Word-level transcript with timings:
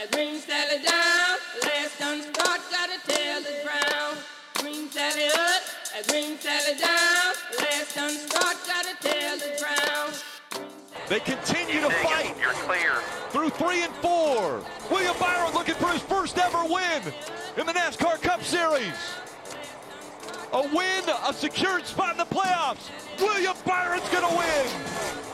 as 0.00 0.10
Green 0.10 0.38
Sally 0.40 0.82
down. 0.82 1.36
Last 1.62 1.98
done 1.98 2.22
start, 2.22 2.60
gotta 2.70 2.98
tell 3.06 3.42
the 3.42 3.54
ground. 3.62 4.18
Green 4.54 4.90
Sally 4.90 5.26
up, 5.26 5.62
as 5.96 6.06
Green 6.06 6.38
Sally 6.38 6.78
down. 6.78 7.34
Last 7.58 7.94
done 7.94 8.16
start, 8.16 8.56
gotta 8.66 8.96
tell 9.00 9.38
the 9.38 9.58
ground. 9.58 10.22
They 11.08 11.20
continue 11.20 11.80
to 11.80 11.90
fight 11.90 12.34
You're 12.40 12.52
clear. 12.52 12.94
through 13.30 13.50
three 13.50 13.82
and 13.82 13.92
four. 13.96 14.62
William 14.90 15.16
Byron 15.18 15.52
looking 15.52 15.74
for 15.74 15.88
his 15.88 16.02
first 16.02 16.38
ever 16.38 16.64
win 16.64 17.02
in 17.56 17.66
the 17.66 17.72
NASCAR 17.72 18.20
Cup 18.22 18.42
Series. 18.42 18.94
A 20.52 20.62
win, 20.74 21.04
a 21.28 21.32
secured 21.32 21.86
spot 21.86 22.12
in 22.12 22.18
the 22.18 22.24
playoffs. 22.24 22.90
William 23.18 23.56
Byron's 23.66 24.08
gonna 24.08 24.36
win. 24.36 25.29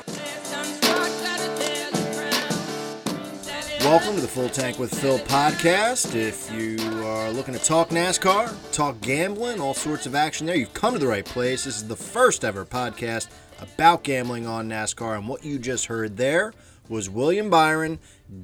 Welcome 3.87 4.16
to 4.16 4.20
the 4.20 4.27
Full 4.27 4.48
Tank 4.48 4.80
with 4.80 4.92
Phil 4.92 5.20
podcast. 5.20 6.16
If 6.16 6.51
you 6.52 6.77
are 7.06 7.30
looking 7.30 7.55
to 7.55 7.61
talk 7.61 7.91
NASCAR, 7.91 8.52
talk 8.73 9.01
gambling, 9.01 9.61
all 9.61 9.74
sorts 9.74 10.06
of 10.06 10.16
action 10.16 10.45
there, 10.45 10.56
you've 10.56 10.74
come 10.74 10.95
to 10.95 10.98
the 10.98 11.06
right 11.06 11.24
place. 11.24 11.65
This 11.65 11.77
is 11.77 11.87
the 11.87 11.95
first 11.95 12.45
ever 12.45 12.64
podcast 12.64 13.28
about 13.61 14.02
gambling 14.02 14.45
on 14.45 14.69
NASCAR, 14.69 15.16
and 15.16 15.28
what 15.28 15.45
you 15.45 15.61
just 15.61 15.87
heard 15.87 16.16
there 16.16 16.52
was 16.88 17.09
William 17.09 17.48
Byron 17.48 18.01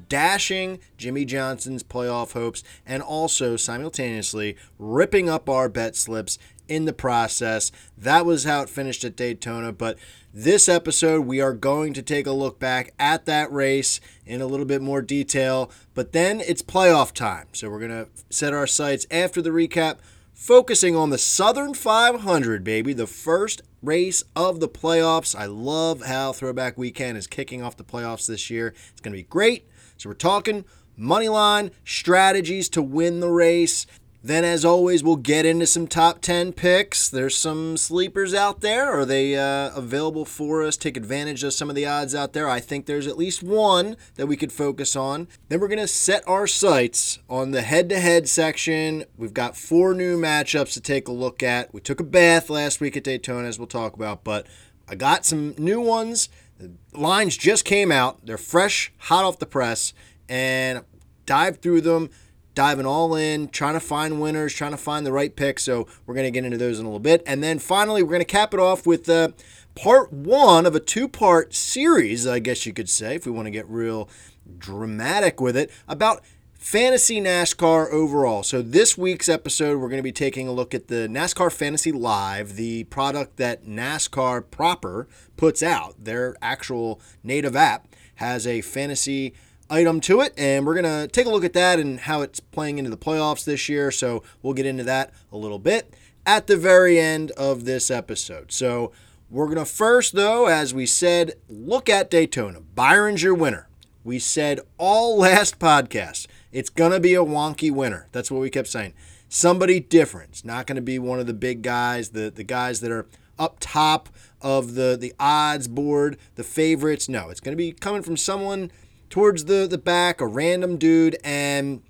dashing 0.07 0.79
Jimmie 0.97 1.25
Johnson's 1.25 1.83
playoff 1.83 2.31
hopes 2.31 2.63
and 2.85 3.03
also 3.03 3.57
simultaneously 3.57 4.55
ripping 4.79 5.27
up 5.27 5.49
our 5.49 5.67
bet 5.67 5.97
slips 5.97 6.39
in 6.67 6.85
the 6.85 6.93
process. 6.93 7.71
That 7.97 8.25
was 8.25 8.43
how 8.43 8.61
it 8.61 8.69
finished 8.69 9.03
at 9.03 9.15
Daytona, 9.15 9.71
but 9.71 9.97
this 10.33 10.67
episode 10.67 11.25
we 11.25 11.39
are 11.41 11.53
going 11.53 11.93
to 11.93 12.01
take 12.01 12.25
a 12.25 12.31
look 12.31 12.59
back 12.59 12.93
at 12.97 13.25
that 13.25 13.51
race 13.51 13.99
in 14.25 14.41
a 14.41 14.47
little 14.47 14.65
bit 14.65 14.81
more 14.81 15.01
detail, 15.01 15.69
but 15.93 16.11
then 16.11 16.41
it's 16.41 16.61
playoff 16.61 17.11
time. 17.11 17.47
So 17.53 17.69
we're 17.69 17.79
going 17.79 17.91
to 17.91 18.07
set 18.29 18.53
our 18.53 18.67
sights 18.67 19.05
after 19.11 19.41
the 19.41 19.51
recap 19.51 19.97
focusing 20.33 20.95
on 20.95 21.09
the 21.09 21.17
Southern 21.17 21.73
500, 21.73 22.63
baby, 22.63 22.93
the 22.93 23.07
first 23.07 23.61
race 23.81 24.23
of 24.35 24.59
the 24.59 24.67
playoffs. 24.67 25.35
I 25.35 25.45
love 25.45 26.05
how 26.05 26.33
Throwback 26.33 26.77
Weekend 26.77 27.17
is 27.17 27.27
kicking 27.27 27.61
off 27.61 27.77
the 27.77 27.83
playoffs 27.83 28.27
this 28.27 28.49
year. 28.49 28.73
It's 28.91 29.01
going 29.01 29.13
to 29.13 29.19
be 29.19 29.23
great. 29.23 29.67
So 29.97 30.09
we're 30.09 30.15
talking 30.15 30.65
money 30.97 31.29
line 31.29 31.71
strategies 31.85 32.69
to 32.69 32.81
win 32.81 33.19
the 33.19 33.29
race. 33.29 33.85
Then, 34.25 34.45
as 34.45 34.63
always, 34.63 35.03
we'll 35.03 35.17
get 35.17 35.45
into 35.45 35.67
some 35.67 35.85
top 35.85 36.21
10 36.21 36.53
picks. 36.53 37.09
There's 37.09 37.37
some 37.37 37.75
sleepers 37.75 38.33
out 38.33 38.61
there. 38.61 38.89
Are 38.89 39.03
they 39.03 39.35
uh, 39.35 39.75
available 39.75 40.23
for 40.23 40.63
us? 40.63 40.77
Take 40.77 40.95
advantage 40.95 41.43
of 41.43 41.51
some 41.51 41.69
of 41.69 41.75
the 41.75 41.85
odds 41.85 42.15
out 42.15 42.31
there. 42.31 42.47
I 42.47 42.61
think 42.61 42.85
there's 42.85 43.05
at 43.05 43.17
least 43.17 43.43
one 43.43 43.97
that 44.15 44.27
we 44.27 44.37
could 44.37 44.53
focus 44.53 44.95
on. 44.95 45.27
Then, 45.49 45.59
we're 45.59 45.67
going 45.67 45.77
to 45.79 45.89
set 45.89 46.25
our 46.25 46.47
sights 46.47 47.19
on 47.29 47.51
the 47.51 47.63
head 47.63 47.89
to 47.89 47.99
head 47.99 48.29
section. 48.29 49.03
We've 49.17 49.33
got 49.33 49.57
four 49.57 49.93
new 49.93 50.17
matchups 50.17 50.71
to 50.75 50.81
take 50.81 51.09
a 51.09 51.11
look 51.13 51.43
at. 51.43 51.73
We 51.73 51.81
took 51.81 51.99
a 51.99 52.05
bath 52.05 52.49
last 52.49 52.79
week 52.79 52.95
at 52.95 53.03
Daytona, 53.03 53.49
as 53.49 53.59
we'll 53.59 53.67
talk 53.67 53.93
about, 53.93 54.23
but 54.23 54.47
I 54.87 54.95
got 54.95 55.25
some 55.25 55.53
new 55.57 55.81
ones. 55.81 56.29
The 56.59 56.71
lines 56.93 57.35
just 57.35 57.65
came 57.65 57.91
out, 57.91 58.25
they're 58.25 58.37
fresh, 58.37 58.93
hot 58.99 59.25
off 59.25 59.39
the 59.39 59.45
press, 59.45 59.93
and 60.29 60.85
dive 61.25 61.57
through 61.57 61.81
them 61.81 62.09
diving 62.55 62.85
all 62.85 63.15
in, 63.15 63.47
trying 63.49 63.73
to 63.73 63.79
find 63.79 64.21
winners, 64.21 64.53
trying 64.53 64.71
to 64.71 64.77
find 64.77 65.05
the 65.05 65.11
right 65.11 65.35
pick. 65.35 65.59
So 65.59 65.87
we're 66.05 66.13
going 66.13 66.27
to 66.27 66.31
get 66.31 66.45
into 66.45 66.57
those 66.57 66.79
in 66.79 66.85
a 66.85 66.89
little 66.89 66.99
bit. 66.99 67.23
And 67.25 67.43
then 67.43 67.59
finally, 67.59 68.03
we're 68.03 68.11
going 68.11 68.19
to 68.19 68.25
cap 68.25 68.53
it 68.53 68.59
off 68.59 68.85
with 68.85 69.09
uh, 69.09 69.29
part 69.75 70.11
one 70.13 70.65
of 70.65 70.75
a 70.75 70.79
two 70.79 71.07
part 71.07 71.53
series, 71.53 72.27
I 72.27 72.39
guess 72.39 72.65
you 72.65 72.73
could 72.73 72.89
say, 72.89 73.15
if 73.15 73.25
we 73.25 73.31
want 73.31 73.47
to 73.47 73.51
get 73.51 73.67
real 73.67 74.09
dramatic 74.57 75.39
with 75.39 75.57
it, 75.57 75.71
about 75.87 76.21
fantasy 76.63 77.19
NASCAR 77.19 77.91
overall. 77.91 78.41
So 78.41 78.61
this 78.61 78.97
week's 78.97 79.27
episode, 79.27 79.79
we're 79.79 79.89
going 79.89 79.99
to 79.99 80.03
be 80.03 80.13
taking 80.13 80.47
a 80.47 80.53
look 80.53 80.73
at 80.73 80.87
the 80.87 81.07
NASCAR 81.09 81.51
Fantasy 81.51 81.91
Live, 81.91 82.55
the 82.55 82.85
product 82.85 83.37
that 83.37 83.65
NASCAR 83.65 84.49
proper 84.49 85.07
puts 85.35 85.61
out. 85.61 85.95
Their 86.01 86.35
actual 86.41 87.01
native 87.21 87.55
app 87.55 87.87
has 88.15 88.47
a 88.47 88.61
fantasy 88.61 89.33
item 89.69 89.99
to 90.01 90.21
it, 90.21 90.33
and 90.37 90.65
we're 90.65 90.79
going 90.79 91.01
to 91.01 91.07
take 91.07 91.25
a 91.25 91.29
look 91.29 91.43
at 91.43 91.53
that 91.53 91.79
and 91.79 92.01
how 92.01 92.21
it's 92.21 92.39
playing 92.39 92.77
into 92.77 92.89
the 92.89 92.97
playoffs 92.97 93.45
this 93.45 93.69
year. 93.69 93.91
So 93.91 94.23
we'll 94.41 94.53
get 94.53 94.65
into 94.65 94.83
that 94.83 95.11
a 95.31 95.37
little 95.37 95.59
bit 95.59 95.93
at 96.25 96.47
the 96.47 96.57
very 96.57 96.99
end 96.99 97.31
of 97.31 97.65
this 97.65 97.91
episode. 97.91 98.51
So 98.51 98.91
we're 99.29 99.45
going 99.45 99.57
to 99.57 99.65
first, 99.65 100.13
though, 100.13 100.47
as 100.47 100.73
we 100.73 100.85
said, 100.85 101.33
look 101.49 101.89
at 101.89 102.09
Daytona. 102.09 102.61
Byron's 102.61 103.23
your 103.23 103.33
winner. 103.33 103.67
We 104.03 104.19
said 104.19 104.59
all 104.77 105.17
last 105.19 105.59
podcast, 105.59 106.27
it's 106.51 106.69
going 106.69 106.91
to 106.91 106.99
be 106.99 107.15
a 107.15 107.23
wonky 107.23 107.71
winner. 107.71 108.07
That's 108.11 108.29
what 108.29 108.41
we 108.41 108.49
kept 108.49 108.67
saying. 108.67 108.93
Somebody 109.29 109.79
different. 109.79 110.29
It's 110.29 110.45
not 110.45 110.67
going 110.67 110.75
to 110.75 110.81
be 110.81 110.99
one 110.99 111.19
of 111.19 111.25
the 111.25 111.33
big 111.33 111.63
guys, 111.63 112.09
the, 112.09 112.29
the 112.29 112.43
guys 112.43 112.81
that 112.81 112.91
are 112.91 113.07
up 113.39 113.57
top 113.59 114.09
of 114.41 114.75
the, 114.75 114.95
the 114.99 115.13
odds 115.19 115.67
board, 115.67 116.17
the 116.35 116.43
favorites. 116.43 117.09
No, 117.09 117.29
it's 117.29 117.39
going 117.39 117.53
to 117.53 117.57
be 117.57 117.71
coming 117.71 118.03
from 118.03 118.17
someone 118.17 118.71
towards 119.13 119.45
the, 119.45 119.67
the 119.67 119.77
back, 119.77 120.19
a 120.21 120.25
random 120.25 120.75
dude, 120.75 121.15
and 121.23 121.83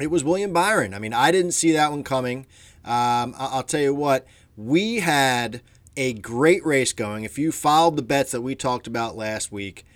it 0.00 0.08
was 0.08 0.24
William 0.24 0.52
Byron. 0.52 0.94
I 0.94 0.98
mean, 0.98 1.14
I 1.14 1.30
didn't 1.30 1.52
see 1.52 1.70
that 1.70 1.92
one 1.92 2.02
coming. 2.02 2.44
Um, 2.84 3.36
I'll 3.38 3.62
tell 3.62 3.80
you 3.80 3.94
what, 3.94 4.26
we 4.56 4.96
had 4.96 5.62
a 5.96 6.14
great 6.14 6.66
race 6.66 6.92
going. 6.92 7.22
If 7.22 7.38
you 7.38 7.52
followed 7.52 7.94
the 7.94 8.02
bets 8.02 8.32
that 8.32 8.40
we 8.40 8.56
talked 8.56 8.88
about 8.88 9.16
last 9.16 9.52
week, 9.52 9.86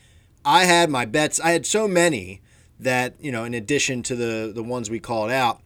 I 0.44 0.62
had 0.62 0.90
my 0.90 1.06
bets. 1.06 1.40
I 1.40 1.50
had 1.50 1.66
so 1.66 1.88
many 1.88 2.40
that 2.78 3.16
you 3.18 3.32
know, 3.32 3.42
in 3.42 3.52
addition 3.52 4.04
to 4.04 4.14
the 4.14 4.52
the 4.54 4.62
ones 4.62 4.88
we 4.88 5.00
called 5.00 5.32
out, 5.32 5.60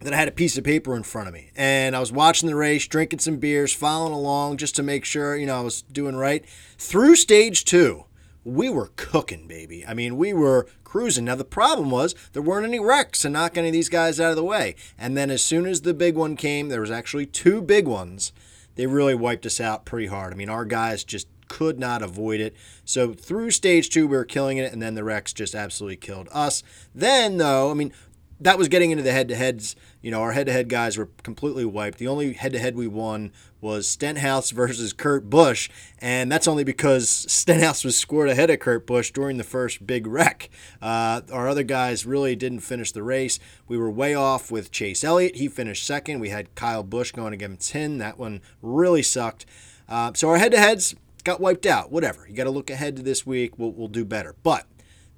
that 0.00 0.12
I 0.12 0.16
had 0.16 0.26
a 0.26 0.32
piece 0.32 0.58
of 0.58 0.64
paper 0.64 0.96
in 0.96 1.04
front 1.04 1.28
of 1.28 1.34
me, 1.34 1.52
and 1.54 1.94
I 1.94 2.00
was 2.00 2.10
watching 2.10 2.48
the 2.48 2.56
race, 2.56 2.88
drinking 2.88 3.20
some 3.20 3.36
beers, 3.36 3.72
following 3.72 4.12
along 4.12 4.56
just 4.56 4.74
to 4.74 4.82
make 4.82 5.04
sure 5.04 5.36
you 5.36 5.46
know 5.46 5.58
I 5.58 5.62
was 5.62 5.82
doing 5.82 6.16
right. 6.16 6.44
Through 6.76 7.14
stage 7.14 7.64
two, 7.64 8.06
we 8.44 8.68
were 8.68 8.90
cooking, 8.96 9.46
baby. 9.46 9.84
I 9.86 9.94
mean, 9.94 10.16
we 10.16 10.32
were 10.32 10.66
cruising. 10.84 11.24
Now 11.24 11.34
the 11.34 11.44
problem 11.44 11.90
was 11.90 12.14
there 12.32 12.42
weren't 12.42 12.66
any 12.66 12.78
wrecks 12.78 13.22
to 13.22 13.30
knock 13.30 13.56
any 13.56 13.68
of 13.68 13.72
these 13.72 13.88
guys 13.88 14.20
out 14.20 14.30
of 14.30 14.36
the 14.36 14.44
way. 14.44 14.76
And 14.98 15.16
then 15.16 15.30
as 15.30 15.42
soon 15.42 15.66
as 15.66 15.80
the 15.80 15.94
big 15.94 16.14
one 16.16 16.36
came, 16.36 16.68
there 16.68 16.80
was 16.80 16.90
actually 16.90 17.26
two 17.26 17.62
big 17.62 17.88
ones. 17.88 18.32
They 18.76 18.86
really 18.86 19.14
wiped 19.14 19.46
us 19.46 19.60
out 19.60 19.84
pretty 19.84 20.06
hard. 20.06 20.32
I 20.32 20.36
mean, 20.36 20.48
our 20.48 20.64
guys 20.64 21.04
just 21.04 21.28
could 21.48 21.78
not 21.78 22.02
avoid 22.02 22.40
it. 22.40 22.56
So 22.84 23.12
through 23.12 23.50
stage 23.50 23.90
two, 23.90 24.06
we 24.06 24.16
were 24.16 24.24
killing 24.24 24.58
it, 24.58 24.72
and 24.72 24.82
then 24.82 24.94
the 24.94 25.04
wrecks 25.04 25.32
just 25.32 25.54
absolutely 25.54 25.96
killed 25.96 26.28
us. 26.32 26.62
Then, 26.94 27.36
though, 27.36 27.70
I 27.70 27.74
mean, 27.74 27.92
that 28.40 28.58
was 28.58 28.68
getting 28.68 28.90
into 28.90 29.02
the 29.02 29.12
head 29.12 29.28
to 29.28 29.36
heads. 29.36 29.76
You 30.02 30.10
know, 30.10 30.20
our 30.20 30.32
head 30.32 30.46
to 30.46 30.52
head 30.52 30.68
guys 30.68 30.98
were 30.98 31.08
completely 31.22 31.64
wiped. 31.64 31.98
The 31.98 32.08
only 32.08 32.32
head 32.32 32.52
to 32.52 32.58
head 32.58 32.76
we 32.76 32.86
won 32.86 33.32
was 33.60 33.88
Stenhouse 33.88 34.50
versus 34.50 34.92
Kurt 34.92 35.30
Busch, 35.30 35.70
and 35.98 36.30
that's 36.30 36.48
only 36.48 36.64
because 36.64 37.08
Stenhouse 37.28 37.84
was 37.84 37.96
scored 37.96 38.28
ahead 38.28 38.50
of 38.50 38.60
Kurt 38.60 38.86
Busch 38.86 39.10
during 39.10 39.38
the 39.38 39.44
first 39.44 39.86
big 39.86 40.06
wreck. 40.06 40.50
Uh, 40.82 41.22
our 41.32 41.48
other 41.48 41.62
guys 41.62 42.04
really 42.04 42.36
didn't 42.36 42.60
finish 42.60 42.92
the 42.92 43.02
race. 43.02 43.38
We 43.68 43.78
were 43.78 43.90
way 43.90 44.14
off 44.14 44.50
with 44.50 44.70
Chase 44.70 45.04
Elliott. 45.04 45.36
He 45.36 45.48
finished 45.48 45.86
second. 45.86 46.20
We 46.20 46.28
had 46.28 46.54
Kyle 46.54 46.82
Busch 46.82 47.12
going 47.12 47.32
against 47.32 47.72
him. 47.72 47.98
That 47.98 48.18
one 48.18 48.42
really 48.60 49.02
sucked. 49.02 49.46
Uh, 49.88 50.12
so 50.14 50.28
our 50.28 50.38
head 50.38 50.52
to 50.52 50.58
heads 50.58 50.94
got 51.24 51.40
wiped 51.40 51.66
out. 51.66 51.90
Whatever. 51.90 52.26
You 52.28 52.34
got 52.34 52.44
to 52.44 52.50
look 52.50 52.70
ahead 52.70 52.96
to 52.96 53.02
this 53.02 53.26
week. 53.26 53.58
We'll, 53.58 53.72
we'll 53.72 53.88
do 53.88 54.04
better. 54.04 54.34
But 54.42 54.66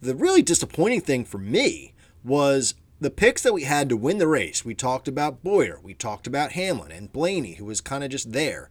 the 0.00 0.14
really 0.14 0.42
disappointing 0.42 1.00
thing 1.00 1.24
for 1.24 1.38
me 1.38 1.94
was 2.22 2.74
the 3.00 3.10
picks 3.10 3.42
that 3.42 3.52
we 3.52 3.64
had 3.64 3.88
to 3.88 3.96
win 3.96 4.18
the 4.18 4.28
race. 4.28 4.64
We 4.64 4.74
talked 4.74 5.08
about 5.08 5.42
Bowyer, 5.42 5.78
we 5.82 5.94
talked 5.94 6.26
about 6.26 6.52
Hamlin 6.52 6.92
and 6.92 7.12
Blaney, 7.12 7.54
who 7.54 7.64
was 7.64 7.80
kind 7.80 8.04
of 8.04 8.10
just 8.10 8.32
there. 8.32 8.70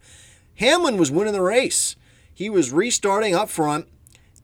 Hamlin 0.56 0.96
was 0.96 1.10
winning 1.10 1.32
the 1.32 1.42
race. 1.42 1.96
He 2.32 2.50
was 2.50 2.72
restarting 2.72 3.34
up 3.34 3.48
front, 3.48 3.88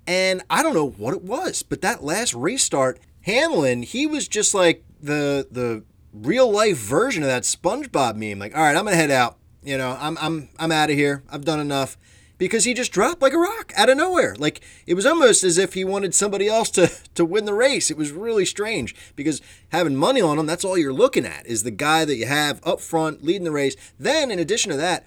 and 0.06 0.43
I 0.48 0.62
don't 0.62 0.75
know 0.75 0.88
what 0.88 1.15
it 1.15 1.22
was, 1.22 1.62
but 1.62 1.82
that 1.82 2.03
last 2.03 2.34
restart, 2.34 2.99
Hamlin, 3.23 3.82
he 3.82 4.06
was 4.06 4.29
just 4.29 4.55
like 4.55 4.84
the 5.00 5.46
the 5.50 5.85
real 6.12 6.50
life 6.50 6.78
version 6.78 7.23
of 7.23 7.28
that 7.28 7.43
SpongeBob 7.43 8.17
meme. 8.17 8.38
Like, 8.38 8.56
all 8.56 8.62
right, 8.62 8.76
I'm 8.76 8.85
gonna 8.85 8.96
head 8.96 9.11
out. 9.11 9.38
You 9.62 9.78
know, 9.78 9.96
I'm 10.00 10.17
I'm 10.20 10.49
I'm 10.58 10.73
out 10.73 10.90
of 10.90 10.96
here. 10.96 11.23
I've 11.31 11.44
done 11.44 11.61
enough 11.61 11.96
because 12.43 12.65
he 12.65 12.75
just 12.75 12.91
dropped 12.91 13.23
like 13.23 13.33
a 13.33 13.39
rock 13.39 13.73
out 13.77 13.89
of 13.89 13.97
nowhere. 13.97 14.35
Like 14.37 14.62
it 14.85 14.94
was 14.94 15.06
almost 15.06 15.44
as 15.44 15.59
if 15.59 15.75
he 15.75 15.85
wanted 15.85 16.12
somebody 16.12 16.49
else 16.49 16.71
to 16.71 16.91
to 17.15 17.25
win 17.25 17.44
the 17.44 17.55
race. 17.55 17.89
It 17.89 17.97
was 17.97 18.11
really 18.11 18.44
strange 18.44 18.97
because 19.15 19.41
having 19.69 19.94
money 19.94 20.21
on 20.21 20.41
him, 20.41 20.47
that's 20.47 20.65
all 20.65 20.77
you're 20.77 20.93
looking 20.93 21.25
at 21.25 21.47
is 21.47 21.62
the 21.62 21.71
guy 21.71 22.05
that 22.05 22.17
you 22.17 22.27
have 22.27 22.61
up 22.67 22.81
front 22.81 23.23
leading 23.23 23.44
the 23.44 23.53
race. 23.53 23.77
Then 23.97 24.33
in 24.33 24.41
addition 24.41 24.73
to 24.73 24.77
that, 24.77 25.06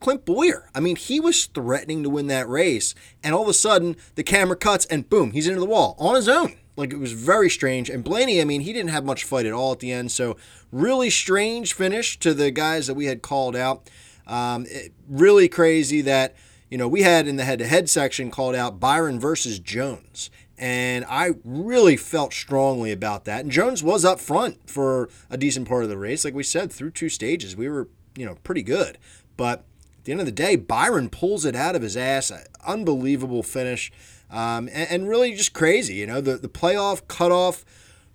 Clint 0.00 0.26
Bowyer. 0.26 0.68
I 0.74 0.80
mean, 0.80 0.96
he 0.96 1.20
was 1.20 1.46
threatening 1.46 2.02
to 2.02 2.10
win 2.10 2.26
that 2.26 2.50
race, 2.50 2.94
and 3.22 3.34
all 3.34 3.44
of 3.44 3.48
a 3.48 3.54
sudden 3.54 3.96
the 4.16 4.22
camera 4.22 4.56
cuts 4.56 4.84
and 4.84 5.08
boom, 5.08 5.30
he's 5.30 5.48
into 5.48 5.60
the 5.60 5.66
wall 5.66 5.96
on 5.98 6.14
his 6.14 6.28
own. 6.28 6.54
Like 6.76 6.92
it 6.92 6.98
was 6.98 7.12
very 7.12 7.48
strange. 7.48 7.88
And 7.88 8.04
Blaney, 8.04 8.42
I 8.42 8.44
mean, 8.44 8.60
he 8.60 8.74
didn't 8.74 8.90
have 8.90 9.06
much 9.06 9.24
fight 9.24 9.46
at 9.46 9.52
all 9.54 9.72
at 9.72 9.78
the 9.78 9.90
end. 9.90 10.12
So 10.12 10.36
really 10.70 11.08
strange 11.08 11.72
finish 11.72 12.18
to 12.18 12.34
the 12.34 12.50
guys 12.50 12.88
that 12.88 12.94
we 12.94 13.06
had 13.06 13.22
called 13.22 13.56
out. 13.56 13.88
Um, 14.26 14.66
it, 14.68 14.92
really 15.08 15.48
crazy 15.48 16.02
that 16.02 16.34
you 16.70 16.78
know 16.78 16.88
we 16.88 17.02
had 17.02 17.26
in 17.26 17.36
the 17.36 17.44
head-to-head 17.44 17.88
section 17.88 18.30
called 18.30 18.54
out 18.54 18.80
Byron 18.80 19.20
versus 19.20 19.58
Jones, 19.58 20.30
And 20.56 21.04
I 21.08 21.32
really 21.44 21.96
felt 21.96 22.32
strongly 22.32 22.92
about 22.92 23.24
that. 23.24 23.40
And 23.40 23.50
Jones 23.50 23.82
was 23.82 24.04
up 24.04 24.20
front 24.20 24.70
for 24.70 25.08
a 25.28 25.36
decent 25.36 25.68
part 25.68 25.84
of 25.84 25.90
the 25.90 25.98
race. 25.98 26.24
Like 26.24 26.34
we 26.34 26.42
said, 26.42 26.72
through 26.72 26.92
two 26.92 27.08
stages, 27.08 27.56
we 27.56 27.68
were, 27.68 27.88
you 28.16 28.24
know, 28.24 28.36
pretty 28.44 28.62
good. 28.62 28.98
But 29.36 29.64
at 29.98 30.04
the 30.04 30.12
end 30.12 30.20
of 30.20 30.26
the 30.26 30.32
day, 30.32 30.56
Byron 30.56 31.08
pulls 31.08 31.44
it 31.44 31.56
out 31.56 31.74
of 31.74 31.82
his 31.82 31.96
ass. 31.96 32.30
Unbelievable 32.66 33.42
finish. 33.42 33.90
Um, 34.30 34.68
and, 34.72 34.90
and, 34.90 35.08
really 35.08 35.34
just 35.34 35.52
crazy. 35.52 35.94
You 35.94 36.06
know, 36.06 36.20
the, 36.20 36.36
the 36.36 36.48
playoff 36.48 37.06
cutoff 37.08 37.64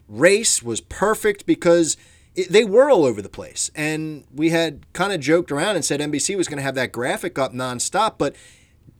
race 0.08 0.62
was 0.62 0.82
perfect 0.82 1.46
because 1.46 1.98
it, 2.40 2.50
they 2.52 2.64
were 2.64 2.90
all 2.90 3.06
over 3.06 3.22
the 3.22 3.30
place. 3.30 3.70
And 3.76 4.24
we 4.34 4.50
had 4.50 4.92
kind 4.94 5.12
of 5.12 5.20
joked 5.20 5.52
around 5.52 5.76
and 5.76 5.84
said 5.84 6.00
NBC 6.00 6.38
was 6.38 6.48
going 6.48 6.58
to 6.58 6.64
have 6.64 6.76
that 6.76 6.92
graphic 6.92 7.38
up 7.38 7.54
nonstop, 7.54 8.16
but 8.18 8.36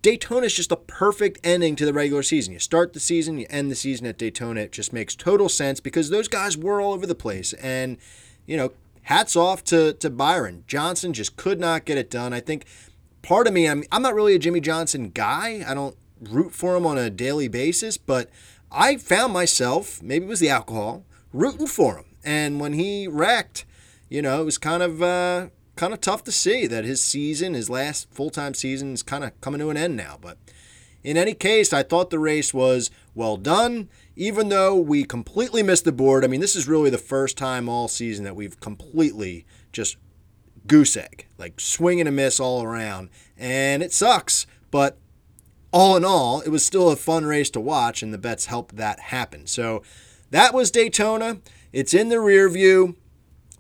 Daytona 0.02 0.46
is 0.46 0.54
just 0.54 0.72
a 0.72 0.78
perfect 0.78 1.40
ending 1.44 1.76
to 1.76 1.86
the 1.86 1.94
regular 1.94 2.24
season. 2.24 2.54
You 2.54 2.60
start 2.60 2.94
the 2.94 3.00
season, 3.00 3.38
you 3.38 3.48
end 3.50 3.70
the 3.70 3.76
season 3.76 4.08
at 4.08 4.18
Daytona. 4.18 4.62
It 4.62 4.72
just 4.72 4.94
makes 4.94 5.16
total 5.16 5.50
sense 5.50 5.80
because 5.80 6.10
those 6.10 6.28
guys 6.28 6.58
were 6.58 6.80
all 6.80 6.94
over 6.94 7.06
the 7.06 7.16
place. 7.16 7.54
And, 7.54 7.98
you 8.46 8.56
know, 8.56 8.72
hats 9.04 9.36
off 9.36 9.64
to, 9.66 9.94
to 9.94 10.10
Byron. 10.10 10.64
Johnson 10.68 11.14
just 11.14 11.36
could 11.36 11.60
not 11.60 11.86
get 11.86 11.98
it 11.98 12.10
done. 12.10 12.34
I 12.34 12.40
think 12.40 12.66
part 13.22 13.48
of 13.48 13.54
me, 13.54 13.68
I'm, 13.68 13.84
I'm 13.92 14.02
not 14.02 14.16
really 14.16 14.36
a 14.36 14.40
Jimmie 14.40 14.62
Johnson 14.62 15.10
guy. 15.10 15.66
I 15.68 15.74
don't 15.74 15.98
root 16.22 16.54
for 16.54 16.76
him 16.76 16.86
on 16.86 16.98
a 16.98 17.10
daily 17.10 17.48
basis, 17.48 17.98
but 17.98 18.30
I 18.72 18.98
found 18.98 19.34
myself, 19.34 20.02
maybe 20.02 20.26
it 20.26 20.30
was 20.30 20.40
the 20.40 20.50
alcohol, 20.50 21.04
rooting 21.34 21.68
for 21.68 21.98
him. 21.98 22.06
And 22.30 22.60
when 22.60 22.74
he 22.74 23.08
wrecked, 23.08 23.66
you 24.08 24.22
know, 24.22 24.40
it 24.40 24.46
was 24.46 24.60
kind 24.60 24.84
of 24.84 25.02
uh, 25.02 25.48
kind 25.76 25.94
of 25.94 26.00
tough 26.00 26.24
to 26.26 26.32
see 26.32 26.68
that 26.68 26.86
his 26.86 27.02
season, 27.02 27.56
his 27.56 27.72
last 27.72 28.08
full 28.14 28.30
time 28.30 28.54
season, 28.54 28.94
is 28.94 29.02
kind 29.02 29.24
of 29.24 29.42
coming 29.42 29.60
to 29.62 29.72
an 29.72 29.78
end 29.78 29.98
now. 29.98 30.20
But 30.22 30.38
in 31.04 31.18
any 31.18 31.34
case, 31.34 31.74
I 31.74 31.82
thought 31.82 32.12
the 32.12 32.20
race 32.20 32.54
was 32.54 32.92
well 33.16 33.36
done, 33.36 33.90
even 34.16 34.50
though 34.50 34.76
we 34.76 35.06
completely 35.06 35.64
missed 35.64 35.86
the 35.86 35.92
board. 35.92 36.24
I 36.24 36.28
mean, 36.28 36.40
this 36.40 36.56
is 36.56 36.68
really 36.68 36.92
the 36.92 37.00
first 37.00 37.36
time 37.36 37.68
all 37.68 37.88
season 37.88 38.26
that 38.26 38.36
we've 38.36 38.60
completely 38.60 39.48
just 39.72 39.98
goose 40.68 40.96
egg, 40.96 41.26
like 41.40 41.60
swing 41.60 42.00
and 42.00 42.08
a 42.08 42.12
miss 42.12 42.40
all 42.40 42.62
around. 42.62 43.10
And 43.40 43.82
it 43.82 43.92
sucks, 43.92 44.46
but 44.70 45.00
all 45.74 45.98
in 45.98 46.06
all, 46.06 46.42
it 46.42 46.50
was 46.50 46.64
still 46.64 46.92
a 46.92 46.96
fun 46.96 47.26
race 47.26 47.50
to 47.50 47.60
watch, 47.60 48.04
and 48.04 48.14
the 48.14 48.20
bets 48.20 48.46
helped 48.46 48.76
that 48.76 49.00
happen. 49.00 49.48
So 49.48 49.82
that 50.30 50.54
was 50.54 50.70
Daytona. 50.70 51.40
It's 51.72 51.94
in 51.94 52.10
the 52.10 52.20
rear 52.20 52.50
view. 52.50 52.96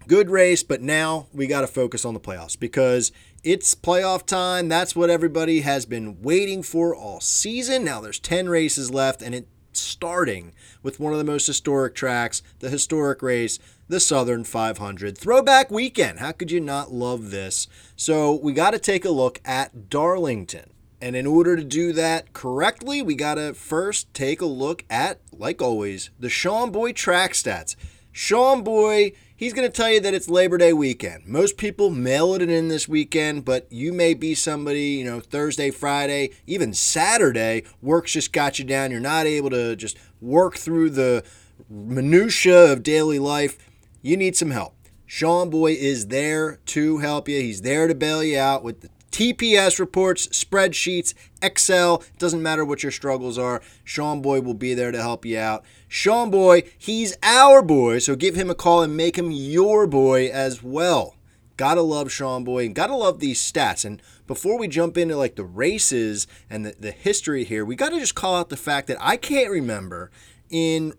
Good 0.07 0.31
race, 0.31 0.63
but 0.63 0.81
now 0.81 1.27
we 1.31 1.45
got 1.45 1.61
to 1.61 1.67
focus 1.67 2.05
on 2.05 2.15
the 2.15 2.19
playoffs 2.19 2.59
because 2.59 3.11
it's 3.43 3.75
playoff 3.75 4.25
time. 4.25 4.67
That's 4.67 4.95
what 4.95 5.11
everybody 5.11 5.61
has 5.61 5.85
been 5.85 6.19
waiting 6.23 6.63
for 6.63 6.95
all 6.95 7.21
season. 7.21 7.85
Now 7.85 8.01
there's 8.01 8.19
10 8.19 8.49
races 8.49 8.89
left, 8.89 9.21
and 9.21 9.35
it's 9.35 9.47
starting 9.73 10.53
with 10.81 10.99
one 10.99 11.13
of 11.13 11.19
the 11.19 11.23
most 11.23 11.45
historic 11.45 11.93
tracks, 11.93 12.41
the 12.57 12.69
historic 12.69 13.21
race, 13.21 13.59
the 13.87 13.99
Southern 13.99 14.43
500. 14.43 15.15
Throwback 15.15 15.69
weekend. 15.69 16.17
How 16.17 16.31
could 16.31 16.49
you 16.49 16.59
not 16.59 16.91
love 16.91 17.29
this? 17.29 17.67
So 17.95 18.33
we 18.33 18.53
got 18.53 18.71
to 18.71 18.79
take 18.79 19.05
a 19.05 19.11
look 19.11 19.39
at 19.45 19.87
Darlington. 19.87 20.71
And 21.01 21.15
in 21.15 21.25
order 21.25 21.55
to 21.55 21.63
do 21.63 21.93
that 21.93 22.33
correctly, 22.33 23.01
we 23.01 23.15
got 23.15 23.35
to 23.35 23.53
first 23.53 24.13
take 24.13 24.41
a 24.41 24.45
look 24.45 24.83
at, 24.89 25.21
like 25.31 25.61
always, 25.61 26.09
the 26.19 26.27
Sean 26.27 26.71
Boy 26.71 26.91
track 26.91 27.33
stats. 27.33 27.75
Sean 28.11 28.63
Boy, 28.63 29.13
he's 29.35 29.53
going 29.53 29.67
to 29.67 29.75
tell 29.75 29.91
you 29.91 29.99
that 30.01 30.13
it's 30.13 30.29
Labor 30.29 30.57
Day 30.57 30.73
weekend. 30.73 31.27
Most 31.27 31.57
people 31.57 31.89
mail 31.89 32.33
it 32.33 32.41
in 32.41 32.67
this 32.67 32.87
weekend, 32.87 33.45
but 33.45 33.67
you 33.71 33.93
may 33.93 34.13
be 34.13 34.33
somebody, 34.33 34.91
you 34.91 35.05
know, 35.05 35.19
Thursday, 35.19 35.71
Friday, 35.71 36.31
even 36.47 36.73
Saturday, 36.73 37.63
work's 37.81 38.13
just 38.13 38.33
got 38.33 38.59
you 38.59 38.65
down. 38.65 38.91
You're 38.91 38.99
not 38.99 39.25
able 39.25 39.49
to 39.51 39.75
just 39.75 39.97
work 40.21 40.57
through 40.57 40.91
the 40.91 41.23
minutia 41.69 42.71
of 42.71 42.83
daily 42.83 43.19
life. 43.19 43.57
You 44.01 44.17
need 44.17 44.35
some 44.35 44.51
help. 44.51 44.75
Sean 45.05 45.49
Boy 45.49 45.73
is 45.73 46.07
there 46.07 46.59
to 46.67 46.99
help 46.99 47.27
you. 47.27 47.39
He's 47.41 47.61
there 47.61 47.87
to 47.87 47.95
bail 47.95 48.23
you 48.23 48.37
out 48.39 48.63
with 48.63 48.81
the 48.81 48.89
TPS 49.11 49.79
reports, 49.79 50.27
spreadsheets, 50.27 51.13
Excel, 51.41 52.03
doesn't 52.19 52.43
matter 52.43 52.63
what 52.63 52.83
your 52.83 52.91
struggles 52.91 53.37
are. 53.37 53.61
Sean 53.83 54.21
Boy 54.21 54.39
will 54.39 54.53
be 54.53 54.73
there 54.73 54.91
to 54.91 55.01
help 55.01 55.25
you 55.25 55.37
out. 55.37 55.65
Sean 55.91 56.29
Boy, 56.29 56.63
he's 56.77 57.17
our 57.23 57.63
boy, 57.63 57.97
so 57.97 58.15
give 58.15 58.35
him 58.35 58.51
a 58.51 58.55
call 58.55 58.83
and 58.83 58.95
make 58.95 59.17
him 59.17 59.31
your 59.31 59.87
boy 59.87 60.29
as 60.29 60.61
well. 60.61 61.15
Gotta 61.57 61.81
love 61.81 62.11
Sean 62.11 62.43
Boy, 62.43 62.67
and 62.67 62.75
gotta 62.75 62.95
love 62.95 63.19
these 63.19 63.41
stats. 63.41 63.83
And 63.83 63.99
before 64.27 64.59
we 64.59 64.67
jump 64.67 64.99
into 64.99 65.17
like 65.17 65.35
the 65.35 65.43
races 65.43 66.27
and 66.47 66.63
the, 66.63 66.75
the 66.79 66.91
history 66.91 67.43
here, 67.43 67.65
we 67.65 67.75
gotta 67.75 67.99
just 67.99 68.13
call 68.13 68.35
out 68.35 68.49
the 68.49 68.55
fact 68.55 68.87
that 68.87 68.97
I 69.01 69.17
can't 69.17 69.49
remember 69.49 70.11
in 70.51 70.93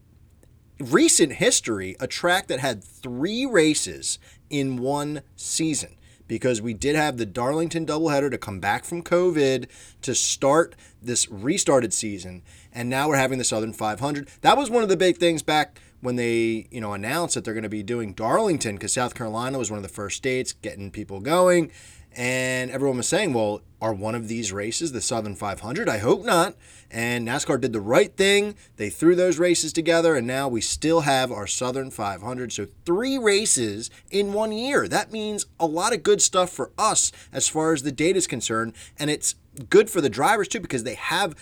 recent 0.81 1.35
history 1.35 1.95
a 2.01 2.09
track 2.09 2.49
that 2.49 2.59
had 2.59 2.83
three 2.83 3.47
races 3.47 4.19
in 4.51 4.77
one 4.77 5.23
season 5.37 5.95
because 6.31 6.63
we 6.63 6.73
did 6.73 6.95
have 6.95 7.17
the 7.17 7.27
Darlington 7.27 7.85
doubleheader 7.85 8.31
to 8.31 8.39
come 8.39 8.61
back 8.61 8.85
from 8.85 9.03
COVID 9.03 9.67
to 10.03 10.15
start 10.15 10.77
this 11.03 11.29
restarted 11.29 11.93
season, 11.93 12.43
and 12.73 12.89
now 12.89 13.09
we're 13.09 13.17
having 13.17 13.39
the 13.39 13.45
Southern 13.45 13.73
500. 13.73 14.29
That 14.43 14.57
was 14.57 14.71
one 14.71 14.83
of 14.83 14.89
the 14.89 14.97
big 14.97 15.19
things 15.19 15.43
back 15.43 15.81
when 16.01 16.17
they 16.17 16.67
you 16.71 16.81
know 16.81 16.93
announced 16.93 17.35
that 17.35 17.45
they're 17.45 17.55
going 17.55 17.63
to 17.63 17.69
be 17.69 17.83
doing 17.83 18.15
Darlington 18.15 18.77
because 18.77 18.93
South 18.93 19.15
Carolina 19.15 19.59
was 19.59 19.71
one 19.71 19.79
of 19.79 19.83
the 19.83 19.89
first 19.89 20.17
states 20.17 20.53
getting 20.53 20.91
people 20.91 21.21
going, 21.21 21.71
and 22.17 22.71
everyone 22.71 22.97
was 22.97 23.09
saying, 23.09 23.33
well, 23.33 23.63
are 23.81 23.95
one 23.95 24.15
of 24.15 24.29
these 24.29 24.53
races 24.53 24.93
the 24.93 25.01
Southern 25.01 25.37
500? 25.37 25.89
I 25.89 25.99
hope 25.99 26.25
not. 26.25 26.55
And 26.91 27.27
NASCAR 27.27 27.61
did 27.61 27.73
the 27.73 27.81
right 27.81 28.15
thing. 28.17 28.57
They 28.77 28.91
threw 28.91 29.15
those 29.15 29.39
races 29.39 29.73
together, 29.73 30.17
and 30.17 30.27
now 30.27 30.49
we 30.49 30.61
still 30.61 31.03
have 31.03 31.31
our 31.31 31.47
Southern 31.47 31.91
500. 31.91 32.53
So, 32.53 32.67
three 32.85 33.17
races 33.17 33.91
in 34.11 34.33
one 34.33 34.51
year. 34.51 34.89
That 34.89 35.13
means 35.13 35.47
a 35.61 35.67
lot 35.67 35.95
of 35.95 36.03
good 36.03 36.21
stuff 36.21 36.51
for 36.51 36.73
us 36.77 37.13
as 37.33 37.49
far 37.49 37.73
as 37.73 37.85
the 37.85 37.93
data 37.93 38.19
is 38.19 38.27
concerned. 38.27 38.75
And 38.99 39.09
it's 39.09 39.37
good 39.69 39.91
for 39.91 40.01
the 40.01 40.09
drivers, 40.09 40.49
too, 40.49 40.61
because 40.61 40.85
they 40.85 40.95
have 40.95 41.35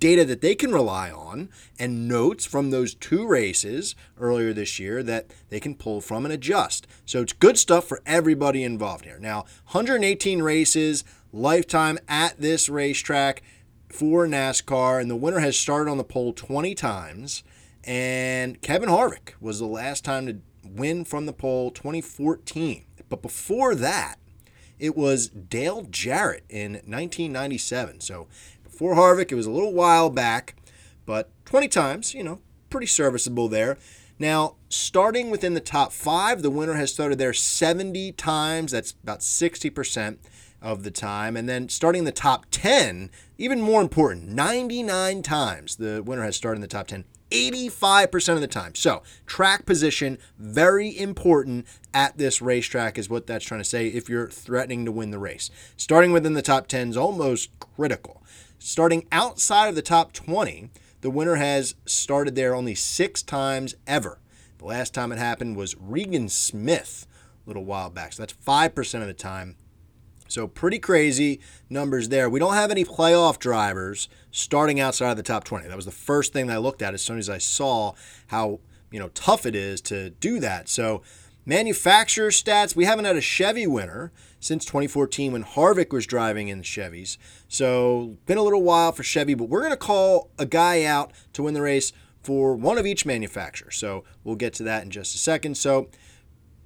data 0.00 0.24
that 0.24 0.40
they 0.40 0.54
can 0.54 0.72
rely 0.72 1.10
on 1.10 1.48
and 1.78 2.08
notes 2.08 2.44
from 2.44 2.70
those 2.70 2.94
two 2.94 3.26
races 3.26 3.96
earlier 4.18 4.52
this 4.52 4.78
year 4.78 5.02
that 5.02 5.26
they 5.50 5.58
can 5.58 5.74
pull 5.74 6.00
from 6.00 6.24
and 6.24 6.32
adjust. 6.32 6.86
So 7.04 7.20
it's 7.20 7.32
good 7.32 7.58
stuff 7.58 7.84
for 7.86 8.00
everybody 8.06 8.62
involved 8.62 9.04
here. 9.04 9.18
Now, 9.18 9.40
118 9.72 10.42
races, 10.42 11.04
lifetime 11.32 11.98
at 12.08 12.40
this 12.40 12.68
racetrack 12.68 13.42
for 13.88 14.26
NASCAR, 14.26 15.00
and 15.00 15.10
the 15.10 15.16
winner 15.16 15.40
has 15.40 15.56
started 15.56 15.90
on 15.90 15.98
the 15.98 16.04
pole 16.04 16.32
20 16.32 16.74
times. 16.74 17.42
And 17.84 18.60
Kevin 18.60 18.88
Harvick 18.88 19.32
was 19.40 19.58
the 19.58 19.66
last 19.66 20.04
time 20.04 20.26
to 20.26 20.38
win 20.64 21.04
from 21.04 21.26
the 21.26 21.32
pole 21.32 21.70
2014. 21.70 22.84
But 23.08 23.22
before 23.22 23.74
that, 23.74 24.16
it 24.78 24.96
was 24.96 25.28
Dale 25.28 25.82
Jarrett 25.90 26.44
in 26.48 26.72
1997. 26.72 28.00
So 28.00 28.26
before 28.64 28.94
Harvick, 28.94 29.32
it 29.32 29.36
was 29.36 29.46
a 29.46 29.50
little 29.50 29.72
while 29.72 30.10
back, 30.10 30.54
but 31.06 31.30
20 31.44 31.68
times, 31.68 32.14
you 32.14 32.22
know, 32.22 32.40
pretty 32.70 32.86
serviceable 32.86 33.48
there. 33.48 33.78
Now, 34.18 34.56
starting 34.68 35.30
within 35.30 35.54
the 35.54 35.60
top 35.60 35.92
five, 35.92 36.42
the 36.42 36.50
winner 36.50 36.74
has 36.74 36.92
started 36.92 37.18
there 37.18 37.32
70 37.32 38.12
times. 38.12 38.72
That's 38.72 38.94
about 39.02 39.20
60% 39.20 40.18
of 40.60 40.82
the 40.82 40.90
time. 40.90 41.36
And 41.36 41.48
then 41.48 41.68
starting 41.68 42.04
the 42.04 42.12
top 42.12 42.46
10, 42.50 43.10
even 43.38 43.60
more 43.60 43.80
important, 43.80 44.28
99 44.28 45.22
times 45.22 45.76
the 45.76 46.02
winner 46.02 46.24
has 46.24 46.36
started 46.36 46.56
in 46.56 46.62
the 46.62 46.66
top 46.66 46.88
10. 46.88 47.04
85% 47.30 48.34
of 48.34 48.40
the 48.40 48.46
time. 48.46 48.74
So, 48.74 49.02
track 49.26 49.66
position, 49.66 50.18
very 50.38 50.96
important 50.96 51.66
at 51.92 52.18
this 52.18 52.40
racetrack, 52.40 52.98
is 52.98 53.10
what 53.10 53.26
that's 53.26 53.44
trying 53.44 53.60
to 53.60 53.64
say 53.64 53.88
if 53.88 54.08
you're 54.08 54.28
threatening 54.28 54.84
to 54.84 54.92
win 54.92 55.10
the 55.10 55.18
race. 55.18 55.50
Starting 55.76 56.12
within 56.12 56.34
the 56.34 56.42
top 56.42 56.66
10 56.66 56.90
is 56.90 56.96
almost 56.96 57.50
critical. 57.60 58.22
Starting 58.58 59.06
outside 59.12 59.68
of 59.68 59.74
the 59.74 59.82
top 59.82 60.12
20, 60.12 60.70
the 61.00 61.10
winner 61.10 61.36
has 61.36 61.74
started 61.86 62.34
there 62.34 62.54
only 62.54 62.74
six 62.74 63.22
times 63.22 63.76
ever. 63.86 64.18
The 64.58 64.64
last 64.64 64.94
time 64.94 65.12
it 65.12 65.18
happened 65.18 65.56
was 65.56 65.76
Regan 65.78 66.28
Smith 66.28 67.06
a 67.46 67.48
little 67.48 67.64
while 67.64 67.88
back. 67.88 68.12
So 68.12 68.22
that's 68.22 68.34
5% 68.34 69.00
of 69.00 69.06
the 69.06 69.14
time. 69.14 69.56
So 70.28 70.46
pretty 70.46 70.78
crazy 70.78 71.40
numbers 71.68 72.10
there. 72.10 72.30
We 72.30 72.38
don't 72.38 72.54
have 72.54 72.70
any 72.70 72.84
playoff 72.84 73.38
drivers 73.38 74.08
starting 74.30 74.78
outside 74.78 75.10
of 75.10 75.16
the 75.16 75.22
top 75.22 75.44
20. 75.44 75.66
That 75.66 75.76
was 75.76 75.84
the 75.84 75.90
first 75.90 76.32
thing 76.32 76.46
that 76.46 76.54
I 76.54 76.58
looked 76.58 76.82
at 76.82 76.94
as 76.94 77.02
soon 77.02 77.18
as 77.18 77.28
I 77.28 77.38
saw 77.38 77.94
how, 78.28 78.60
you 78.90 78.98
know, 78.98 79.08
tough 79.08 79.46
it 79.46 79.54
is 79.54 79.80
to 79.82 80.10
do 80.10 80.38
that. 80.40 80.68
So 80.68 81.02
manufacturer 81.44 82.30
stats, 82.30 82.76
we 82.76 82.84
haven't 82.84 83.06
had 83.06 83.16
a 83.16 83.22
Chevy 83.22 83.66
winner 83.66 84.12
since 84.38 84.64
2014 84.64 85.32
when 85.32 85.44
Harvick 85.44 85.92
was 85.92 86.06
driving 86.06 86.48
in 86.48 86.58
the 86.58 86.64
Chevys. 86.64 87.16
So 87.48 88.18
been 88.26 88.38
a 88.38 88.42
little 88.42 88.62
while 88.62 88.92
for 88.92 89.02
Chevy, 89.02 89.34
but 89.34 89.48
we're 89.48 89.60
going 89.60 89.72
to 89.72 89.76
call 89.76 90.30
a 90.38 90.46
guy 90.46 90.84
out 90.84 91.12
to 91.32 91.42
win 91.42 91.54
the 91.54 91.62
race 91.62 91.92
for 92.22 92.54
one 92.54 92.76
of 92.76 92.86
each 92.86 93.06
manufacturer. 93.06 93.70
So 93.70 94.04
we'll 94.24 94.36
get 94.36 94.52
to 94.54 94.62
that 94.64 94.82
in 94.82 94.90
just 94.90 95.14
a 95.14 95.18
second. 95.18 95.56
So 95.56 95.88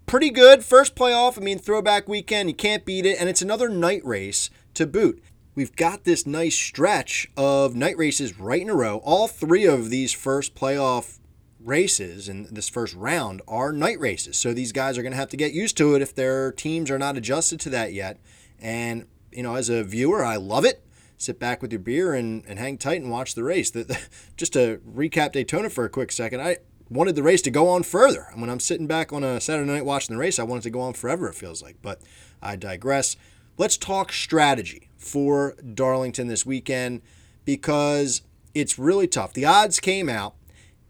pretty 0.07 0.31
good 0.31 0.65
first 0.65 0.95
playoff. 0.95 1.39
I 1.39 1.41
mean, 1.41 1.59
throwback 1.59 2.09
weekend, 2.09 2.49
you 2.49 2.55
can't 2.55 2.85
beat 2.85 3.07
it, 3.07 3.19
and 3.19 3.29
it's 3.29 3.43
another 3.43 3.69
night 3.69 4.05
race 4.05 4.51
to 4.75 4.87
boot. 4.87 5.23
we've 5.55 5.75
got 5.77 6.05
this 6.05 6.27
nice 6.27 6.55
stretch 6.55 7.29
of 7.37 7.75
night 7.75 7.97
races 7.97 8.39
right 8.39 8.63
in 8.63 8.71
a 8.71 8.75
row. 8.75 8.99
All 9.05 9.29
three 9.29 9.67
of 9.67 9.91
these 9.91 10.13
first 10.13 10.55
playoff 10.55 11.19
races 11.61 12.29
in 12.29 12.49
this 12.53 12.69
first 12.69 12.95
round 12.95 13.43
are 13.47 13.73
night 13.73 14.01
races. 14.01 14.37
So 14.37 14.53
these 14.53 14.73
guys 14.73 14.99
are 14.99 15.03
going 15.03 15.13
to 15.13 15.19
have 15.19 15.29
to 15.31 15.37
get 15.37 15.53
used 15.53 15.77
to 15.79 15.95
it 15.95 16.03
if 16.03 16.15
their 16.15 16.53
teams 16.53 16.91
are 16.91 16.99
not 16.99 17.17
adjusted 17.17 17.61
to 17.61 17.71
that 17.71 17.93
yet. 17.93 18.19
And, 18.61 19.07
you 19.31 19.43
know, 19.43 19.55
as 19.55 19.69
a 19.69 19.85
viewer, 19.85 20.25
I 20.25 20.37
love 20.37 20.65
it. 20.65 20.85
Sit 21.19 21.39
back 21.39 21.63
with 21.63 21.71
your 21.71 21.79
beer 21.79 22.15
and, 22.15 22.45
and 22.49 22.59
hang 22.59 22.79
tight 22.79 23.01
and 23.01 23.11
watch 23.11 23.35
the 23.35 23.45
race. 23.45 23.71
The, 23.71 23.85
the, 23.85 23.99
just 24.37 24.55
to 24.55 24.81
recap 24.89 25.33
Daytona 25.33 25.71
for 25.71 25.85
a 25.85 25.91
quick 25.91 26.11
second, 26.11 26.41
I 26.41 26.59
wanted 26.93 27.15
the 27.15 27.23
race 27.23 27.43
to 27.43 27.51
go 27.51 27.69
on 27.69 27.83
further. 27.83 28.29
And 28.33 28.41
when 28.41 28.51
I'm 28.51 28.61
sitting 28.61 28.87
back 28.87 29.13
on 29.13 29.25
a 29.25 29.41
Saturday 29.41 29.71
night 29.71 29.85
watching 29.85 30.15
the 30.15 30.21
race, 30.21 30.39
I 30.39 30.45
want 30.45 30.63
it 30.63 30.65
to 30.65 30.71
go 30.71 30.81
on 30.81 30.93
forever, 30.93 31.29
it 31.29 31.35
feels 31.35 31.63
like. 31.63 31.77
But 31.83 32.01
I 32.43 32.57
digress. 32.57 33.17
Let's 33.59 33.77
talk 33.77 34.13
strategy 34.13 34.89
for 34.97 35.55
Darlington 35.75 36.29
this 36.29 36.47
weekend 36.47 37.03
because 37.45 38.23
it's 38.55 38.79
really 38.79 39.07
tough. 39.07 39.33
The 39.33 39.45
odds 39.45 39.81
came 39.81 40.09
out, 40.09 40.35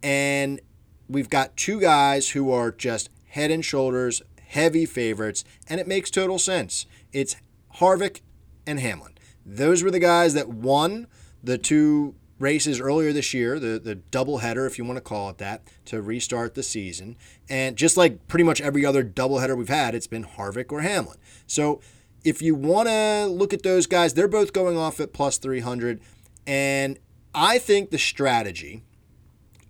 and 0.03 0.61
we've 1.09 1.31
got 1.31 1.57
two 1.57 1.81
guys 1.81 2.31
who 2.31 2.51
are 2.51 2.71
just 2.71 3.11
head 3.29 3.51
and 3.51 3.65
shoulders 3.65 4.23
heavy 4.53 4.85
favorites, 4.85 5.45
and 5.69 5.81
it 5.81 5.89
makes 5.89 6.11
total 6.11 6.39
sense. 6.39 6.87
It's 7.13 7.37
Harvick 7.77 8.21
and 8.67 8.79
Hamlin. 8.79 9.13
Those 9.47 9.83
were 9.83 9.91
the 9.91 9.99
guys 9.99 10.35
that 10.35 10.49
won 10.49 11.07
the 11.43 11.59
two 11.59 12.15
races 12.43 12.81
earlier 12.81 13.13
this 13.13 13.33
year, 13.33 13.59
the, 13.59 13.79
the 13.79 13.97
doubleheader, 13.97 14.67
if 14.67 14.77
you 14.77 14.85
want 14.85 14.97
to 14.97 15.03
call 15.03 15.31
it 15.31 15.39
that, 15.39 15.63
to 15.87 16.03
restart 16.03 16.55
the 16.55 16.63
season. 16.63 17.17
And 17.49 17.77
just 17.77 17.97
like 17.97 18.27
pretty 18.27 18.45
much 18.45 18.61
every 18.61 18.85
other 18.85 19.05
doubleheader 19.05 19.57
we've 19.57 19.69
had, 19.69 19.95
it's 19.95 20.09
been 20.09 20.25
Harvick 20.25 20.73
or 20.73 20.81
Hamlin. 20.81 21.19
So 21.47 21.81
if 22.25 22.43
you 22.43 22.55
want 22.55 22.89
to 22.89 23.27
look 23.27 23.55
at 23.55 23.63
those 23.63 23.87
guys, 23.87 24.15
they're 24.15 24.29
both 24.29 24.53
going 24.53 24.77
off 24.77 25.01
at 25.01 25.13
plus 25.13 25.39
300. 25.39 26.01
And 26.47 26.99
I 27.35 27.59
think 27.59 27.91
the 27.91 27.99
strategy 27.99 28.83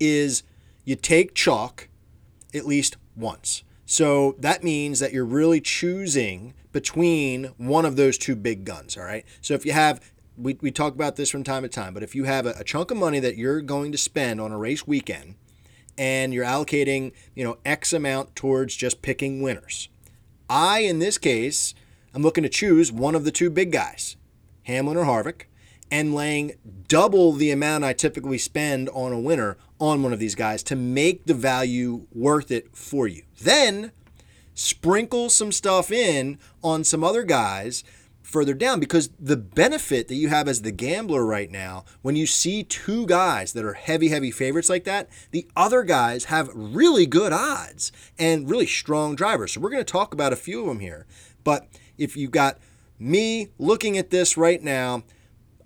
is 0.00 0.42
you 0.84 0.96
take 0.96 1.34
chalk 1.34 1.88
at 2.54 2.66
least 2.66 2.96
once. 3.14 3.62
So 3.84 4.36
that 4.38 4.64
means 4.64 4.98
that 5.00 5.12
you're 5.12 5.24
really 5.24 5.60
choosing 5.60 6.54
between 6.72 7.52
one 7.58 7.84
of 7.84 7.96
those 7.96 8.16
two 8.16 8.34
big 8.34 8.64
guns, 8.64 8.96
all 8.96 9.04
right? 9.04 9.26
So 9.42 9.52
if 9.52 9.66
you 9.66 9.72
have, 9.72 10.00
we, 10.36 10.58
we 10.60 10.70
talk 10.70 10.94
about 10.94 11.16
this 11.16 11.30
from 11.30 11.44
time 11.44 11.62
to 11.62 11.68
time, 11.68 11.94
but 11.94 12.02
if 12.02 12.14
you 12.14 12.24
have 12.24 12.46
a, 12.46 12.54
a 12.58 12.64
chunk 12.64 12.90
of 12.90 12.96
money 12.96 13.20
that 13.20 13.36
you're 13.36 13.60
going 13.60 13.92
to 13.92 13.98
spend 13.98 14.40
on 14.40 14.52
a 14.52 14.58
race 14.58 14.86
weekend 14.86 15.34
and 15.98 16.32
you're 16.32 16.44
allocating, 16.44 17.12
you 17.34 17.44
know, 17.44 17.58
X 17.64 17.92
amount 17.92 18.34
towards 18.34 18.74
just 18.74 19.02
picking 19.02 19.42
winners, 19.42 19.88
I, 20.48 20.80
in 20.80 20.98
this 20.98 21.18
case, 21.18 21.74
I'm 22.14 22.22
looking 22.22 22.42
to 22.42 22.48
choose 22.48 22.92
one 22.92 23.14
of 23.14 23.24
the 23.24 23.30
two 23.30 23.50
big 23.50 23.72
guys, 23.72 24.16
Hamlin 24.64 24.96
or 24.96 25.04
Harvick, 25.04 25.44
and 25.90 26.14
laying 26.14 26.52
double 26.88 27.32
the 27.32 27.50
amount 27.50 27.84
I 27.84 27.92
typically 27.92 28.38
spend 28.38 28.88
on 28.90 29.12
a 29.12 29.20
winner 29.20 29.58
on 29.78 30.02
one 30.02 30.12
of 30.12 30.18
these 30.18 30.34
guys 30.34 30.62
to 30.64 30.76
make 30.76 31.26
the 31.26 31.34
value 31.34 32.06
worth 32.12 32.50
it 32.50 32.74
for 32.74 33.06
you. 33.06 33.22
Then 33.40 33.92
sprinkle 34.54 35.28
some 35.28 35.52
stuff 35.52 35.90
in 35.90 36.38
on 36.62 36.84
some 36.84 37.02
other 37.02 37.22
guys 37.22 37.84
further 38.32 38.54
down 38.54 38.80
because 38.80 39.10
the 39.20 39.36
benefit 39.36 40.08
that 40.08 40.14
you 40.14 40.28
have 40.28 40.48
as 40.48 40.62
the 40.62 40.72
gambler 40.72 41.24
right 41.24 41.50
now, 41.50 41.84
when 42.00 42.16
you 42.16 42.26
see 42.26 42.64
two 42.64 43.06
guys 43.06 43.52
that 43.52 43.64
are 43.64 43.74
heavy, 43.74 44.08
heavy 44.08 44.30
favorites 44.30 44.70
like 44.70 44.84
that, 44.84 45.08
the 45.30 45.46
other 45.54 45.82
guys 45.82 46.24
have 46.24 46.50
really 46.54 47.06
good 47.06 47.32
odds 47.32 47.92
and 48.18 48.50
really 48.50 48.66
strong 48.66 49.14
drivers. 49.14 49.52
So 49.52 49.60
we're 49.60 49.70
going 49.70 49.84
to 49.84 49.92
talk 49.92 50.14
about 50.14 50.32
a 50.32 50.36
few 50.36 50.62
of 50.62 50.66
them 50.66 50.80
here. 50.80 51.06
But 51.44 51.68
if 51.98 52.16
you've 52.16 52.30
got 52.30 52.58
me 52.98 53.48
looking 53.58 53.98
at 53.98 54.10
this 54.10 54.36
right 54.36 54.62
now, 54.62 55.02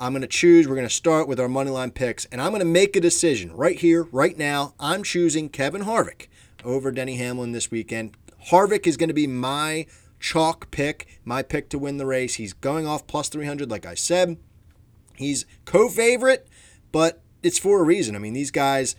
I'm 0.00 0.12
going 0.12 0.22
to 0.22 0.28
choose. 0.28 0.68
We're 0.68 0.74
going 0.74 0.88
to 0.88 0.94
start 0.94 1.28
with 1.28 1.40
our 1.40 1.48
money 1.48 1.70
line 1.70 1.90
picks, 1.90 2.26
and 2.26 2.40
I'm 2.40 2.50
going 2.50 2.60
to 2.60 2.66
make 2.66 2.96
a 2.96 3.00
decision 3.00 3.54
right 3.54 3.78
here, 3.78 4.02
right 4.12 4.36
now. 4.36 4.74
I'm 4.78 5.02
choosing 5.02 5.48
Kevin 5.48 5.84
Harvick 5.84 6.26
over 6.64 6.90
Denny 6.90 7.16
Hamlin 7.16 7.52
this 7.52 7.70
weekend. 7.70 8.14
Harvick 8.50 8.86
is 8.86 8.96
going 8.96 9.08
to 9.08 9.14
be 9.14 9.26
my 9.26 9.86
chalk 10.20 10.70
pick, 10.70 11.20
my 11.24 11.42
pick 11.42 11.68
to 11.70 11.78
win 11.78 11.96
the 11.96 12.06
race. 12.06 12.34
He's 12.34 12.52
going 12.52 12.86
off 12.86 13.06
plus 13.06 13.28
300, 13.28 13.70
like 13.70 13.86
I 13.86 13.94
said. 13.94 14.36
He's 15.14 15.46
co 15.64 15.88
favorite, 15.88 16.46
but 16.92 17.22
it's 17.42 17.58
for 17.58 17.80
a 17.80 17.84
reason. 17.84 18.14
I 18.16 18.18
mean, 18.18 18.34
these 18.34 18.50
guys 18.50 18.96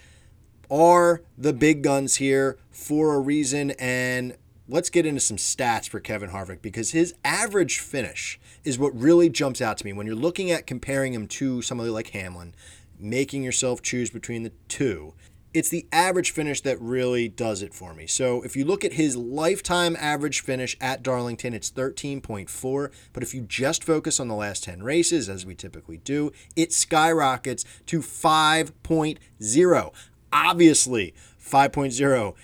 are 0.70 1.22
the 1.38 1.54
big 1.54 1.82
guns 1.82 2.16
here 2.18 2.58
for 2.70 3.14
a 3.14 3.20
reason, 3.20 3.72
and 3.72 4.36
let's 4.68 4.90
get 4.90 5.06
into 5.06 5.22
some 5.22 5.38
stats 5.38 5.88
for 5.88 6.00
Kevin 6.00 6.32
Harvick 6.32 6.62
because 6.62 6.92
his 6.92 7.14
average 7.24 7.80
finish 7.80 8.40
is 8.64 8.78
what 8.78 9.00
really 9.00 9.30
jumps 9.30 9.62
out 9.62 9.78
to 9.78 9.86
me 9.86 9.94
when 9.94 10.08
you're 10.08 10.16
looking 10.16 10.52
at 10.52 10.68
comparing 10.68 11.14
him 11.14 11.28
to 11.28 11.62
somebody 11.62 11.90
like 11.90 12.10
Hamlin, 12.10 12.54
making 13.00 13.44
yourself 13.44 13.82
choose 13.82 14.10
between 14.10 14.44
the 14.44 14.52
two. 14.68 15.14
It's 15.54 15.70
the 15.70 15.88
average 15.92 16.32
finish 16.32 16.62
that 16.62 16.80
really 16.82 17.28
does 17.30 17.62
it 17.62 17.74
for 17.74 17.94
me. 17.94 18.06
So 18.06 18.42
if 18.44 18.56
you 18.56 18.66
look 18.66 18.84
at 18.86 18.94
his 18.94 19.16
lifetime 19.16 19.96
average 20.00 20.42
finish 20.42 20.78
at 20.80 21.02
Darlington, 21.02 21.54
it's 21.54 21.72
13.4. 21.72 22.92
But 23.14 23.24
if 23.24 23.34
you 23.34 23.42
just 23.42 23.84
focus 23.84 24.20
on 24.20 24.28
the 24.28 24.36
last 24.36 24.64
10 24.66 24.84
races, 24.84 25.30
as 25.30 25.46
we 25.46 25.56
typically 25.56 25.98
do, 25.98 26.32
it 26.56 26.74
skyrockets 26.74 27.66
to 27.88 28.00
5.0. 28.00 29.94
Obviously, 30.34 31.14
5.0 31.42 32.36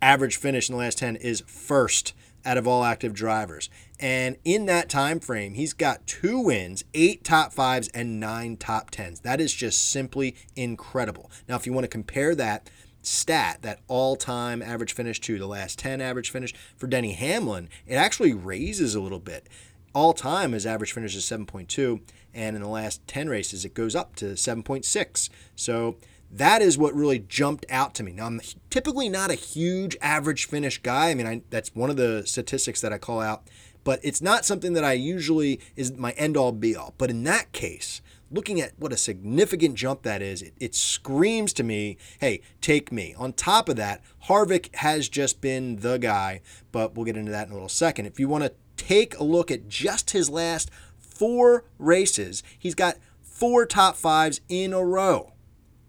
average 0.00 0.36
finish 0.36 0.68
in 0.68 0.74
the 0.74 0.78
last 0.78 0.98
10 0.98 1.16
is 1.16 1.42
first 1.46 2.14
out 2.44 2.58
of 2.58 2.66
all 2.66 2.84
active 2.84 3.14
drivers. 3.14 3.70
And 3.98 4.36
in 4.44 4.66
that 4.66 4.88
time 4.88 5.20
frame, 5.20 5.54
he's 5.54 5.72
got 5.72 6.06
two 6.06 6.38
wins, 6.38 6.84
eight 6.94 7.24
top 7.24 7.52
fives, 7.52 7.88
and 7.88 8.20
nine 8.20 8.56
top 8.56 8.90
tens. 8.90 9.20
That 9.20 9.40
is 9.40 9.52
just 9.52 9.90
simply 9.90 10.34
incredible. 10.56 11.30
Now, 11.48 11.56
if 11.56 11.66
you 11.66 11.72
want 11.72 11.84
to 11.84 11.88
compare 11.88 12.34
that 12.34 12.68
stat, 13.02 13.58
that 13.62 13.80
all 13.88 14.16
time 14.16 14.62
average 14.62 14.92
finish 14.92 15.20
to 15.20 15.38
the 15.38 15.46
last 15.46 15.78
10 15.78 16.00
average 16.00 16.30
finish 16.30 16.54
for 16.76 16.86
Denny 16.86 17.12
Hamlin, 17.12 17.68
it 17.86 17.94
actually 17.94 18.32
raises 18.32 18.94
a 18.94 19.00
little 19.00 19.20
bit. 19.20 19.48
All 19.94 20.12
time, 20.12 20.52
his 20.52 20.66
average 20.66 20.92
finish 20.92 21.14
is 21.14 21.24
7.2, 21.24 22.00
and 22.32 22.56
in 22.56 22.62
the 22.62 22.68
last 22.68 23.06
10 23.06 23.28
races, 23.28 23.64
it 23.64 23.74
goes 23.74 23.94
up 23.94 24.16
to 24.16 24.26
7.6. 24.32 25.28
So 25.54 25.96
that 26.34 26.62
is 26.62 26.76
what 26.76 26.94
really 26.94 27.20
jumped 27.20 27.64
out 27.70 27.94
to 27.94 28.02
me. 28.02 28.12
Now, 28.12 28.26
I'm 28.26 28.40
typically 28.68 29.08
not 29.08 29.30
a 29.30 29.34
huge 29.34 29.96
average 30.02 30.46
finish 30.46 30.82
guy. 30.82 31.10
I 31.10 31.14
mean, 31.14 31.26
I, 31.26 31.42
that's 31.50 31.74
one 31.74 31.90
of 31.90 31.96
the 31.96 32.24
statistics 32.26 32.80
that 32.80 32.92
I 32.92 32.98
call 32.98 33.20
out, 33.20 33.44
but 33.84 34.00
it's 34.02 34.20
not 34.20 34.44
something 34.44 34.72
that 34.72 34.84
I 34.84 34.94
usually 34.94 35.60
is 35.76 35.92
my 35.92 36.10
end 36.12 36.36
all 36.36 36.50
be 36.50 36.74
all. 36.74 36.94
But 36.98 37.10
in 37.10 37.22
that 37.24 37.52
case, 37.52 38.02
looking 38.32 38.60
at 38.60 38.72
what 38.76 38.92
a 38.92 38.96
significant 38.96 39.76
jump 39.76 40.02
that 40.02 40.22
is, 40.22 40.42
it, 40.42 40.54
it, 40.58 40.74
screams 40.74 41.52
to 41.52 41.62
me, 41.62 41.98
hey, 42.18 42.40
take 42.60 42.90
me. 42.90 43.14
On 43.16 43.32
top 43.32 43.68
of 43.68 43.76
that, 43.76 44.02
Harvick 44.24 44.74
has 44.76 45.08
just 45.08 45.40
been 45.40 45.76
the 45.76 45.98
guy, 45.98 46.40
but 46.72 46.96
we'll 46.96 47.04
get 47.04 47.16
into 47.16 47.30
that 47.30 47.46
in 47.46 47.52
a 47.52 47.54
little 47.54 47.68
second. 47.68 48.06
If 48.06 48.18
you 48.18 48.28
want 48.28 48.42
to 48.42 48.54
take 48.76 49.16
a 49.20 49.24
look 49.24 49.52
at 49.52 49.68
just 49.68 50.10
his 50.10 50.28
last 50.28 50.68
four 50.98 51.64
races, 51.78 52.42
he's 52.58 52.74
got 52.74 52.96
four 53.22 53.66
top 53.66 53.94
fives 53.94 54.40
in 54.48 54.72
a 54.72 54.84
row 54.84 55.33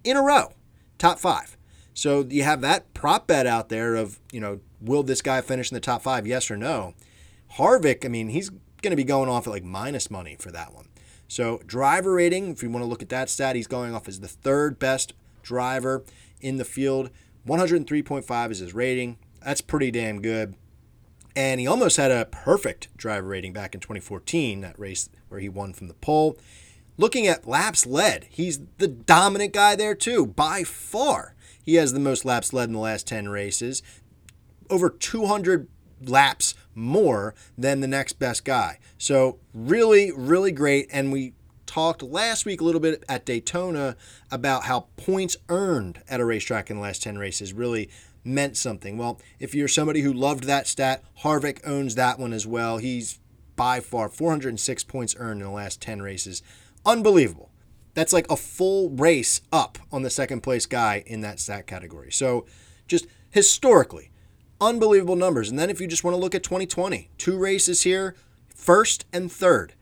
in 0.05 0.17
a 0.17 0.21
row, 0.21 0.53
top 0.97 1.19
five. 1.19 1.57
So 1.93 2.25
you 2.29 2.43
have 2.43 2.61
that 2.61 2.93
prop 2.93 3.27
bet 3.27 3.47
out 3.47 3.69
there 3.69 3.95
of, 3.95 4.19
you 4.31 4.39
know, 4.39 4.59
will 4.81 5.03
this 5.03 5.21
guy 5.21 5.41
finish 5.41 5.71
in 5.71 5.75
the 5.75 5.81
top 5.81 6.01
five, 6.01 6.27
yes 6.27 6.51
or 6.51 6.57
no? 6.57 6.93
Harvick, 7.57 8.05
I 8.05 8.09
mean, 8.09 8.29
he's 8.29 8.49
going 8.49 8.91
to 8.91 8.95
be 8.95 9.03
going 9.03 9.29
off 9.29 9.47
at 9.47 9.51
like 9.51 9.63
minus 9.63 10.11
money 10.11 10.35
for 10.37 10.51
that 10.51 10.73
one. 10.73 10.89
So 11.27 11.61
driver 11.65 12.13
rating, 12.13 12.51
if 12.51 12.61
you 12.61 12.69
want 12.69 12.83
to 12.83 12.87
look 12.87 13.01
at 13.01 13.09
that 13.09 13.29
stat, 13.29 13.55
he's 13.55 13.67
going 13.67 13.95
off 13.95 14.07
as 14.07 14.19
the 14.19 14.27
third 14.27 14.77
best 14.77 15.13
driver 15.41 16.03
in 16.41 16.57
the 16.57 16.65
field. 16.65 17.09
103.5 17.47 18.51
is 18.51 18.59
his 18.59 18.73
rating. 18.73 19.17
That's 19.43 19.61
pretty 19.61 19.91
damn 19.91 20.21
good. 20.21 20.55
And 21.35 21.59
he 21.59 21.67
almost 21.67 21.97
had 21.97 22.11
a 22.11 22.25
perfect 22.25 22.95
driver 22.95 23.27
rating 23.27 23.53
back 23.53 23.73
in 23.73 23.81
2014, 23.81 24.61
that 24.61 24.79
race 24.79 25.09
where 25.27 25.39
he 25.39 25.49
won 25.49 25.73
from 25.73 25.87
the 25.87 25.93
pole. 25.93 26.37
Looking 26.97 27.27
at 27.27 27.47
laps 27.47 27.85
led, 27.85 28.27
he's 28.29 28.59
the 28.77 28.87
dominant 28.87 29.53
guy 29.53 29.75
there 29.75 29.95
too, 29.95 30.25
by 30.25 30.63
far. 30.63 31.35
He 31.63 31.75
has 31.75 31.93
the 31.93 31.99
most 31.99 32.25
laps 32.25 32.53
led 32.53 32.69
in 32.69 32.73
the 32.73 32.79
last 32.79 33.07
10 33.07 33.29
races, 33.29 33.83
over 34.69 34.89
200 34.89 35.67
laps 36.01 36.53
more 36.73 37.33
than 37.57 37.79
the 37.81 37.87
next 37.87 38.13
best 38.13 38.45
guy. 38.45 38.79
So, 38.97 39.39
really, 39.53 40.11
really 40.11 40.51
great. 40.51 40.87
And 40.91 41.11
we 41.11 41.33
talked 41.65 42.03
last 42.03 42.45
week 42.45 42.61
a 42.61 42.63
little 42.63 42.81
bit 42.81 43.03
at 43.09 43.25
Daytona 43.25 43.95
about 44.31 44.63
how 44.65 44.87
points 44.95 45.35
earned 45.49 46.01
at 46.07 46.19
a 46.19 46.25
racetrack 46.25 46.69
in 46.69 46.77
the 46.77 46.83
last 46.83 47.03
10 47.03 47.17
races 47.17 47.53
really 47.53 47.89
meant 48.23 48.57
something. 48.57 48.97
Well, 48.97 49.19
if 49.39 49.53
you're 49.53 49.67
somebody 49.67 50.01
who 50.01 50.13
loved 50.13 50.45
that 50.45 50.67
stat, 50.67 51.03
Harvick 51.23 51.59
owns 51.65 51.95
that 51.95 52.19
one 52.19 52.33
as 52.33 52.47
well. 52.47 52.77
He's 52.77 53.19
by 53.55 53.79
far 53.79 54.09
406 54.09 54.83
points 54.83 55.15
earned 55.17 55.41
in 55.41 55.47
the 55.47 55.53
last 55.53 55.81
10 55.81 56.01
races. 56.01 56.41
Unbelievable. 56.85 57.51
That's 57.93 58.13
like 58.13 58.29
a 58.29 58.35
full 58.35 58.89
race 58.89 59.41
up 59.51 59.77
on 59.91 60.03
the 60.03 60.09
second 60.09 60.41
place 60.41 60.65
guy 60.65 61.03
in 61.07 61.21
that 61.21 61.39
stat 61.39 61.65
category. 61.65 62.11
So 62.11 62.45
just 62.87 63.07
historically, 63.31 64.11
unbelievable 64.59 65.15
numbers. 65.15 65.49
And 65.49 65.57
then 65.57 65.69
if 65.69 65.79
you 65.79 65.87
just 65.87 66.03
want 66.03 66.15
to 66.15 66.19
look 66.19 66.35
at 66.35 66.43
2020, 66.43 67.09
two 67.17 67.37
races 67.37 67.83
here, 67.83 68.15
first 68.53 69.05
and 69.13 69.31
third. 69.31 69.73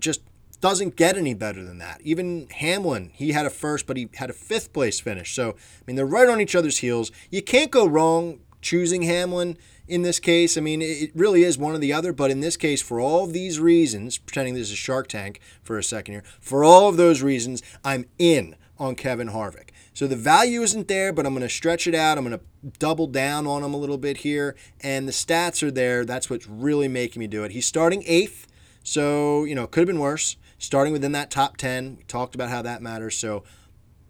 Just 0.00 0.20
doesn't 0.60 0.96
get 0.96 1.16
any 1.16 1.34
better 1.34 1.64
than 1.64 1.78
that. 1.78 2.00
Even 2.02 2.48
Hamlin, 2.50 3.10
he 3.14 3.32
had 3.32 3.46
a 3.46 3.50
first, 3.50 3.86
but 3.86 3.96
he 3.96 4.08
had 4.14 4.30
a 4.30 4.32
fifth 4.32 4.72
place 4.72 4.98
finish. 4.98 5.34
So, 5.34 5.50
I 5.50 5.82
mean, 5.86 5.96
they're 5.96 6.06
right 6.06 6.28
on 6.28 6.40
each 6.40 6.56
other's 6.56 6.78
heels. 6.78 7.12
You 7.30 7.42
can't 7.42 7.70
go 7.70 7.86
wrong 7.86 8.40
choosing 8.60 9.02
Hamlin 9.02 9.56
in 9.88 10.02
this 10.02 10.20
case. 10.20 10.56
I 10.56 10.60
mean, 10.60 10.82
it 10.82 11.10
really 11.14 11.42
is 11.42 11.58
one 11.58 11.74
or 11.74 11.78
the 11.78 11.92
other, 11.92 12.12
but 12.12 12.30
in 12.30 12.40
this 12.40 12.56
case, 12.56 12.82
for 12.82 13.00
all 13.00 13.24
of 13.24 13.32
these 13.32 13.58
reasons, 13.58 14.18
pretending 14.18 14.54
this 14.54 14.70
is 14.70 14.78
Shark 14.78 15.08
Tank 15.08 15.40
for 15.62 15.78
a 15.78 15.82
second 15.82 16.14
here, 16.14 16.24
for 16.40 16.64
all 16.64 16.88
of 16.88 16.96
those 16.96 17.22
reasons, 17.22 17.62
I'm 17.84 18.06
in 18.18 18.56
on 18.78 18.94
Kevin 18.94 19.30
Harvick. 19.30 19.70
So 19.92 20.06
the 20.06 20.16
value 20.16 20.62
isn't 20.62 20.86
there, 20.86 21.12
but 21.12 21.26
I'm 21.26 21.32
going 21.32 21.42
to 21.42 21.48
stretch 21.48 21.86
it 21.88 21.94
out. 21.94 22.18
I'm 22.18 22.24
going 22.24 22.38
to 22.38 22.78
double 22.78 23.08
down 23.08 23.46
on 23.46 23.64
him 23.64 23.74
a 23.74 23.76
little 23.76 23.98
bit 23.98 24.18
here. 24.18 24.54
And 24.80 25.08
the 25.08 25.12
stats 25.12 25.62
are 25.62 25.72
there. 25.72 26.04
That's 26.04 26.30
what's 26.30 26.46
really 26.46 26.86
making 26.86 27.18
me 27.18 27.26
do 27.26 27.42
it. 27.42 27.50
He's 27.50 27.66
starting 27.66 28.04
eighth. 28.06 28.46
So, 28.84 29.44
you 29.44 29.56
know, 29.56 29.66
could 29.66 29.80
have 29.80 29.88
been 29.88 29.98
worse. 29.98 30.36
Starting 30.58 30.92
within 30.92 31.12
that 31.12 31.30
top 31.30 31.56
10. 31.56 31.96
We 31.98 32.04
talked 32.04 32.36
about 32.36 32.48
how 32.48 32.62
that 32.62 32.80
matters. 32.80 33.16
So, 33.16 33.42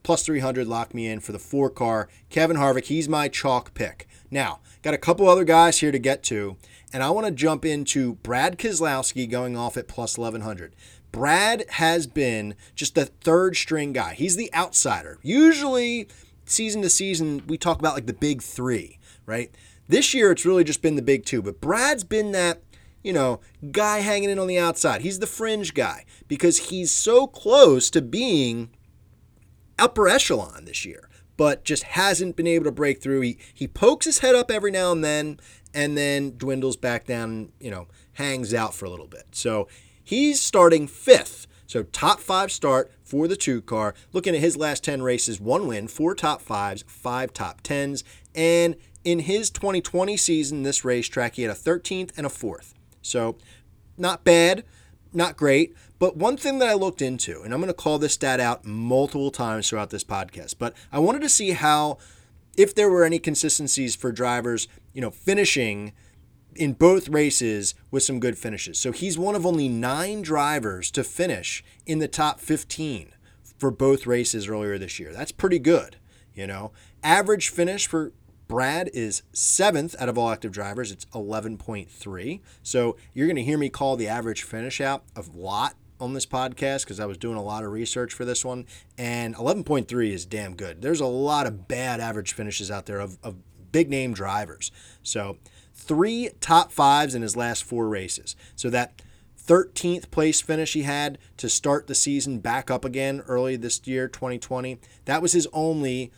plus 0.08 0.22
300 0.22 0.66
locked 0.66 0.94
me 0.94 1.06
in 1.06 1.20
for 1.20 1.32
the 1.32 1.38
four 1.38 1.68
car. 1.68 2.08
Kevin 2.30 2.56
Harvick, 2.56 2.86
he's 2.86 3.10
my 3.10 3.28
chalk 3.28 3.74
pick. 3.74 4.08
Now, 4.30 4.60
got 4.80 4.94
a 4.94 4.96
couple 4.96 5.28
other 5.28 5.44
guys 5.44 5.80
here 5.80 5.92
to 5.92 5.98
get 5.98 6.22
to. 6.22 6.56
And 6.94 7.02
I 7.02 7.10
want 7.10 7.26
to 7.26 7.30
jump 7.30 7.62
into 7.62 8.14
Brad 8.14 8.56
Keselowski 8.58 9.30
going 9.30 9.54
off 9.54 9.76
at 9.76 9.86
plus 9.86 10.16
1100. 10.16 10.74
Brad 11.12 11.66
has 11.72 12.06
been 12.06 12.54
just 12.74 12.94
the 12.94 13.04
third 13.04 13.54
string 13.54 13.92
guy. 13.92 14.14
He's 14.14 14.36
the 14.36 14.50
outsider. 14.54 15.18
Usually, 15.20 16.08
season 16.46 16.80
to 16.80 16.88
season, 16.88 17.42
we 17.46 17.58
talk 17.58 17.78
about 17.78 17.92
like 17.92 18.06
the 18.06 18.14
big 18.14 18.40
three, 18.40 18.98
right? 19.26 19.54
This 19.88 20.14
year, 20.14 20.32
it's 20.32 20.46
really 20.46 20.64
just 20.64 20.80
been 20.80 20.96
the 20.96 21.02
big 21.02 21.26
two. 21.26 21.42
But 21.42 21.60
Brad's 21.60 22.04
been 22.04 22.32
that, 22.32 22.62
you 23.02 23.12
know, 23.12 23.40
guy 23.72 23.98
hanging 23.98 24.30
in 24.30 24.38
on 24.38 24.46
the 24.46 24.58
outside. 24.58 25.02
He's 25.02 25.18
the 25.18 25.26
fringe 25.26 25.74
guy 25.74 26.06
because 26.28 26.70
he's 26.70 26.90
so 26.90 27.26
close 27.26 27.90
to 27.90 28.00
being 28.00 28.70
upper 29.78 30.08
echelon 30.08 30.64
this 30.64 30.84
year, 30.84 31.08
but 31.36 31.64
just 31.64 31.82
hasn't 31.84 32.36
been 32.36 32.46
able 32.46 32.64
to 32.64 32.72
break 32.72 33.02
through. 33.02 33.20
He, 33.22 33.38
he 33.54 33.68
pokes 33.68 34.06
his 34.06 34.18
head 34.18 34.34
up 34.34 34.50
every 34.50 34.70
now 34.70 34.92
and 34.92 35.04
then 35.04 35.40
and 35.74 35.96
then 35.96 36.36
dwindles 36.36 36.76
back 36.76 37.06
down, 37.06 37.52
you 37.60 37.70
know, 37.70 37.88
hangs 38.14 38.54
out 38.54 38.74
for 38.74 38.86
a 38.86 38.90
little 38.90 39.06
bit. 39.06 39.26
So 39.32 39.68
He's 40.08 40.40
starting 40.40 40.86
fifth. 40.86 41.46
So 41.66 41.82
top 41.82 42.20
five 42.20 42.50
start 42.50 42.90
for 43.04 43.28
the 43.28 43.36
two 43.36 43.60
car. 43.60 43.92
Looking 44.14 44.34
at 44.34 44.40
his 44.40 44.56
last 44.56 44.82
10 44.82 45.02
races, 45.02 45.38
one 45.38 45.66
win, 45.66 45.86
four 45.86 46.14
top 46.14 46.40
fives, 46.40 46.82
five 46.86 47.34
top 47.34 47.60
tens. 47.60 48.04
And 48.34 48.76
in 49.04 49.18
his 49.18 49.50
2020 49.50 50.16
season, 50.16 50.62
this 50.62 50.82
racetrack, 50.82 51.34
he 51.34 51.42
had 51.42 51.50
a 51.50 51.54
13th 51.54 52.12
and 52.16 52.24
a 52.24 52.30
fourth. 52.30 52.72
So 53.02 53.36
not 53.98 54.24
bad, 54.24 54.64
not 55.12 55.36
great. 55.36 55.74
But 55.98 56.16
one 56.16 56.36
thing 56.36 56.58
that 56.58 56.68
I 56.68 56.74
looked 56.74 57.02
into, 57.02 57.42
and 57.42 57.52
I'm 57.52 57.60
going 57.60 57.68
to 57.68 57.74
call 57.74 57.98
this 57.98 58.14
stat 58.14 58.38
out 58.40 58.64
multiple 58.64 59.30
times 59.30 59.68
throughout 59.68 59.90
this 59.90 60.04
podcast, 60.04 60.56
but 60.58 60.74
I 60.92 60.98
wanted 61.00 61.22
to 61.22 61.28
see 61.28 61.50
how, 61.50 61.98
if 62.56 62.74
there 62.74 62.88
were 62.88 63.04
any 63.04 63.18
consistencies 63.18 63.96
for 63.96 64.12
drivers, 64.12 64.68
you 64.92 65.00
know, 65.00 65.10
finishing 65.10 65.92
in 66.54 66.72
both 66.72 67.08
races 67.08 67.74
with 67.90 68.02
some 68.02 68.20
good 68.20 68.38
finishes. 68.38 68.78
So 68.78 68.92
he's 68.92 69.18
one 69.18 69.34
of 69.34 69.46
only 69.46 69.68
nine 69.68 70.22
drivers 70.22 70.90
to 70.92 71.04
finish 71.04 71.64
in 71.86 71.98
the 71.98 72.08
top 72.08 72.40
15 72.40 73.10
for 73.58 73.70
both 73.70 74.06
races 74.06 74.48
earlier 74.48 74.78
this 74.78 74.98
year. 75.00 75.12
That's 75.12 75.32
pretty 75.32 75.58
good, 75.58 75.96
you 76.34 76.46
know. 76.46 76.72
Average 77.02 77.48
finish 77.48 77.86
for 77.86 78.12
Brad 78.46 78.88
is 78.94 79.22
seventh 79.32 79.94
out 80.00 80.08
of 80.08 80.16
all 80.16 80.30
active 80.30 80.52
drivers. 80.52 80.90
It's 80.90 81.04
11.3. 81.06 82.40
So 82.62 82.96
you're 83.12 83.26
going 83.26 83.36
to 83.36 83.42
hear 83.42 83.58
me 83.58 83.68
call 83.68 83.96
the 83.96 84.08
average 84.08 84.42
finish 84.42 84.80
out 84.80 85.04
a 85.14 85.24
lot 85.34 85.74
on 86.00 86.14
this 86.14 86.26
podcast 86.26 86.84
because 86.84 87.00
I 87.00 87.06
was 87.06 87.18
doing 87.18 87.36
a 87.36 87.42
lot 87.42 87.64
of 87.64 87.72
research 87.72 88.12
for 88.12 88.24
this 88.24 88.44
one. 88.44 88.66
And 88.96 89.34
11.3 89.34 90.10
is 90.10 90.26
damn 90.26 90.54
good. 90.54 90.82
There's 90.82 91.00
a 91.00 91.06
lot 91.06 91.46
of 91.46 91.68
bad 91.68 92.00
average 92.00 92.32
finishes 92.32 92.70
out 92.70 92.86
there 92.86 93.00
of, 93.00 93.18
of 93.22 93.36
big 93.72 93.90
name 93.90 94.12
drivers. 94.12 94.70
So 95.02 95.38
three 95.74 96.30
top 96.40 96.72
fives 96.72 97.14
in 97.14 97.22
his 97.22 97.36
last 97.36 97.64
four 97.64 97.88
races. 97.88 98.36
So 98.56 98.70
that 98.70 99.02
13th 99.48 100.10
place 100.10 100.40
finish 100.42 100.74
he 100.74 100.82
had 100.82 101.18
to 101.38 101.48
start 101.48 101.86
the 101.86 101.94
season 101.94 102.38
back 102.38 102.70
up 102.70 102.84
again 102.84 103.22
early 103.26 103.56
this 103.56 103.80
year, 103.86 104.06
2020, 104.06 104.78
that 105.06 105.22
was 105.22 105.32
his 105.32 105.48
only 105.52 106.12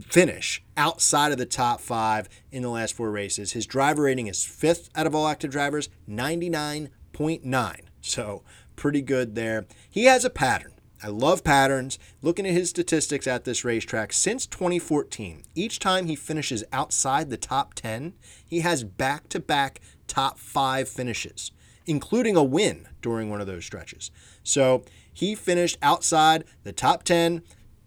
finish 0.00 0.62
outside 0.76 1.32
of 1.32 1.38
the 1.38 1.46
top 1.46 1.80
five 1.80 2.28
in 2.50 2.62
the 2.62 2.68
last 2.68 2.94
four 2.94 3.10
races. 3.10 3.52
His 3.52 3.66
driver 3.66 4.02
rating 4.02 4.26
is 4.26 4.44
fifth 4.44 4.88
out 4.94 5.06
of 5.06 5.14
all 5.14 5.26
active 5.26 5.50
drivers, 5.50 5.88
99.9. 6.08 7.80
So 8.00 8.42
pretty 8.78 9.02
good 9.02 9.34
there. 9.34 9.66
He 9.90 10.04
has 10.04 10.24
a 10.24 10.30
pattern. 10.30 10.72
I 11.02 11.08
love 11.08 11.44
patterns. 11.44 11.98
Looking 12.22 12.46
at 12.46 12.54
his 12.54 12.70
statistics 12.70 13.26
at 13.26 13.44
this 13.44 13.64
racetrack 13.64 14.12
since 14.12 14.46
2014, 14.46 15.42
each 15.54 15.78
time 15.78 16.06
he 16.06 16.16
finishes 16.16 16.64
outside 16.72 17.28
the 17.28 17.36
top 17.36 17.74
10, 17.74 18.14
he 18.44 18.60
has 18.60 18.84
back 18.84 19.28
to 19.30 19.40
back 19.40 19.80
top 20.06 20.38
five 20.38 20.88
finishes, 20.88 21.52
including 21.86 22.36
a 22.36 22.42
win 22.42 22.88
during 23.02 23.28
one 23.30 23.40
of 23.40 23.46
those 23.46 23.64
stretches. 23.64 24.10
So 24.42 24.84
he 25.12 25.34
finished 25.34 25.76
outside 25.82 26.44
the 26.62 26.72
top 26.72 27.02
10 27.02 27.42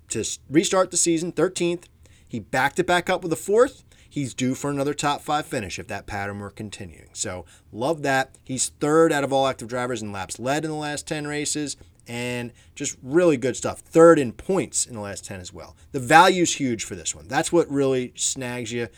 to 0.10 0.26
restart 0.50 0.92
the 0.92 0.98
season, 0.98 1.32
13th. 1.32 1.86
He 2.28 2.40
backed 2.40 2.80
it 2.80 2.88
back 2.88 3.10
up 3.10 3.24
with 3.24 3.34
a 3.34 3.38
fourth. 3.38 3.84
He's 4.12 4.34
due 4.34 4.56
for 4.56 4.70
another 4.70 4.94
top 4.94 5.22
five 5.22 5.46
finish 5.46 5.80
if 5.80 5.88
that 5.88 6.06
pattern 6.06 6.40
were 6.40 6.50
continuing. 6.50 7.12
So, 7.14 7.46
love 7.72 8.02
that. 8.02 8.36
He's 8.44 8.68
third 8.82 9.14
out 9.14 9.24
of 9.24 9.32
all 9.32 9.48
active 9.48 9.70
drivers 9.70 10.02
in 10.02 10.12
laps 10.12 10.38
led 10.38 10.66
in 10.66 10.70
the 10.70 10.76
last 10.76 11.08
10 11.08 11.28
races 11.28 11.78
and 12.10 12.52
just 12.76 12.98
really 13.02 13.38
good 13.38 13.56
stuff. 13.56 13.80
Third 13.80 14.20
in 14.20 14.34
points 14.34 14.86
in 14.86 14.96
the 14.96 15.00
last 15.00 15.24
10 15.24 15.40
as 15.40 15.54
well. 15.54 15.78
The 15.94 16.02
value's 16.02 16.56
huge 16.56 16.84
for 16.84 16.94
this 16.94 17.16
one. 17.16 17.30
That's 17.30 17.54
what 17.54 17.72
really 17.72 18.12
snags 18.16 18.74
you. 18.74 18.90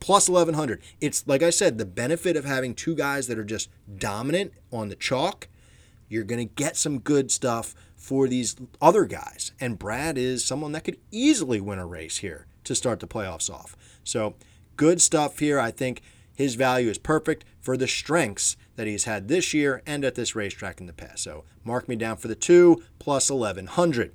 Plus 0.00 0.30
1100. 0.30 0.80
It's 0.98 1.26
like 1.26 1.42
I 1.42 1.50
said, 1.50 1.76
the 1.76 1.84
benefit 1.84 2.34
of 2.34 2.46
having 2.46 2.74
two 2.74 2.94
guys 2.94 3.26
that 3.26 3.38
are 3.38 3.44
just 3.44 3.68
dominant 3.98 4.54
on 4.72 4.88
the 4.88 4.96
chalk. 4.96 5.48
You're 6.08 6.24
going 6.24 6.48
to 6.48 6.54
get 6.54 6.78
some 6.78 7.00
good 7.00 7.30
stuff 7.30 7.74
for 7.96 8.28
these 8.28 8.56
other 8.80 9.04
guys. 9.04 9.52
And 9.60 9.78
Brad 9.78 10.16
is 10.16 10.42
someone 10.42 10.72
that 10.72 10.84
could 10.84 10.98
easily 11.10 11.60
win 11.60 11.78
a 11.78 11.86
race 11.86 12.18
here 12.18 12.46
to 12.64 12.74
start 12.74 13.00
the 13.00 13.06
playoffs 13.06 13.52
off. 13.52 13.76
So, 14.04 14.36
good 14.76 15.00
stuff 15.00 15.38
here. 15.38 15.58
I 15.58 15.70
think 15.70 16.02
his 16.34 16.54
value 16.54 16.90
is 16.90 16.98
perfect 16.98 17.44
for 17.60 17.76
the 17.76 17.88
strengths 17.88 18.56
that 18.76 18.86
he's 18.86 19.04
had 19.04 19.28
this 19.28 19.54
year 19.54 19.82
and 19.86 20.04
at 20.04 20.14
this 20.14 20.34
racetrack 20.34 20.80
in 20.80 20.86
the 20.86 20.92
past. 20.92 21.22
So 21.22 21.44
mark 21.62 21.88
me 21.88 21.96
down 21.96 22.16
for 22.16 22.28
the 22.28 22.34
two 22.34 22.82
plus 22.98 23.30
1100. 23.30 24.12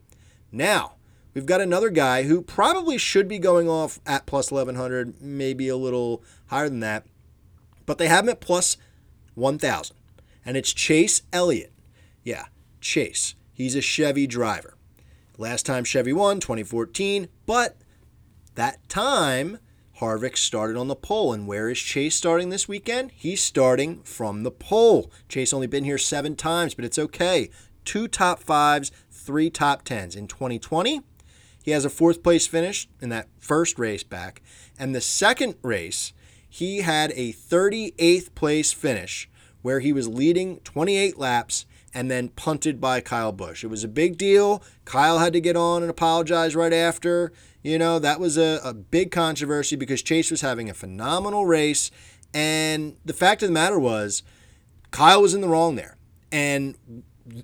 Now, 0.51 0.95
we've 1.33 1.45
got 1.45 1.61
another 1.61 1.89
guy 1.89 2.23
who 2.23 2.41
probably 2.41 2.97
should 2.97 3.27
be 3.27 3.39
going 3.39 3.69
off 3.69 3.99
at 4.05 4.25
plus 4.25 4.51
1100, 4.51 5.21
maybe 5.21 5.69
a 5.69 5.77
little 5.77 6.23
higher 6.47 6.69
than 6.69 6.81
that, 6.81 7.05
but 7.85 7.97
they 7.97 8.07
have 8.07 8.25
him 8.25 8.29
at 8.29 8.41
plus 8.41 8.77
1000. 9.35 9.95
And 10.45 10.57
it's 10.57 10.73
Chase 10.73 11.21
Elliott. 11.31 11.71
Yeah, 12.23 12.45
Chase. 12.81 13.35
He's 13.53 13.75
a 13.75 13.81
Chevy 13.81 14.27
driver. 14.27 14.75
Last 15.37 15.65
time 15.65 15.83
Chevy 15.83 16.11
won, 16.11 16.39
2014, 16.39 17.29
but 17.45 17.77
that 18.55 18.87
time 18.89 19.59
Harvick 19.99 20.37
started 20.37 20.77
on 20.77 20.87
the 20.87 20.95
pole. 20.95 21.33
And 21.33 21.47
where 21.47 21.69
is 21.69 21.79
Chase 21.79 22.15
starting 22.15 22.49
this 22.49 22.67
weekend? 22.67 23.11
He's 23.15 23.43
starting 23.43 24.01
from 24.03 24.43
the 24.43 24.51
pole. 24.51 25.11
Chase 25.27 25.53
only 25.53 25.67
been 25.67 25.83
here 25.83 25.97
seven 25.97 26.35
times, 26.35 26.73
but 26.73 26.85
it's 26.85 26.99
okay. 26.99 27.49
Two 27.85 28.07
top 28.07 28.39
fives, 28.39 28.91
three 29.11 29.49
top 29.49 29.83
tens. 29.83 30.15
In 30.15 30.27
2020, 30.27 31.01
he 31.63 31.71
has 31.71 31.85
a 31.85 31.89
fourth 31.89 32.23
place 32.23 32.47
finish 32.47 32.87
in 33.01 33.09
that 33.09 33.27
first 33.39 33.77
race 33.77 34.03
back. 34.03 34.41
And 34.77 34.95
the 34.95 35.01
second 35.01 35.55
race, 35.61 36.13
he 36.47 36.81
had 36.81 37.11
a 37.11 37.33
38th 37.33 38.33
place 38.35 38.71
finish 38.71 39.29
where 39.61 39.81
he 39.81 39.91
was 39.91 40.07
leading 40.07 40.59
28 40.61 41.17
laps 41.17 41.65
and 41.93 42.09
then 42.09 42.29
punted 42.29 42.79
by 42.79 43.01
Kyle 43.01 43.31
Busch. 43.31 43.63
It 43.63 43.67
was 43.67 43.83
a 43.83 43.89
big 43.89 44.17
deal. 44.17 44.63
Kyle 44.85 45.19
had 45.19 45.33
to 45.33 45.41
get 45.41 45.55
on 45.55 45.81
and 45.81 45.89
apologize 45.89 46.55
right 46.55 46.73
after. 46.73 47.31
You 47.61 47.77
know, 47.77 47.99
that 47.99 48.19
was 48.19 48.37
a, 48.37 48.59
a 48.63 48.73
big 48.73 49.11
controversy 49.11 49.75
because 49.75 50.01
Chase 50.01 50.31
was 50.31 50.41
having 50.41 50.69
a 50.69 50.73
phenomenal 50.73 51.45
race. 51.45 51.91
And 52.33 52.95
the 53.03 53.13
fact 53.13 53.43
of 53.43 53.49
the 53.49 53.53
matter 53.53 53.79
was, 53.79 54.23
Kyle 54.91 55.21
was 55.21 55.33
in 55.33 55.41
the 55.41 55.47
wrong 55.47 55.75
there. 55.75 55.97
And 56.31 56.77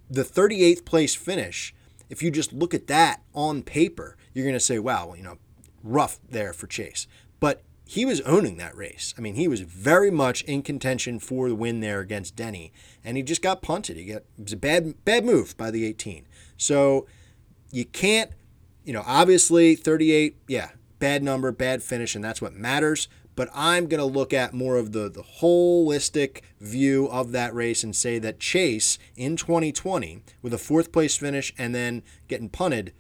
the 0.10 0.24
38th 0.24 0.86
place 0.86 1.16
finish, 1.16 1.74
if 2.10 2.24
you 2.24 2.32
just 2.32 2.54
look 2.54 2.74
at 2.74 2.88
that 2.88 3.22
on 3.34 3.62
paper, 3.62 4.16
you're 4.34 4.46
going 4.46 4.54
to 4.54 4.60
say, 4.60 4.80
wow, 4.80 5.14
you 5.16 5.24
know, 5.24 5.38
rough 5.84 6.20
there 6.30 6.54
for 6.54 6.68
Chase. 6.68 7.08
But 7.40 7.62
he 7.88 8.06
was 8.06 8.22
owning 8.22 8.58
that 8.58 8.76
race. 8.76 9.14
I 9.18 9.22
mean, 9.22 9.36
he 9.36 9.48
was 9.48 9.62
very 9.62 10.10
much 10.10 10.44
in 10.44 10.64
contention 10.64 11.20
for 11.20 11.50
the 11.50 11.56
win 11.56 11.82
there 11.82 12.00
against 12.00 12.36
Denny, 12.36 12.74
and 13.04 13.16
he 13.16 13.24
just 13.24 13.44
got 13.44 13.62
punted. 13.62 13.96
He 13.96 14.06
got 14.06 14.24
it 14.38 14.44
was 14.44 14.54
a 14.54 14.58
bad 14.58 15.06
bad 15.06 15.24
move 15.24 15.56
by 15.56 15.70
the 15.70 15.86
18. 15.86 16.26
So 16.58 17.06
you 17.72 17.86
can't 17.86 18.32
you 18.86 18.94
know, 18.94 19.04
obviously 19.06 19.76
38, 19.76 20.38
yeah, 20.48 20.70
bad 21.00 21.24
number, 21.24 21.52
bad 21.52 21.84
finish, 21.84 22.16
and 22.16 22.24
that's 22.24 22.42
what 22.42 22.54
matters. 22.54 23.08
but 23.36 23.50
I'm 23.54 23.88
going 23.88 24.00
to 24.00 24.06
look 24.06 24.34
at 24.34 24.54
more 24.54 24.78
of 24.78 24.94
the, 24.94 25.10
the 25.10 25.22
holistic 25.22 26.42
view 26.62 27.08
of 27.08 27.34
that 27.34 27.54
race 27.54 27.84
and 27.84 27.94
say 27.94 28.18
that 28.20 28.40
Chase 28.40 28.98
in 29.18 29.36
2020, 29.36 30.22
with 30.42 30.54
a 30.54 30.58
fourth 30.58 30.92
place 30.94 31.18
finish 31.18 31.54
and 31.58 31.76
then 31.76 32.02
getting 32.30 32.48
punted, 32.48 32.94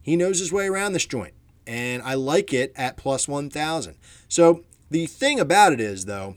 he 0.00 0.16
knows 0.16 0.38
his 0.38 0.52
way 0.52 0.66
around 0.68 0.92
this 0.92 1.06
joint. 1.06 1.34
And 1.66 2.02
I 2.02 2.14
like 2.14 2.52
it 2.52 2.72
at 2.76 2.96
plus 2.96 3.26
1,000. 3.26 3.96
So 4.28 4.62
the 4.90 5.06
thing 5.06 5.40
about 5.40 5.72
it 5.72 5.80
is, 5.80 6.04
though, 6.04 6.36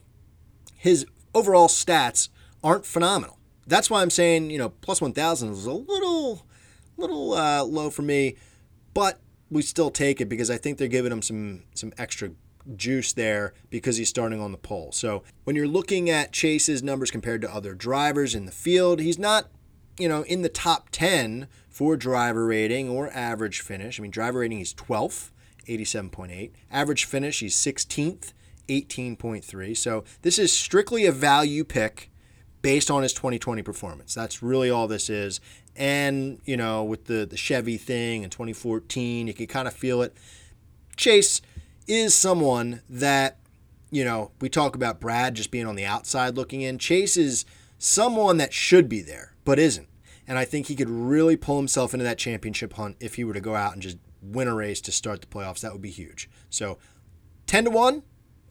his 0.74 1.06
overall 1.34 1.68
stats 1.68 2.30
aren't 2.64 2.86
phenomenal. 2.86 3.38
That's 3.66 3.90
why 3.90 4.02
I'm 4.02 4.10
saying, 4.10 4.50
you 4.50 4.58
know, 4.58 4.70
plus 4.70 5.00
1,000 5.00 5.52
is 5.52 5.66
a 5.66 5.72
little, 5.72 6.46
little 6.96 7.34
uh, 7.34 7.62
low 7.62 7.90
for 7.90 8.02
me, 8.02 8.36
but 8.98 9.20
we 9.48 9.62
still 9.62 9.90
take 9.90 10.20
it 10.20 10.28
because 10.28 10.50
I 10.50 10.56
think 10.56 10.76
they're 10.76 10.88
giving 10.88 11.12
him 11.12 11.22
some 11.22 11.62
some 11.72 11.92
extra 11.96 12.30
juice 12.74 13.12
there 13.12 13.54
because 13.70 13.96
he's 13.96 14.08
starting 14.08 14.40
on 14.40 14.50
the 14.50 14.58
pole. 14.58 14.90
So 14.90 15.22
when 15.44 15.54
you're 15.54 15.68
looking 15.68 16.10
at 16.10 16.32
Chase's 16.32 16.82
numbers 16.82 17.12
compared 17.12 17.40
to 17.42 17.54
other 17.54 17.74
drivers 17.74 18.34
in 18.34 18.44
the 18.44 18.52
field, 18.52 19.00
he's 19.00 19.18
not, 19.18 19.46
you 19.98 20.08
know, 20.08 20.22
in 20.22 20.42
the 20.42 20.48
top 20.48 20.88
10 20.90 21.46
for 21.70 21.96
driver 21.96 22.46
rating 22.46 22.88
or 22.88 23.10
average 23.12 23.60
finish. 23.60 23.98
I 23.98 24.02
mean, 24.02 24.10
driver 24.10 24.40
rating 24.40 24.58
he's 24.58 24.74
12th, 24.74 25.30
87.8. 25.66 26.50
Average 26.70 27.04
finish 27.04 27.38
he's 27.38 27.54
16th, 27.54 28.32
18.3. 28.68 29.76
So 29.76 30.04
this 30.22 30.38
is 30.38 30.52
strictly 30.52 31.06
a 31.06 31.12
value 31.12 31.64
pick 31.64 32.10
based 32.62 32.90
on 32.90 33.02
his 33.02 33.12
2020 33.12 33.62
performance. 33.62 34.14
That's 34.14 34.42
really 34.42 34.70
all 34.70 34.88
this 34.88 35.08
is. 35.08 35.40
And, 35.76 36.40
you 36.44 36.56
know, 36.56 36.82
with 36.82 37.04
the, 37.04 37.24
the 37.24 37.36
Chevy 37.36 37.76
thing 37.76 38.22
in 38.22 38.30
2014, 38.30 39.26
you 39.26 39.34
can 39.34 39.46
kind 39.46 39.68
of 39.68 39.74
feel 39.74 40.02
it. 40.02 40.16
Chase 40.96 41.40
is 41.86 42.14
someone 42.14 42.82
that, 42.88 43.38
you 43.90 44.04
know, 44.04 44.32
we 44.40 44.48
talk 44.48 44.74
about 44.74 45.00
Brad 45.00 45.34
just 45.34 45.50
being 45.50 45.66
on 45.66 45.76
the 45.76 45.84
outside 45.84 46.36
looking 46.36 46.62
in. 46.62 46.78
Chase 46.78 47.16
is 47.16 47.44
someone 47.78 48.38
that 48.38 48.52
should 48.52 48.88
be 48.88 49.00
there, 49.00 49.34
but 49.44 49.58
isn't. 49.58 49.88
And 50.26 50.36
I 50.36 50.44
think 50.44 50.66
he 50.66 50.74
could 50.74 50.90
really 50.90 51.36
pull 51.36 51.56
himself 51.56 51.94
into 51.94 52.04
that 52.04 52.18
championship 52.18 52.74
hunt 52.74 52.96
if 53.00 53.14
he 53.14 53.24
were 53.24 53.32
to 53.32 53.40
go 53.40 53.54
out 53.54 53.72
and 53.72 53.80
just 53.80 53.96
win 54.20 54.48
a 54.48 54.54
race 54.54 54.80
to 54.82 54.92
start 54.92 55.20
the 55.20 55.26
playoffs. 55.26 55.60
That 55.60 55.72
would 55.72 55.80
be 55.80 55.90
huge. 55.90 56.28
So 56.50 56.78
10 57.46 57.64
to 57.64 57.70
1, 57.70 58.02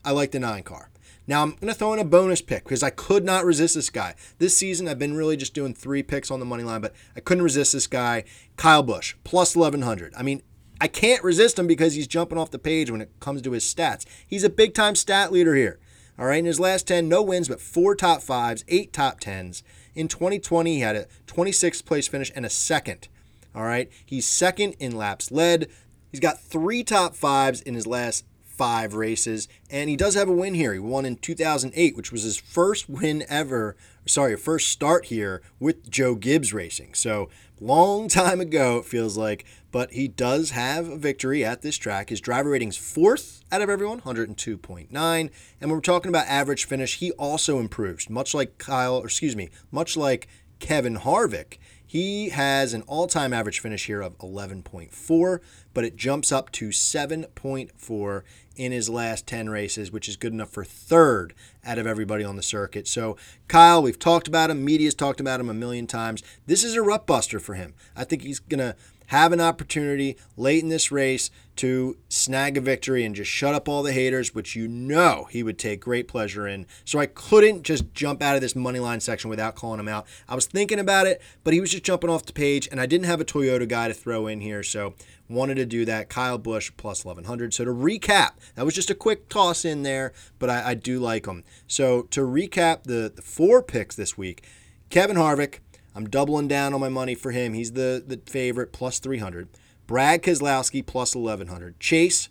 I 0.04 0.10
like 0.10 0.32
the 0.32 0.40
nine 0.40 0.62
car. 0.62 0.90
Now 1.28 1.42
I'm 1.42 1.50
going 1.50 1.68
to 1.68 1.74
throw 1.74 1.92
in 1.92 1.98
a 1.98 2.04
bonus 2.04 2.40
pick 2.40 2.64
because 2.64 2.82
I 2.82 2.88
could 2.88 3.22
not 3.22 3.44
resist 3.44 3.74
this 3.74 3.90
guy. 3.90 4.14
This 4.38 4.56
season 4.56 4.88
I've 4.88 4.98
been 4.98 5.14
really 5.14 5.36
just 5.36 5.52
doing 5.52 5.74
three 5.74 6.02
picks 6.02 6.30
on 6.30 6.40
the 6.40 6.46
money 6.46 6.62
line, 6.64 6.80
but 6.80 6.94
I 7.14 7.20
couldn't 7.20 7.44
resist 7.44 7.74
this 7.74 7.86
guy, 7.86 8.24
Kyle 8.56 8.82
Busch, 8.82 9.14
plus 9.24 9.54
1100. 9.54 10.14
I 10.16 10.22
mean, 10.22 10.42
I 10.80 10.88
can't 10.88 11.22
resist 11.22 11.58
him 11.58 11.66
because 11.66 11.94
he's 11.94 12.06
jumping 12.06 12.38
off 12.38 12.50
the 12.50 12.58
page 12.58 12.90
when 12.90 13.02
it 13.02 13.12
comes 13.20 13.42
to 13.42 13.52
his 13.52 13.62
stats. 13.62 14.06
He's 14.26 14.42
a 14.42 14.48
big 14.48 14.72
time 14.72 14.94
stat 14.94 15.30
leader 15.30 15.54
here. 15.54 15.78
All 16.18 16.26
right, 16.26 16.38
in 16.38 16.46
his 16.46 16.58
last 16.58 16.88
10, 16.88 17.08
no 17.08 17.22
wins, 17.22 17.48
but 17.48 17.60
four 17.60 17.94
top 17.94 18.22
fives, 18.22 18.64
eight 18.66 18.94
top 18.94 19.20
tens. 19.20 19.62
In 19.94 20.08
2020, 20.08 20.76
he 20.76 20.80
had 20.80 20.96
a 20.96 21.06
26th 21.26 21.84
place 21.84 22.08
finish 22.08 22.32
and 22.34 22.46
a 22.46 22.50
second. 22.50 23.08
All 23.54 23.64
right, 23.64 23.90
he's 24.04 24.26
second 24.26 24.76
in 24.80 24.96
laps 24.96 25.30
led. 25.30 25.68
He's 26.10 26.20
got 26.20 26.40
three 26.40 26.82
top 26.82 27.14
fives 27.14 27.60
in 27.60 27.74
his 27.74 27.86
last 27.86 28.24
five 28.58 28.92
races, 28.92 29.48
and 29.70 29.88
he 29.88 29.96
does 29.96 30.14
have 30.16 30.28
a 30.28 30.32
win 30.32 30.54
here. 30.54 30.72
He 30.72 30.80
won 30.80 31.06
in 31.06 31.16
2008, 31.16 31.96
which 31.96 32.10
was 32.10 32.24
his 32.24 32.36
first 32.36 32.90
win 32.90 33.24
ever. 33.28 33.76
Sorry, 34.04 34.36
first 34.36 34.68
start 34.68 35.06
here 35.06 35.40
with 35.60 35.88
Joe 35.88 36.16
Gibbs 36.16 36.52
Racing. 36.52 36.94
So 36.94 37.30
long 37.60 38.08
time 38.08 38.40
ago, 38.40 38.78
it 38.78 38.84
feels 38.84 39.16
like. 39.16 39.44
But 39.70 39.92
he 39.92 40.08
does 40.08 40.50
have 40.50 40.88
a 40.88 40.96
victory 40.96 41.44
at 41.44 41.62
this 41.62 41.76
track. 41.76 42.08
His 42.08 42.20
driver 42.20 42.50
rating's 42.50 42.76
fourth 42.76 43.44
out 43.52 43.62
of 43.62 43.70
everyone, 43.70 44.00
102.9. 44.00 44.90
And 44.90 45.30
when 45.60 45.70
we're 45.70 45.80
talking 45.80 46.08
about 46.08 46.26
average 46.26 46.64
finish, 46.64 46.98
he 46.98 47.12
also 47.12 47.58
improves, 47.58 48.10
much 48.10 48.34
like 48.34 48.58
Kyle, 48.58 48.96
or 48.96 49.04
excuse 49.04 49.36
me, 49.36 49.50
much 49.70 49.96
like 49.96 50.26
Kevin 50.58 50.96
Harvick. 50.96 51.58
He 51.88 52.28
has 52.28 52.74
an 52.74 52.82
all 52.82 53.06
time 53.06 53.32
average 53.32 53.60
finish 53.60 53.86
here 53.86 54.02
of 54.02 54.18
11.4, 54.18 55.40
but 55.72 55.84
it 55.84 55.96
jumps 55.96 56.30
up 56.30 56.52
to 56.52 56.68
7.4 56.68 58.22
in 58.56 58.72
his 58.72 58.90
last 58.90 59.26
10 59.26 59.48
races, 59.48 59.90
which 59.90 60.06
is 60.06 60.16
good 60.16 60.34
enough 60.34 60.50
for 60.50 60.64
third 60.64 61.32
out 61.64 61.78
of 61.78 61.86
everybody 61.86 62.24
on 62.24 62.36
the 62.36 62.42
circuit. 62.42 62.86
So, 62.86 63.16
Kyle, 63.48 63.82
we've 63.82 63.98
talked 63.98 64.28
about 64.28 64.50
him, 64.50 64.66
media's 64.66 64.94
talked 64.94 65.18
about 65.18 65.40
him 65.40 65.48
a 65.48 65.54
million 65.54 65.86
times. 65.86 66.22
This 66.44 66.62
is 66.62 66.74
a 66.74 66.82
rut 66.82 67.06
buster 67.06 67.40
for 67.40 67.54
him. 67.54 67.72
I 67.96 68.04
think 68.04 68.20
he's 68.20 68.38
going 68.38 68.58
to 68.58 68.76
have 69.06 69.32
an 69.32 69.40
opportunity 69.40 70.18
late 70.36 70.62
in 70.62 70.68
this 70.68 70.92
race 70.92 71.30
to 71.58 71.96
snag 72.08 72.56
a 72.56 72.60
victory 72.60 73.04
and 73.04 73.14
just 73.14 73.30
shut 73.30 73.54
up 73.54 73.68
all 73.68 73.82
the 73.82 73.92
haters, 73.92 74.34
which 74.34 74.56
you 74.56 74.68
know 74.68 75.26
he 75.30 75.42
would 75.42 75.58
take 75.58 75.80
great 75.80 76.08
pleasure 76.08 76.46
in. 76.46 76.66
So 76.84 76.98
I 76.98 77.06
couldn't 77.06 77.62
just 77.62 77.92
jump 77.94 78.22
out 78.22 78.36
of 78.36 78.40
this 78.40 78.56
money 78.56 78.78
line 78.78 79.00
section 79.00 79.28
without 79.28 79.54
calling 79.54 79.80
him 79.80 79.88
out. 79.88 80.06
I 80.28 80.34
was 80.34 80.46
thinking 80.46 80.78
about 80.78 81.06
it, 81.06 81.20
but 81.44 81.54
he 81.54 81.60
was 81.60 81.70
just 81.70 81.84
jumping 81.84 82.10
off 82.10 82.26
the 82.26 82.32
page, 82.32 82.68
and 82.70 82.80
I 82.80 82.86
didn't 82.86 83.06
have 83.06 83.20
a 83.20 83.24
Toyota 83.24 83.68
guy 83.68 83.88
to 83.88 83.94
throw 83.94 84.26
in 84.26 84.40
here, 84.40 84.62
so 84.62 84.94
wanted 85.28 85.56
to 85.56 85.66
do 85.66 85.84
that. 85.84 86.08
Kyle 86.08 86.38
Busch 86.38 86.70
plus 86.76 87.04
1100. 87.04 87.52
So 87.52 87.64
to 87.64 87.70
recap, 87.70 88.30
that 88.54 88.64
was 88.64 88.74
just 88.74 88.90
a 88.90 88.94
quick 88.94 89.28
toss 89.28 89.64
in 89.64 89.82
there, 89.82 90.12
but 90.38 90.48
I, 90.48 90.70
I 90.70 90.74
do 90.74 90.98
like 90.98 91.26
him. 91.26 91.44
So 91.66 92.02
to 92.02 92.20
recap 92.20 92.84
the, 92.84 93.12
the 93.14 93.22
four 93.22 93.62
picks 93.62 93.94
this 93.94 94.16
week, 94.16 94.44
Kevin 94.90 95.16
Harvick, 95.16 95.58
I'm 95.94 96.08
doubling 96.08 96.48
down 96.48 96.74
on 96.74 96.80
my 96.80 96.88
money 96.88 97.14
for 97.14 97.32
him. 97.32 97.54
He's 97.54 97.72
the, 97.72 98.02
the 98.06 98.20
favorite, 98.30 98.72
plus 98.72 99.00
300. 99.00 99.48
Brad 99.88 100.22
Keselowski, 100.22 100.84
plus 100.84 101.16
1100. 101.16 101.80
Chase, 101.80 102.28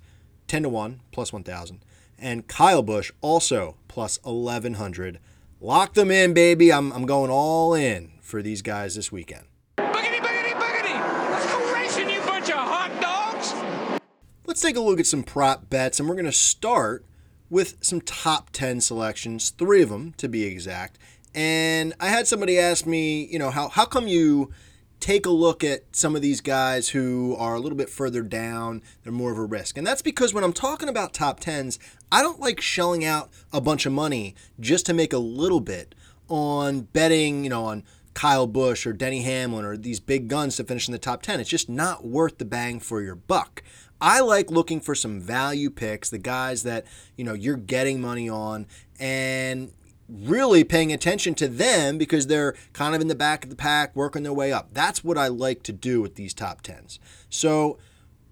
10 0.48 0.62
to 0.62 0.70
1, 0.70 1.02
plus 1.12 1.34
1000. 1.34 1.84
And 2.20 2.48
Kyle 2.48 2.84
Busch, 2.84 3.12
also 3.20 3.78
plus 3.88 4.20
1100. 4.22 5.20
Lock 5.60 5.96
them 5.96 6.12
in, 6.12 6.36
baby. 6.36 6.72
I'm, 6.72 6.94
I'm 6.94 7.08
going 7.08 7.32
all 7.32 7.74
in 7.74 8.12
for 8.22 8.44
these 8.44 8.62
guys 8.62 8.94
this 8.94 9.12
weekend. 9.12 9.46
Boogity, 9.80 10.20
boogity, 10.20 10.54
boogity! 10.54 11.32
Let's 11.32 11.52
go 11.52 11.74
racing, 11.74 12.10
you 12.12 12.20
bunch 12.22 12.48
of 12.52 12.58
hot 12.58 12.92
dogs! 13.02 14.00
Let's 14.46 14.62
take 14.62 14.76
a 14.76 14.82
look 14.82 15.00
at 15.00 15.08
some 15.08 15.24
prop 15.24 15.68
bets, 15.68 16.00
and 16.00 16.08
we're 16.08 16.14
going 16.14 16.26
to 16.26 16.32
start 16.32 17.06
with 17.50 17.78
some 17.82 18.02
top 18.02 18.52
10 18.52 18.82
selections, 18.82 19.50
three 19.50 19.82
of 19.82 19.90
them 19.90 20.14
to 20.18 20.30
be 20.30 20.44
exact. 20.44 21.00
And 21.34 21.96
I 22.00 22.10
had 22.10 22.28
somebody 22.28 22.60
ask 22.60 22.86
me, 22.86 23.26
you 23.26 23.40
know, 23.40 23.50
how, 23.50 23.70
how 23.70 23.86
come 23.86 24.08
you 24.08 24.52
take 25.00 25.26
a 25.26 25.32
look 25.32 25.64
at 25.64 25.96
some 25.96 26.16
of 26.16 26.22
these 26.22 26.42
guys 26.42 26.90
who 26.90 27.36
are 27.38 27.56
a 27.56 27.60
little 27.60 27.78
bit 27.78 27.90
further 27.90 28.22
down, 28.22 28.82
they're 29.04 29.14
more 29.14 29.32
of 29.32 29.38
a 29.38 29.46
risk. 29.46 29.78
And 29.78 29.86
that's 29.86 30.02
because 30.02 30.34
when 30.34 30.44
I'm 30.44 30.54
talking 30.54 30.90
about 30.90 31.14
top 31.14 31.40
10s, 31.40 31.78
I 32.12 32.22
don't 32.22 32.40
like 32.40 32.62
shelling 32.62 33.06
out 33.06 33.30
a 33.54 33.62
bunch 33.62 33.86
of 33.86 33.94
money 33.94 34.36
just 34.60 34.86
to 34.88 34.94
make 34.94 35.14
a 35.14 35.18
little 35.18 35.60
bit 35.60 35.94
on 36.30 36.82
betting, 36.82 37.44
you 37.44 37.50
know, 37.50 37.66
on 37.66 37.84
Kyle 38.14 38.48
Busch 38.48 38.88
or 38.88 38.94
Denny 38.94 39.22
Hamlin 39.22 39.64
or 39.64 39.78
these 39.78 40.00
big 40.00 40.28
guns 40.28 40.56
to 40.56 40.64
finish 40.64 40.88
in 40.88 40.92
the 40.92 40.98
top 40.98 41.22
10. 41.22 41.40
It's 41.40 41.50
just 41.50 41.70
not 41.70 42.06
worth 42.06 42.40
the 42.40 42.46
bang 42.46 42.80
for 42.80 43.02
your 43.02 43.16
buck. 43.16 43.62
I 44.02 44.22
like 44.22 44.52
looking 44.52 44.80
for 44.80 44.96
some 44.96 45.20
value 45.20 45.70
picks, 45.70 46.10
the 46.10 46.18
guys 46.18 46.64
that, 46.64 46.86
you 47.16 47.24
know, 47.24 47.34
you're 47.34 47.58
getting 47.58 48.02
money 48.02 48.30
on 48.30 48.68
and 49.00 49.72
really 50.10 50.64
paying 50.64 50.94
attention 50.94 51.36
to 51.36 51.48
them 51.48 51.98
because 51.98 52.28
they're 52.28 52.56
kind 52.74 52.96
of 52.96 53.02
in 53.02 53.08
the 53.08 53.16
back 53.16 53.44
of 53.44 53.50
the 53.50 53.56
pack, 53.56 53.96
working 53.96 54.24
their 54.24 54.34
way 54.34 54.52
up. 54.54 54.70
That's 54.74 55.04
what 55.04 55.18
I 55.18 55.28
like 55.28 55.64
to 55.64 55.74
do 55.74 56.02
with 56.02 56.16
these 56.16 56.34
top 56.34 56.62
10s. 56.62 57.00
So 57.30 57.78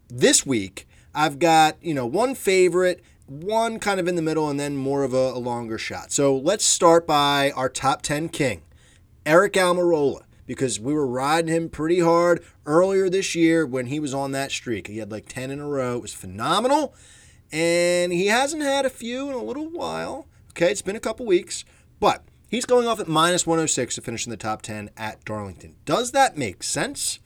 this 0.07 0.45
week, 0.45 0.88
I've 1.13 1.39
got, 1.39 1.77
you 1.81 1.93
know, 1.93 2.05
one 2.05 2.35
favorite, 2.35 3.03
one 3.27 3.79
kind 3.79 3.99
of 3.99 4.07
in 4.07 4.15
the 4.15 4.21
middle, 4.21 4.49
and 4.49 4.59
then 4.59 4.77
more 4.77 5.03
of 5.03 5.13
a, 5.13 5.31
a 5.31 5.39
longer 5.39 5.77
shot. 5.77 6.11
So 6.11 6.35
let's 6.35 6.65
start 6.65 7.07
by 7.07 7.51
our 7.51 7.69
top 7.69 8.01
10 8.01 8.29
king, 8.29 8.61
Aric 9.25 9.53
Almirola. 9.53 10.21
Because 10.47 10.79
we 10.79 10.93
were 10.93 11.07
riding 11.07 11.51
him 11.51 11.69
pretty 11.69 12.01
hard 12.01 12.43
earlier 12.67 13.09
this 13.09 13.33
year 13.33 13.65
when 13.65 13.88
he 13.88 13.99
was 13.99 14.13
on 14.13 14.31
that 14.33 14.51
streak. 14.51 14.85
He 14.85 14.99
had 14.99 15.11
like 15.11 15.27
10 15.27 15.49
in 15.49 15.59
a 15.59 15.67
row. 15.67 15.95
It 15.95 16.03
was 16.03 16.13
phenomenal. 16.13 16.93
And 17.51 18.13
he 18.13 18.27
hasn't 18.27 18.61
had 18.61 18.85
a 18.85 18.91
few 18.91 19.27
in 19.27 19.33
a 19.33 19.41
little 19.41 19.67
while. 19.67 20.27
Okay, 20.57 20.71
it's 20.71 20.81
been 20.81 20.95
a 20.95 21.01
couple 21.01 21.25
weeks, 21.25 21.65
but 21.99 22.23
he's 22.47 22.63
going 22.63 22.87
off 22.87 23.01
at 23.01 23.09
minus 23.09 23.45
106 23.45 23.95
to 23.95 24.01
finish 24.01 24.25
in 24.25 24.29
the 24.29 24.37
top 24.37 24.61
10 24.61 24.89
at 24.95 25.25
Darlington. 25.25 25.75
Does 25.83 26.13
that 26.13 26.37
make 26.37 26.63
sense? 26.63 27.19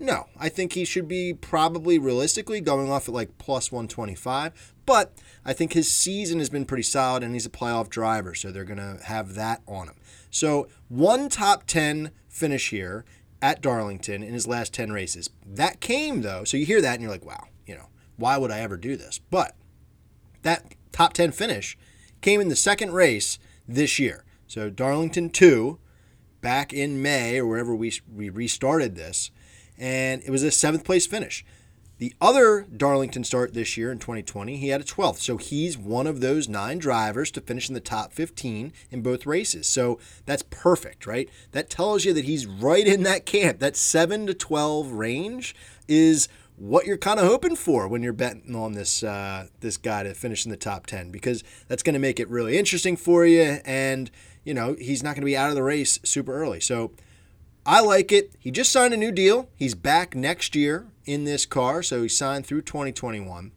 No, 0.00 0.26
I 0.36 0.48
think 0.48 0.72
he 0.72 0.84
should 0.84 1.06
be 1.06 1.32
probably 1.32 1.96
realistically 1.96 2.60
going 2.60 2.90
off 2.90 3.06
at 3.06 3.14
like 3.14 3.38
plus 3.38 3.70
125, 3.70 4.74
but 4.84 5.12
I 5.44 5.52
think 5.52 5.74
his 5.74 5.92
season 5.92 6.40
has 6.40 6.50
been 6.50 6.64
pretty 6.64 6.82
solid 6.82 7.22
and 7.22 7.34
he's 7.34 7.46
a 7.46 7.50
playoff 7.50 7.88
driver, 7.88 8.34
so 8.34 8.50
they're 8.50 8.64
going 8.64 8.78
to 8.78 8.98
have 9.04 9.36
that 9.36 9.62
on 9.68 9.86
him. 9.86 9.94
So, 10.28 10.66
one 10.88 11.28
top 11.28 11.68
10 11.68 12.10
finish 12.28 12.70
here 12.70 13.04
at 13.40 13.62
Darlington 13.62 14.24
in 14.24 14.32
his 14.32 14.48
last 14.48 14.74
10 14.74 14.90
races. 14.90 15.30
That 15.46 15.78
came 15.78 16.22
though, 16.22 16.42
so 16.42 16.56
you 16.56 16.66
hear 16.66 16.80
that 16.80 16.94
and 16.94 17.02
you're 17.02 17.12
like, 17.12 17.24
wow, 17.24 17.46
you 17.64 17.76
know, 17.76 17.90
why 18.16 18.38
would 18.38 18.50
I 18.50 18.58
ever 18.58 18.76
do 18.76 18.96
this? 18.96 19.20
But 19.30 19.54
that 20.42 20.74
top 20.90 21.12
10 21.12 21.30
finish 21.30 21.78
came 22.22 22.40
in 22.40 22.48
the 22.48 22.56
second 22.56 22.92
race 22.92 23.38
this 23.68 23.98
year. 23.98 24.24
So 24.46 24.70
Darlington 24.70 25.30
2 25.30 25.78
back 26.40 26.72
in 26.72 27.02
May 27.02 27.38
or 27.38 27.46
wherever 27.46 27.74
we, 27.74 27.92
we 28.12 28.30
restarted 28.30 28.96
this, 28.96 29.30
and 29.78 30.22
it 30.24 30.30
was 30.30 30.42
a 30.42 30.50
seventh 30.50 30.84
place 30.84 31.06
finish. 31.06 31.44
The 32.02 32.14
other 32.20 32.66
Darlington 32.76 33.22
start 33.22 33.54
this 33.54 33.76
year 33.76 33.92
in 33.92 34.00
2020, 34.00 34.56
he 34.56 34.68
had 34.70 34.80
a 34.80 34.84
12th. 34.84 35.18
So 35.18 35.36
he's 35.36 35.78
one 35.78 36.08
of 36.08 36.20
those 36.20 36.48
nine 36.48 36.78
drivers 36.78 37.30
to 37.30 37.40
finish 37.40 37.68
in 37.68 37.74
the 37.74 37.80
top 37.80 38.12
15 38.12 38.72
in 38.90 39.02
both 39.02 39.24
races. 39.24 39.68
So 39.68 40.00
that's 40.26 40.42
perfect, 40.50 41.06
right? 41.06 41.30
That 41.52 41.70
tells 41.70 42.04
you 42.04 42.12
that 42.14 42.24
he's 42.24 42.44
right 42.44 42.88
in 42.88 43.04
that 43.04 43.24
camp. 43.24 43.60
That 43.60 43.76
7 43.76 44.26
to 44.26 44.34
12 44.34 44.90
range 44.90 45.54
is 45.86 46.26
what 46.56 46.86
you're 46.86 46.98
kind 46.98 47.18
of 47.18 47.26
hoping 47.26 47.56
for 47.56 47.88
when 47.88 48.02
you're 48.02 48.12
betting 48.12 48.54
on 48.54 48.72
this 48.72 49.02
uh, 49.02 49.46
this 49.60 49.76
guy 49.76 50.02
to 50.02 50.14
finish 50.14 50.44
in 50.44 50.50
the 50.50 50.56
top 50.56 50.86
10 50.86 51.10
because 51.10 51.42
that's 51.68 51.82
going 51.82 51.94
to 51.94 51.98
make 51.98 52.20
it 52.20 52.28
really 52.28 52.58
interesting 52.58 52.96
for 52.96 53.26
you 53.26 53.58
and 53.64 54.10
you 54.44 54.54
know 54.54 54.76
he's 54.78 55.02
not 55.02 55.14
going 55.14 55.22
to 55.22 55.26
be 55.26 55.36
out 55.36 55.48
of 55.48 55.54
the 55.54 55.62
race 55.62 55.98
super 56.04 56.34
early 56.34 56.60
so 56.60 56.92
I 57.64 57.80
like 57.80 58.10
it. 58.10 58.32
He 58.40 58.50
just 58.50 58.72
signed 58.72 58.92
a 58.92 58.96
new 58.96 59.12
deal. 59.12 59.48
He's 59.54 59.74
back 59.74 60.16
next 60.16 60.56
year 60.56 60.88
in 61.04 61.24
this 61.24 61.46
car, 61.46 61.82
so 61.82 62.02
he 62.02 62.08
signed 62.08 62.44
through 62.44 62.62
2021. 62.62 63.52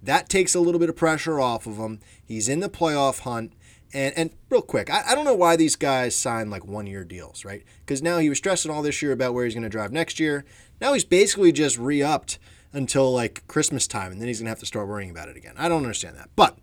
That 0.00 0.28
takes 0.28 0.54
a 0.54 0.60
little 0.60 0.78
bit 0.78 0.88
of 0.88 0.94
pressure 0.94 1.40
off 1.40 1.66
of 1.66 1.76
him. 1.76 1.98
He's 2.24 2.48
in 2.48 2.60
the 2.60 2.68
playoff 2.68 3.20
hunt. 3.20 3.52
And, 3.92 4.16
and 4.16 4.30
real 4.48 4.62
quick, 4.62 4.90
I, 4.90 5.02
I 5.08 5.14
don't 5.14 5.24
know 5.24 5.34
why 5.34 5.56
these 5.56 5.74
guys 5.74 6.14
sign 6.14 6.50
like 6.50 6.66
one 6.66 6.86
year 6.86 7.04
deals, 7.04 7.44
right? 7.44 7.64
Because 7.80 8.00
now 8.00 8.18
he 8.18 8.28
was 8.28 8.38
stressing 8.38 8.70
all 8.70 8.82
this 8.82 9.02
year 9.02 9.12
about 9.12 9.34
where 9.34 9.44
he's 9.44 9.54
going 9.54 9.62
to 9.64 9.68
drive 9.68 9.92
next 9.92 10.20
year. 10.20 10.44
Now 10.80 10.92
he's 10.92 11.04
basically 11.04 11.52
just 11.52 11.78
re 11.78 12.02
upped 12.02 12.38
until 12.72 13.12
like 13.12 13.46
Christmas 13.46 13.86
time, 13.86 14.12
and 14.12 14.20
then 14.20 14.28
he's 14.28 14.38
going 14.38 14.46
to 14.46 14.50
have 14.50 14.60
to 14.60 14.66
start 14.66 14.88
worrying 14.88 15.10
about 15.10 15.28
it 15.28 15.36
again. 15.36 15.54
I 15.56 15.68
don't 15.68 15.82
understand 15.82 16.16
that. 16.16 16.30
But 16.36 16.58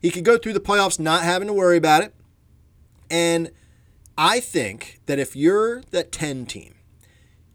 he 0.00 0.10
could 0.10 0.24
go 0.24 0.38
through 0.38 0.52
the 0.52 0.60
playoffs 0.60 1.00
not 1.00 1.22
having 1.22 1.48
to 1.48 1.54
worry 1.54 1.76
about 1.76 2.02
it. 2.02 2.14
And 3.10 3.50
I 4.18 4.40
think 4.40 5.00
that 5.06 5.18
if 5.18 5.36
you're 5.36 5.82
that 5.90 6.12
10 6.12 6.46
team, 6.46 6.74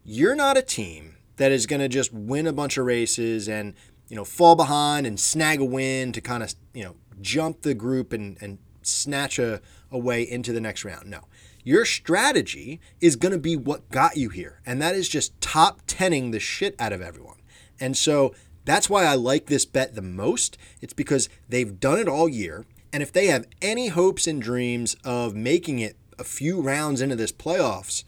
you're 0.04 0.34
not 0.34 0.56
a 0.56 0.62
team 0.62 1.16
that 1.36 1.52
is 1.52 1.66
going 1.66 1.80
to 1.80 1.88
just 1.88 2.12
win 2.12 2.46
a 2.46 2.52
bunch 2.52 2.76
of 2.76 2.86
races 2.86 3.48
and 3.48 3.74
you 4.08 4.16
know 4.16 4.24
fall 4.24 4.54
behind 4.54 5.06
and 5.06 5.18
snag 5.18 5.60
a 5.60 5.64
win 5.64 6.12
to 6.12 6.20
kind 6.20 6.42
of 6.42 6.54
you 6.74 6.84
know 6.84 6.96
jump 7.20 7.62
the 7.62 7.74
group 7.74 8.12
and, 8.12 8.36
and 8.40 8.58
snatch 8.82 9.38
a, 9.38 9.60
a 9.90 9.98
way 9.98 10.22
into 10.22 10.52
the 10.52 10.60
next 10.60 10.84
round. 10.84 11.08
No. 11.08 11.20
Your 11.64 11.84
strategy 11.84 12.80
is 13.00 13.16
going 13.16 13.32
to 13.32 13.38
be 13.38 13.56
what 13.56 13.90
got 13.90 14.16
you 14.16 14.28
here, 14.28 14.60
and 14.66 14.82
that 14.82 14.94
is 14.94 15.08
just 15.08 15.40
top 15.40 15.82
tenning 15.86 16.30
the 16.30 16.40
shit 16.40 16.74
out 16.78 16.92
of 16.92 17.00
everyone. 17.00 17.36
And 17.78 17.96
so 17.96 18.34
that's 18.64 18.88
why 18.90 19.04
I 19.04 19.14
like 19.14 19.46
this 19.46 19.64
bet 19.64 19.94
the 19.94 20.02
most. 20.02 20.58
It's 20.80 20.92
because 20.92 21.28
they've 21.48 21.78
done 21.78 21.98
it 21.98 22.08
all 22.08 22.28
year. 22.28 22.64
And 22.92 23.02
if 23.02 23.12
they 23.12 23.26
have 23.26 23.46
any 23.60 23.88
hopes 23.88 24.26
and 24.26 24.40
dreams 24.42 24.96
of 25.04 25.34
making 25.34 25.78
it 25.78 25.96
a 26.18 26.24
few 26.24 26.60
rounds 26.60 27.00
into 27.00 27.16
this 27.16 27.32
playoffs, 27.32 28.04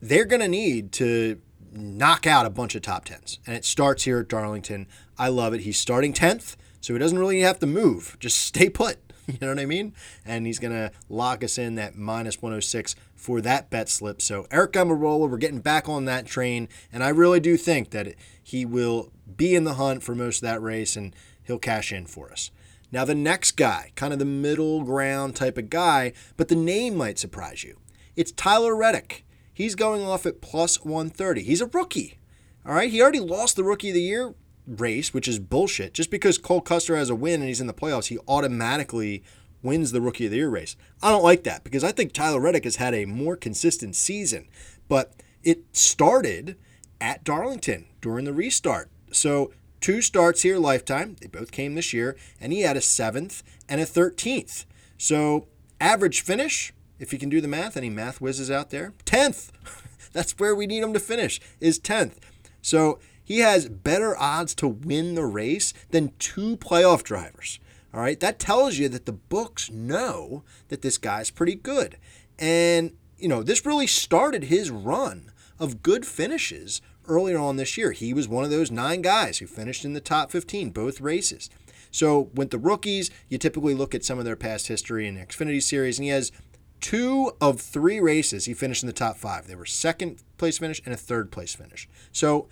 they're 0.00 0.24
going 0.24 0.40
to 0.40 0.48
need 0.48 0.92
to 0.92 1.40
knock 1.72 2.26
out 2.26 2.46
a 2.46 2.50
bunch 2.50 2.74
of 2.74 2.82
top 2.82 3.04
tens. 3.04 3.40
And 3.46 3.56
it 3.56 3.64
starts 3.64 4.04
here 4.04 4.20
at 4.20 4.28
Darlington. 4.28 4.86
I 5.18 5.28
love 5.28 5.52
it. 5.52 5.62
He's 5.62 5.78
starting 5.78 6.12
10th, 6.12 6.56
so 6.80 6.92
he 6.92 6.98
doesn't 6.98 7.18
really 7.18 7.40
have 7.40 7.58
to 7.58 7.66
move. 7.66 8.16
Just 8.20 8.38
stay 8.46 8.70
put. 8.70 8.98
You 9.32 9.36
know 9.42 9.48
what 9.48 9.58
I 9.58 9.66
mean? 9.66 9.92
And 10.24 10.46
he's 10.46 10.58
going 10.58 10.72
to 10.72 10.90
lock 11.10 11.44
us 11.44 11.58
in 11.58 11.74
that 11.74 11.96
minus 11.96 12.40
106 12.40 12.96
for 13.14 13.42
that 13.42 13.68
bet 13.68 13.90
slip. 13.90 14.22
So 14.22 14.44
Aric 14.44 14.72
Almirola, 14.72 15.28
we're 15.28 15.36
getting 15.36 15.60
back 15.60 15.86
on 15.86 16.06
that 16.06 16.24
train. 16.24 16.66
And 16.90 17.04
I 17.04 17.10
really 17.10 17.38
do 17.38 17.58
think 17.58 17.90
that 17.90 18.14
he 18.42 18.64
will 18.64 19.12
be 19.36 19.54
in 19.54 19.64
the 19.64 19.74
hunt 19.74 20.02
for 20.02 20.14
most 20.14 20.38
of 20.38 20.48
that 20.48 20.62
race 20.62 20.96
and 20.96 21.14
he'll 21.44 21.58
cash 21.58 21.92
in 21.92 22.06
for 22.06 22.32
us. 22.32 22.50
Now, 22.90 23.04
the 23.04 23.14
next 23.14 23.52
guy, 23.52 23.92
kind 23.96 24.14
of 24.14 24.18
the 24.18 24.24
middle 24.24 24.82
ground 24.82 25.36
type 25.36 25.58
of 25.58 25.68
guy, 25.68 26.14
but 26.38 26.48
the 26.48 26.56
name 26.56 26.94
might 26.94 27.18
surprise 27.18 27.62
you. 27.62 27.76
It's 28.16 28.32
Tyler 28.32 28.74
Reddick. 28.74 29.26
He's 29.52 29.74
going 29.74 30.02
off 30.02 30.24
at 30.24 30.40
plus 30.40 30.82
130. 30.84 31.42
He's 31.42 31.60
a 31.60 31.66
rookie. 31.66 32.18
All 32.64 32.74
right. 32.74 32.90
He 32.90 33.02
already 33.02 33.20
lost 33.20 33.56
the 33.56 33.64
rookie 33.64 33.88
of 33.88 33.94
the 33.94 34.00
year 34.00 34.34
race, 34.68 35.14
which 35.14 35.26
is 35.26 35.38
bullshit. 35.38 35.94
Just 35.94 36.10
because 36.10 36.38
Cole 36.38 36.60
Custer 36.60 36.96
has 36.96 37.10
a 37.10 37.14
win 37.14 37.40
and 37.40 37.48
he's 37.48 37.60
in 37.60 37.66
the 37.66 37.72
playoffs, 37.72 38.08
he 38.08 38.18
automatically 38.28 39.22
wins 39.62 39.92
the 39.92 40.00
rookie 40.00 40.26
of 40.26 40.30
the 40.30 40.36
year 40.36 40.48
race. 40.48 40.76
I 41.02 41.10
don't 41.10 41.24
like 41.24 41.44
that 41.44 41.64
because 41.64 41.82
I 41.82 41.92
think 41.92 42.12
Tyler 42.12 42.40
Reddick 42.40 42.64
has 42.64 42.76
had 42.76 42.94
a 42.94 43.06
more 43.06 43.36
consistent 43.36 43.96
season, 43.96 44.48
but 44.88 45.14
it 45.42 45.76
started 45.76 46.56
at 47.00 47.24
Darlington 47.24 47.86
during 48.00 48.24
the 48.24 48.32
restart. 48.32 48.90
So 49.10 49.52
two 49.80 50.02
starts 50.02 50.42
here 50.42 50.58
lifetime. 50.58 51.16
They 51.20 51.28
both 51.28 51.50
came 51.50 51.74
this 51.74 51.92
year, 51.92 52.16
and 52.40 52.52
he 52.52 52.62
had 52.62 52.76
a 52.76 52.80
seventh 52.80 53.42
and 53.68 53.80
a 53.80 53.84
13th. 53.84 54.64
So 54.96 55.46
average 55.80 56.20
finish, 56.20 56.72
if 56.98 57.12
you 57.12 57.18
can 57.18 57.28
do 57.28 57.40
the 57.40 57.48
math, 57.48 57.76
any 57.76 57.90
math 57.90 58.20
whizzes 58.20 58.50
out 58.50 58.70
there, 58.70 58.94
10th. 59.04 59.50
That's 60.12 60.38
where 60.38 60.54
we 60.54 60.66
need 60.66 60.82
him 60.82 60.92
to 60.92 61.00
finish, 61.00 61.40
is 61.60 61.78
10th. 61.78 62.14
So 62.62 62.98
he 63.28 63.40
has 63.40 63.68
better 63.68 64.16
odds 64.16 64.54
to 64.54 64.66
win 64.66 65.14
the 65.14 65.26
race 65.26 65.74
than 65.90 66.14
two 66.18 66.56
playoff 66.56 67.02
drivers. 67.02 67.60
All 67.92 68.00
right, 68.00 68.18
that 68.20 68.38
tells 68.38 68.78
you 68.78 68.88
that 68.88 69.04
the 69.04 69.12
books 69.12 69.70
know 69.70 70.44
that 70.68 70.80
this 70.80 70.96
guy's 70.96 71.30
pretty 71.30 71.54
good. 71.54 71.98
And, 72.38 72.94
you 73.18 73.28
know, 73.28 73.42
this 73.42 73.66
really 73.66 73.86
started 73.86 74.44
his 74.44 74.70
run 74.70 75.30
of 75.58 75.82
good 75.82 76.06
finishes 76.06 76.80
earlier 77.06 77.38
on 77.38 77.56
this 77.56 77.76
year. 77.76 77.92
He 77.92 78.14
was 78.14 78.26
one 78.26 78.44
of 78.44 78.50
those 78.50 78.70
nine 78.70 79.02
guys 79.02 79.38
who 79.38 79.46
finished 79.46 79.84
in 79.84 79.92
the 79.92 80.00
top 80.00 80.30
15 80.30 80.70
both 80.70 80.98
races. 80.98 81.50
So, 81.90 82.30
with 82.32 82.48
the 82.48 82.58
rookies, 82.58 83.10
you 83.28 83.36
typically 83.36 83.74
look 83.74 83.94
at 83.94 84.06
some 84.06 84.18
of 84.18 84.24
their 84.24 84.36
past 84.36 84.68
history 84.68 85.06
in 85.06 85.16
the 85.16 85.26
Xfinity 85.26 85.62
Series, 85.62 85.98
and 85.98 86.04
he 86.04 86.10
has 86.10 86.32
two 86.80 87.32
of 87.42 87.60
three 87.60 88.00
races 88.00 88.46
he 88.46 88.54
finished 88.54 88.82
in 88.82 88.86
the 88.86 88.92
top 88.94 89.18
five. 89.18 89.46
They 89.46 89.54
were 89.54 89.66
second 89.66 90.22
place 90.38 90.58
finish 90.58 90.80
and 90.86 90.94
a 90.94 90.98
third 90.98 91.30
place 91.30 91.54
finish. 91.54 91.88
So, 92.10 92.48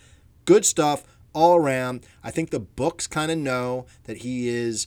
good 0.47 0.65
stuff 0.65 1.05
all 1.35 1.57
around. 1.57 2.07
I 2.25 2.31
think 2.31 2.51
the 2.51 2.59
books 2.59 3.07
kind 3.07 3.31
of 3.31 3.37
know 3.37 3.85
that 4.05 4.19
he 4.19 4.49
is 4.49 4.87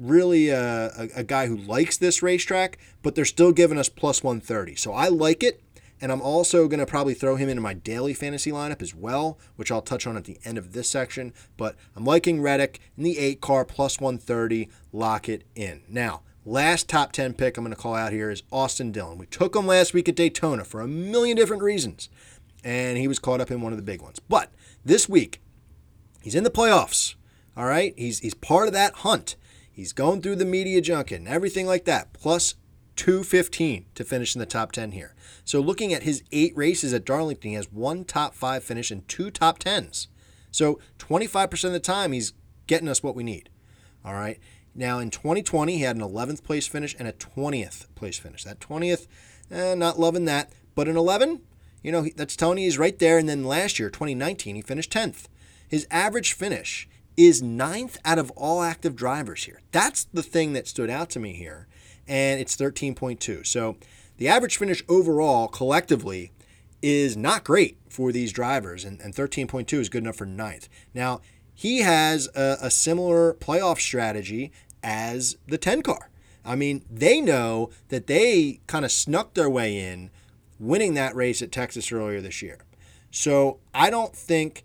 really 0.00 0.48
a, 0.48 0.86
a, 0.88 1.08
a, 1.16 1.22
guy 1.22 1.46
who 1.46 1.56
likes 1.56 1.96
this 1.98 2.22
racetrack, 2.22 2.78
but 3.02 3.14
they're 3.14 3.24
still 3.24 3.52
giving 3.52 3.78
us 3.78 3.88
plus 3.88 4.24
130. 4.24 4.74
So 4.76 4.92
I 4.92 5.08
like 5.08 5.42
it. 5.42 5.62
And 6.02 6.10
I'm 6.10 6.22
also 6.22 6.66
going 6.66 6.80
to 6.80 6.86
probably 6.86 7.12
throw 7.12 7.36
him 7.36 7.50
into 7.50 7.60
my 7.60 7.74
daily 7.74 8.14
fantasy 8.14 8.50
lineup 8.50 8.80
as 8.80 8.94
well, 8.94 9.38
which 9.56 9.70
I'll 9.70 9.82
touch 9.82 10.06
on 10.06 10.16
at 10.16 10.24
the 10.24 10.38
end 10.44 10.56
of 10.56 10.72
this 10.72 10.88
section. 10.88 11.34
But 11.58 11.76
I'm 11.94 12.06
liking 12.06 12.40
Reddick 12.40 12.80
in 12.96 13.04
the 13.04 13.18
8 13.18 13.42
car 13.42 13.66
plus 13.66 14.00
130. 14.00 14.70
Lock 14.92 15.28
it 15.28 15.44
in. 15.54 15.82
Now, 15.88 16.22
last 16.46 16.88
top 16.88 17.12
10 17.12 17.34
pick 17.34 17.58
I'm 17.58 17.64
going 17.64 17.76
to 17.76 17.80
call 17.80 17.94
out 17.94 18.12
here 18.12 18.30
is 18.30 18.42
Austin 18.50 18.92
Dillon. 18.92 19.18
We 19.18 19.26
took 19.26 19.54
him 19.54 19.66
last 19.66 19.92
week 19.92 20.08
at 20.08 20.16
Daytona 20.16 20.64
for 20.64 20.80
a 20.80 20.88
million 20.88 21.36
different 21.36 21.62
reasons, 21.62 22.08
and 22.64 22.96
he 22.96 23.06
was 23.06 23.18
caught 23.18 23.42
up 23.42 23.50
in 23.50 23.60
one 23.60 23.74
of 23.74 23.78
the 23.78 23.82
big 23.82 24.00
ones. 24.00 24.18
But 24.20 24.50
this 24.84 25.08
week, 25.08 25.40
he's 26.22 26.34
in 26.34 26.44
the 26.44 26.50
playoffs. 26.50 27.14
All 27.56 27.66
right, 27.66 27.94
he's 27.96 28.20
he's 28.20 28.34
part 28.34 28.66
of 28.66 28.72
that 28.74 28.94
hunt. 28.96 29.36
He's 29.70 29.92
going 29.92 30.22
through 30.22 30.36
the 30.36 30.44
media 30.44 30.80
junket 30.80 31.18
and 31.18 31.28
everything 31.28 31.66
like 31.66 31.84
that, 31.86 32.12
plus 32.12 32.54
215 32.96 33.86
to 33.94 34.04
finish 34.04 34.34
in 34.34 34.40
the 34.40 34.46
top 34.46 34.72
10 34.72 34.92
here. 34.92 35.14
So 35.44 35.60
looking 35.60 35.94
at 35.94 36.02
his 36.02 36.22
eight 36.32 36.54
races 36.54 36.92
at 36.92 37.04
Darlington, 37.04 37.50
he 37.50 37.56
has 37.56 37.72
one 37.72 38.04
top 38.04 38.34
five 38.34 38.62
finish 38.62 38.90
and 38.90 39.08
two 39.08 39.30
top 39.30 39.58
10s. 39.58 40.08
So 40.50 40.78
25% 40.98 41.64
of 41.64 41.72
the 41.72 41.80
time, 41.80 42.12
he's 42.12 42.34
getting 42.66 42.88
us 42.88 43.02
what 43.02 43.16
we 43.16 43.22
need. 43.22 43.48
All 44.04 44.12
right. 44.12 44.38
Now 44.74 44.98
in 44.98 45.10
2020, 45.10 45.78
he 45.78 45.82
had 45.82 45.96
an 45.96 46.02
11th 46.02 46.44
place 46.44 46.66
finish 46.66 46.94
and 46.98 47.08
a 47.08 47.12
20th 47.12 47.86
place 47.94 48.18
finish. 48.18 48.44
That 48.44 48.60
20th, 48.60 49.06
eh, 49.50 49.74
not 49.74 49.98
loving 49.98 50.26
that. 50.26 50.52
But 50.74 50.86
an 50.86 50.96
11, 50.96 51.40
you 51.82 51.92
know, 51.92 52.06
that's 52.16 52.36
you 52.36 52.64
he's 52.64 52.78
right 52.78 52.98
there. 52.98 53.18
And 53.18 53.28
then 53.28 53.44
last 53.44 53.78
year, 53.78 53.90
2019, 53.90 54.56
he 54.56 54.62
finished 54.62 54.92
10th. 54.92 55.26
His 55.68 55.86
average 55.90 56.32
finish 56.32 56.88
is 57.16 57.42
ninth 57.42 57.98
out 58.04 58.18
of 58.18 58.30
all 58.32 58.62
active 58.62 58.96
drivers 58.96 59.44
here. 59.44 59.60
That's 59.72 60.04
the 60.04 60.22
thing 60.22 60.52
that 60.54 60.68
stood 60.68 60.90
out 60.90 61.10
to 61.10 61.20
me 61.20 61.34
here 61.34 61.68
and 62.10 62.40
it's 62.40 62.56
13.2. 62.56 63.46
So 63.46 63.76
the 64.18 64.28
average 64.28 64.58
finish 64.58 64.82
overall, 64.88 65.46
collectively, 65.46 66.32
is 66.82 67.16
not 67.16 67.44
great 67.44 67.78
for 67.88 68.10
these 68.10 68.32
drivers, 68.32 68.84
and, 68.84 69.00
and 69.00 69.14
13.2 69.14 69.72
is 69.78 69.88
good 69.88 70.02
enough 70.02 70.16
for 70.16 70.26
ninth. 70.26 70.68
Now, 70.92 71.20
he 71.54 71.80
has 71.80 72.28
a, 72.34 72.58
a 72.62 72.70
similar 72.70 73.34
playoff 73.34 73.78
strategy 73.78 74.50
as 74.82 75.36
the 75.46 75.58
10 75.58 75.82
car. 75.82 76.10
I 76.44 76.56
mean, 76.56 76.84
they 76.90 77.20
know 77.20 77.70
that 77.90 78.08
they 78.08 78.60
kind 78.66 78.84
of 78.84 78.90
snuck 78.90 79.34
their 79.34 79.50
way 79.50 79.78
in 79.78 80.10
winning 80.60 80.94
that 80.94 81.16
race 81.16 81.42
at 81.42 81.50
Texas 81.50 81.90
earlier 81.90 82.20
this 82.20 82.42
year. 82.42 82.58
So 83.10 83.58
I 83.74 83.90
don't 83.90 84.14
think 84.14 84.62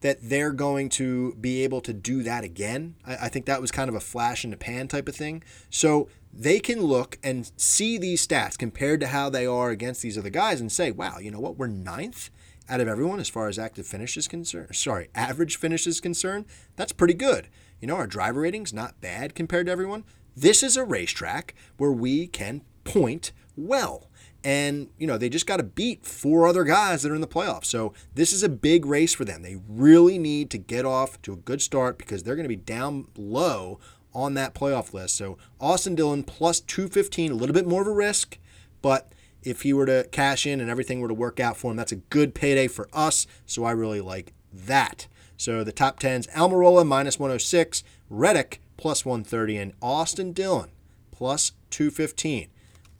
that 0.00 0.18
they're 0.22 0.52
going 0.52 0.88
to 0.88 1.34
be 1.40 1.64
able 1.64 1.80
to 1.80 1.92
do 1.92 2.22
that 2.22 2.44
again. 2.44 2.94
I, 3.04 3.16
I, 3.22 3.28
think 3.28 3.46
that 3.46 3.60
was 3.60 3.72
kind 3.72 3.88
of 3.88 3.96
a 3.96 4.00
flash 4.00 4.44
in 4.44 4.50
the 4.50 4.56
pan 4.56 4.86
type 4.86 5.08
of 5.08 5.16
thing. 5.16 5.42
So 5.70 6.08
they 6.32 6.60
can 6.60 6.82
look 6.82 7.18
and 7.24 7.50
see 7.56 7.98
these 7.98 8.24
stats 8.24 8.56
compared 8.56 9.00
to 9.00 9.08
how 9.08 9.28
they 9.28 9.44
are 9.44 9.70
against 9.70 10.02
these 10.02 10.16
other 10.16 10.30
guys 10.30 10.60
and 10.60 10.70
say, 10.70 10.92
wow, 10.92 11.18
you 11.18 11.32
know 11.32 11.40
what? 11.40 11.56
We're 11.56 11.66
ninth 11.66 12.30
out 12.68 12.80
of 12.80 12.86
everyone 12.86 13.18
as 13.18 13.28
far 13.28 13.48
as 13.48 13.58
active 13.58 13.86
finish 13.86 14.16
is 14.16 14.28
concerned. 14.28 14.76
Sorry, 14.76 15.08
average 15.14 15.56
finish 15.56 15.86
is 15.86 16.00
concerned. 16.00 16.44
That's 16.76 16.92
pretty 16.92 17.14
good. 17.14 17.48
You 17.80 17.88
know, 17.88 17.96
our 17.96 18.06
driver 18.06 18.42
rating's 18.42 18.72
not 18.72 19.00
bad 19.00 19.34
compared 19.34 19.66
to 19.66 19.72
everyone. 19.72 20.04
This 20.36 20.62
is 20.62 20.76
a 20.76 20.84
racetrack 20.84 21.54
where 21.78 21.90
we 21.90 22.26
can 22.28 22.62
point 22.84 23.32
well. 23.56 24.07
And, 24.44 24.88
you 24.98 25.06
know, 25.06 25.18
they 25.18 25.28
just 25.28 25.46
got 25.46 25.56
to 25.56 25.64
beat 25.64 26.06
four 26.06 26.46
other 26.46 26.64
guys 26.64 27.02
that 27.02 27.10
are 27.10 27.14
in 27.14 27.20
the 27.20 27.26
playoffs. 27.26 27.66
So 27.66 27.92
this 28.14 28.32
is 28.32 28.42
a 28.42 28.48
big 28.48 28.86
race 28.86 29.12
for 29.12 29.24
them. 29.24 29.42
They 29.42 29.56
really 29.68 30.16
need 30.16 30.50
to 30.50 30.58
get 30.58 30.84
off 30.84 31.20
to 31.22 31.32
a 31.32 31.36
good 31.36 31.60
start 31.60 31.98
because 31.98 32.22
they're 32.22 32.36
going 32.36 32.44
to 32.44 32.48
be 32.48 32.56
down 32.56 33.08
low 33.16 33.80
on 34.14 34.34
that 34.34 34.54
playoff 34.54 34.92
list. 34.92 35.16
So 35.16 35.38
Austin 35.60 35.94
Dillon 35.94 36.22
plus 36.22 36.60
215, 36.60 37.32
a 37.32 37.34
little 37.34 37.54
bit 37.54 37.66
more 37.66 37.82
of 37.82 37.88
a 37.88 37.92
risk, 37.92 38.38
but 38.80 39.12
if 39.42 39.62
he 39.62 39.72
were 39.72 39.86
to 39.86 40.08
cash 40.10 40.46
in 40.46 40.60
and 40.60 40.70
everything 40.70 41.00
were 41.00 41.08
to 41.08 41.14
work 41.14 41.40
out 41.40 41.56
for 41.56 41.70
him, 41.70 41.76
that's 41.76 41.92
a 41.92 41.96
good 41.96 42.34
payday 42.34 42.68
for 42.68 42.88
us. 42.92 43.26
So 43.46 43.64
I 43.64 43.72
really 43.72 44.00
like 44.00 44.32
that. 44.52 45.06
So 45.36 45.62
the 45.62 45.72
top 45.72 46.00
10s 46.00 46.30
Almirola 46.32 46.86
minus 46.86 47.18
106, 47.18 47.84
Reddick 48.10 48.60
plus 48.76 49.04
130, 49.04 49.56
and 49.56 49.72
Austin 49.80 50.32
Dillon 50.32 50.70
plus 51.10 51.52
215. 51.70 52.48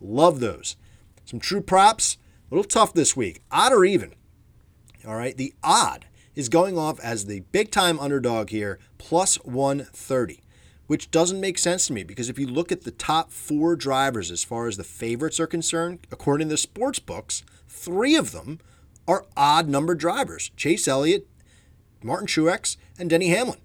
Love 0.01 0.40
those. 0.40 0.77
Some 1.29 1.41
true 1.41 1.61
props, 1.61 2.17
a 2.51 2.55
little 2.55 2.64
tough 2.67 2.95
this 2.95 3.14
week. 3.14 3.43
Odd 3.51 3.75
or 3.75 3.85
even. 3.85 4.14
All 5.07 5.14
right, 5.14 5.37
the 5.37 5.53
odd 5.62 6.07
is 6.35 6.49
going 6.49 6.79
off 6.79 6.99
as 7.01 7.27
the 7.27 7.41
big 7.53 7.71
time 7.71 8.01
underdog 8.01 8.49
here, 8.49 8.79
plus 8.97 9.37
130, 9.45 10.43
which 10.87 11.11
doesn't 11.11 11.38
make 11.38 11.59
sense 11.59 11.87
to 11.87 11.93
me 11.93 12.03
because 12.03 12.31
if 12.31 12.38
you 12.38 12.47
look 12.47 12.73
at 12.73 12.85
the 12.85 12.91
top 12.91 13.31
four 13.31 13.77
drivers 13.77 14.31
as 14.31 14.43
far 14.43 14.69
as 14.69 14.79
the 14.79 14.85
favorites 14.85 15.38
are 15.38 15.47
concerned, 15.47 16.07
according 16.11 16.49
to 16.49 16.55
the 16.55 16.57
sports 16.57 16.99
books, 16.99 17.45
three 17.69 18.17
of 18.17 18.33
them 18.33 18.59
are 19.07 19.27
odd 19.37 19.69
number 19.69 19.95
drivers 19.95 20.51
Chase 20.57 20.88
Elliott, 20.88 21.29
Martin 22.03 22.27
Truex, 22.27 22.79
and 22.99 23.11
Denny 23.11 23.29
Hamlin. 23.29 23.61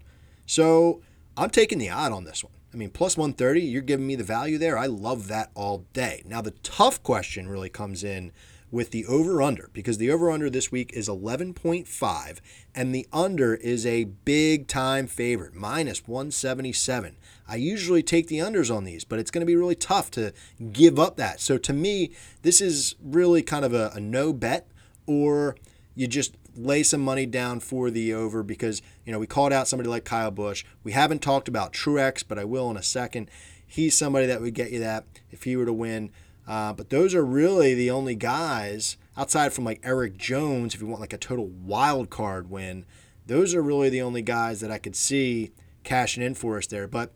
So 0.46 1.02
I'm 1.38 1.50
taking 1.50 1.78
the 1.78 1.90
odd 1.90 2.12
on 2.12 2.26
this 2.26 2.44
one. 2.44 2.53
I 2.74 2.78
mean, 2.78 2.90
plus 2.90 3.16
130, 3.16 3.62
you're 3.62 3.82
giving 3.82 4.08
me 4.08 4.16
the 4.16 4.24
value 4.24 4.58
there. 4.58 4.78
I 4.78 4.88
love 4.88 5.28
that 5.28 5.52
all 5.54 5.86
day. 5.94 6.24
Now, 6.26 6.42
the 6.42 6.52
tough 6.64 7.04
question 7.04 7.48
really 7.48 7.70
comes 7.70 8.04
in 8.04 8.32
with 8.72 8.90
the 8.90 9.06
over 9.06 9.40
under 9.40 9.70
because 9.72 10.00
the 10.00 10.10
over 10.10 10.32
under 10.32 10.50
this 10.50 10.72
week 10.72 10.92
is 10.94 11.08
11.5 11.08 12.40
and 12.74 12.96
the 12.96 13.06
under 13.14 13.54
is 13.54 13.86
a 13.86 14.06
big 14.06 14.68
time 14.68 15.06
favorite, 15.06 15.54
minus 15.54 16.08
177. 16.08 17.16
I 17.48 17.56
usually 17.58 18.02
take 18.02 18.28
the 18.28 18.40
unders 18.40 18.76
on 18.76 18.84
these, 18.84 19.04
but 19.04 19.20
it's 19.20 19.30
going 19.30 19.44
to 19.44 19.46
be 19.46 19.56
really 19.56 19.76
tough 19.76 20.10
to 20.12 20.34
give 20.72 20.98
up 20.98 21.18
that. 21.18 21.40
So 21.40 21.60
to 21.60 21.72
me, 21.72 22.14
this 22.42 22.62
is 22.62 22.96
really 23.04 23.44
kind 23.44 23.64
of 23.64 23.76
a, 23.76 23.92
a 23.94 24.00
no 24.00 24.34
bet 24.34 24.68
or 25.06 25.56
you 25.96 26.08
just 26.08 26.36
lay 26.56 26.84
some 26.84 27.02
money 27.02 27.26
down 27.26 27.60
for 27.60 27.90
the 27.90 28.14
over 28.14 28.44
because, 28.44 28.82
you 29.06 29.12
know, 29.12 29.20
we 29.20 29.28
called 29.28 29.54
out 29.54 29.68
somebody 29.68 29.90
like 29.90 30.06
Kyle 30.06 30.32
Busch. 30.32 30.64
We 30.84 30.92
haven't 30.92 31.22
talked 31.22 31.48
about 31.48 31.74
Truex, 31.74 32.24
but 32.28 32.40
I 32.40 32.44
will 32.44 32.70
in 32.70 32.78
a 32.78 32.84
second. 32.84 33.30
He's 33.66 33.98
somebody 33.98 34.26
that 34.28 34.42
would 34.42 34.54
get 34.54 34.72
you 34.72 34.80
that 34.80 35.06
if 35.32 35.44
he 35.44 35.56
were 35.56 35.66
to 35.66 35.74
win. 35.74 36.12
Uh, 36.48 36.74
but 36.74 36.90
those 36.90 37.16
are 37.16 37.26
really 37.26 37.74
the 37.74 37.90
only 37.90 38.16
guys 38.16 38.98
outside 39.18 39.54
from 39.54 39.64
like 39.64 39.80
Erik 39.84 40.18
Jones, 40.18 40.76
if 40.76 40.82
you 40.82 40.88
want 40.88 41.02
like 41.02 41.14
a 41.14 41.18
total 41.18 41.48
wild 41.48 42.10
card 42.10 42.50
win. 42.50 42.86
Those 43.26 43.56
are 43.56 43.62
really 43.62 43.90
the 43.90 44.02
only 44.02 44.22
guys 44.22 44.60
that 44.60 44.72
I 44.72 44.78
could 44.78 44.96
see 44.96 45.52
cashing 45.84 46.24
in 46.24 46.36
for 46.36 46.58
us 46.58 46.68
there. 46.68 46.88
But 46.88 47.14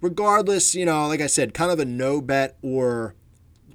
regardless, 0.00 0.74
you 0.74 0.86
know, 0.86 1.06
like 1.06 1.20
I 1.20 1.26
said, 1.26 1.54
kind 1.54 1.70
of 1.70 1.78
a 1.78 1.84
no 1.84 2.20
bet 2.20 2.56
or 2.62 3.14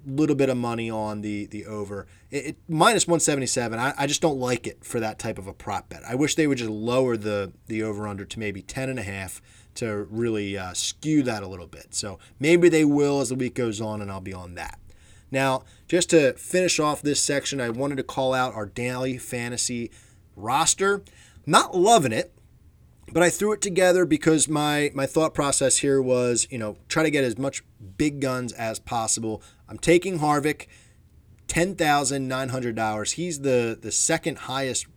little 0.05 0.35
bit 0.35 0.49
of 0.49 0.57
money 0.57 0.89
on 0.89 1.21
the 1.21 1.45
the 1.47 1.65
over. 1.65 2.07
It, 2.31 2.45
it, 2.45 2.57
minus 2.67 3.07
177. 3.07 3.79
I, 3.79 3.93
I 3.97 4.07
just 4.07 4.21
don't 4.21 4.39
like 4.39 4.67
it 4.67 4.83
for 4.83 4.99
that 4.99 5.19
type 5.19 5.37
of 5.37 5.47
a 5.47 5.53
prop 5.53 5.89
bet. 5.89 6.03
I 6.07 6.15
wish 6.15 6.35
they 6.35 6.47
would 6.47 6.57
just 6.57 6.69
lower 6.69 7.17
the 7.17 7.53
the 7.67 7.83
over 7.83 8.07
under 8.07 8.25
to 8.25 8.39
maybe 8.39 8.61
10 8.61 8.89
and 8.89 8.99
a 8.99 9.03
half 9.03 9.41
to 9.75 10.07
really 10.09 10.57
uh, 10.57 10.73
skew 10.73 11.21
that 11.23 11.43
a 11.43 11.47
little 11.47 11.67
bit. 11.67 11.93
So 11.93 12.19
maybe 12.39 12.69
they 12.69 12.85
will 12.85 13.19
as 13.19 13.29
the 13.29 13.35
week 13.35 13.55
goes 13.55 13.81
on, 13.81 14.01
and 14.01 14.11
I'll 14.11 14.21
be 14.21 14.33
on 14.33 14.55
that. 14.55 14.79
Now, 15.31 15.63
just 15.87 16.09
to 16.11 16.33
finish 16.33 16.79
off 16.79 17.01
this 17.01 17.21
section, 17.21 17.59
I 17.59 17.69
wanted 17.69 17.97
to 17.97 18.03
call 18.03 18.33
out 18.33 18.53
our 18.53 18.65
daily 18.65 19.17
fantasy 19.17 19.91
roster. 20.35 21.03
Not 21.45 21.75
loving 21.75 22.11
it, 22.11 22.33
but 23.11 23.21
I 23.21 23.29
threw 23.29 23.51
it 23.51 23.61
together 23.61 24.05
because 24.05 24.47
my 24.47 24.91
my 24.93 25.05
thought 25.05 25.33
process 25.33 25.77
here 25.77 26.01
was, 26.01 26.47
you 26.49 26.57
know, 26.57 26.77
try 26.87 27.03
to 27.03 27.11
get 27.11 27.23
as 27.23 27.37
much 27.37 27.63
big 27.97 28.19
guns 28.19 28.51
as 28.53 28.79
possible. 28.79 29.41
I'm 29.67 29.78
taking 29.78 30.19
Harvick, 30.19 30.67
ten 31.47 31.75
thousand 31.75 32.28
nine 32.28 32.49
hundred 32.49 32.75
dollars. 32.75 33.13
He's 33.13 33.41
the 33.41 33.78
the 33.80 33.91
second 33.91 34.39
highest 34.39 34.88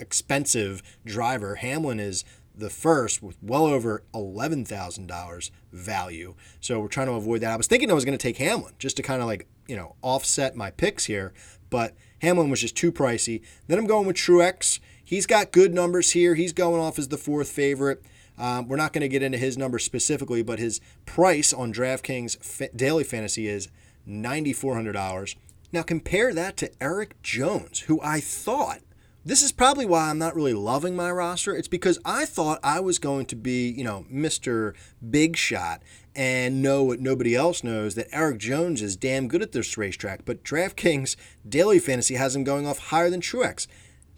expensive 0.00 0.82
driver. 1.04 1.56
Hamlin 1.56 2.00
is 2.00 2.24
the 2.56 2.70
first 2.70 3.22
with 3.22 3.36
well 3.42 3.66
over 3.66 4.04
eleven 4.14 4.64
thousand 4.64 5.06
dollars 5.06 5.50
value. 5.72 6.34
So 6.60 6.80
we're 6.80 6.88
trying 6.88 7.08
to 7.08 7.14
avoid 7.14 7.40
that. 7.40 7.52
I 7.52 7.56
was 7.56 7.66
thinking 7.66 7.90
I 7.90 7.94
was 7.94 8.04
going 8.04 8.16
to 8.16 8.22
take 8.22 8.38
Hamlin 8.38 8.74
just 8.78 8.96
to 8.96 9.02
kind 9.02 9.20
of 9.20 9.26
like 9.26 9.48
you 9.66 9.76
know 9.76 9.96
offset 10.02 10.56
my 10.56 10.70
picks 10.70 11.06
here, 11.06 11.32
but 11.70 11.94
Hamlin 12.20 12.50
was 12.50 12.60
just 12.60 12.76
too 12.76 12.92
pricey. 12.92 13.42
Then 13.66 13.78
I'm 13.78 13.86
going 13.86 14.06
with 14.06 14.16
Truex. 14.16 14.80
He's 15.04 15.26
got 15.26 15.52
good 15.52 15.74
numbers 15.74 16.12
here. 16.12 16.34
He's 16.34 16.52
going 16.52 16.80
off 16.80 16.98
as 16.98 17.08
the 17.08 17.18
fourth 17.18 17.50
favorite. 17.50 18.02
Um, 18.38 18.66
we're 18.66 18.76
not 18.76 18.92
going 18.92 19.02
to 19.02 19.08
get 19.08 19.22
into 19.22 19.38
his 19.38 19.56
numbers 19.56 19.84
specifically, 19.84 20.42
but 20.42 20.58
his 20.58 20.80
price 21.06 21.52
on 21.52 21.72
DraftKings 21.72 22.74
Daily 22.76 23.04
Fantasy 23.04 23.46
is 23.46 23.68
$9,400. 24.08 25.36
Now 25.72 25.82
compare 25.82 26.32
that 26.34 26.56
to 26.58 26.70
Erik 26.82 27.20
Jones, 27.22 27.80
who 27.80 28.00
I 28.02 28.20
thought 28.20 28.80
this 29.26 29.42
is 29.42 29.52
probably 29.52 29.86
why 29.86 30.10
I'm 30.10 30.18
not 30.18 30.36
really 30.36 30.52
loving 30.52 30.94
my 30.94 31.10
roster. 31.10 31.56
It's 31.56 31.68
because 31.68 31.98
I 32.04 32.26
thought 32.26 32.60
I 32.62 32.80
was 32.80 32.98
going 32.98 33.24
to 33.26 33.36
be, 33.36 33.70
you 33.70 33.82
know, 33.82 34.04
Mr. 34.12 34.74
Big 35.08 35.34
Shot 35.34 35.80
and 36.14 36.60
know 36.60 36.84
what 36.84 37.00
nobody 37.00 37.34
else 37.34 37.64
knows 37.64 37.94
that 37.94 38.14
Erik 38.14 38.36
Jones 38.36 38.82
is 38.82 38.96
damn 38.96 39.26
good 39.26 39.40
at 39.40 39.52
this 39.52 39.78
racetrack. 39.78 40.26
But 40.26 40.44
DraftKings 40.44 41.16
Daily 41.48 41.78
Fantasy 41.78 42.16
has 42.16 42.36
him 42.36 42.44
going 42.44 42.66
off 42.66 42.78
higher 42.90 43.08
than 43.08 43.22
Truex. 43.22 43.66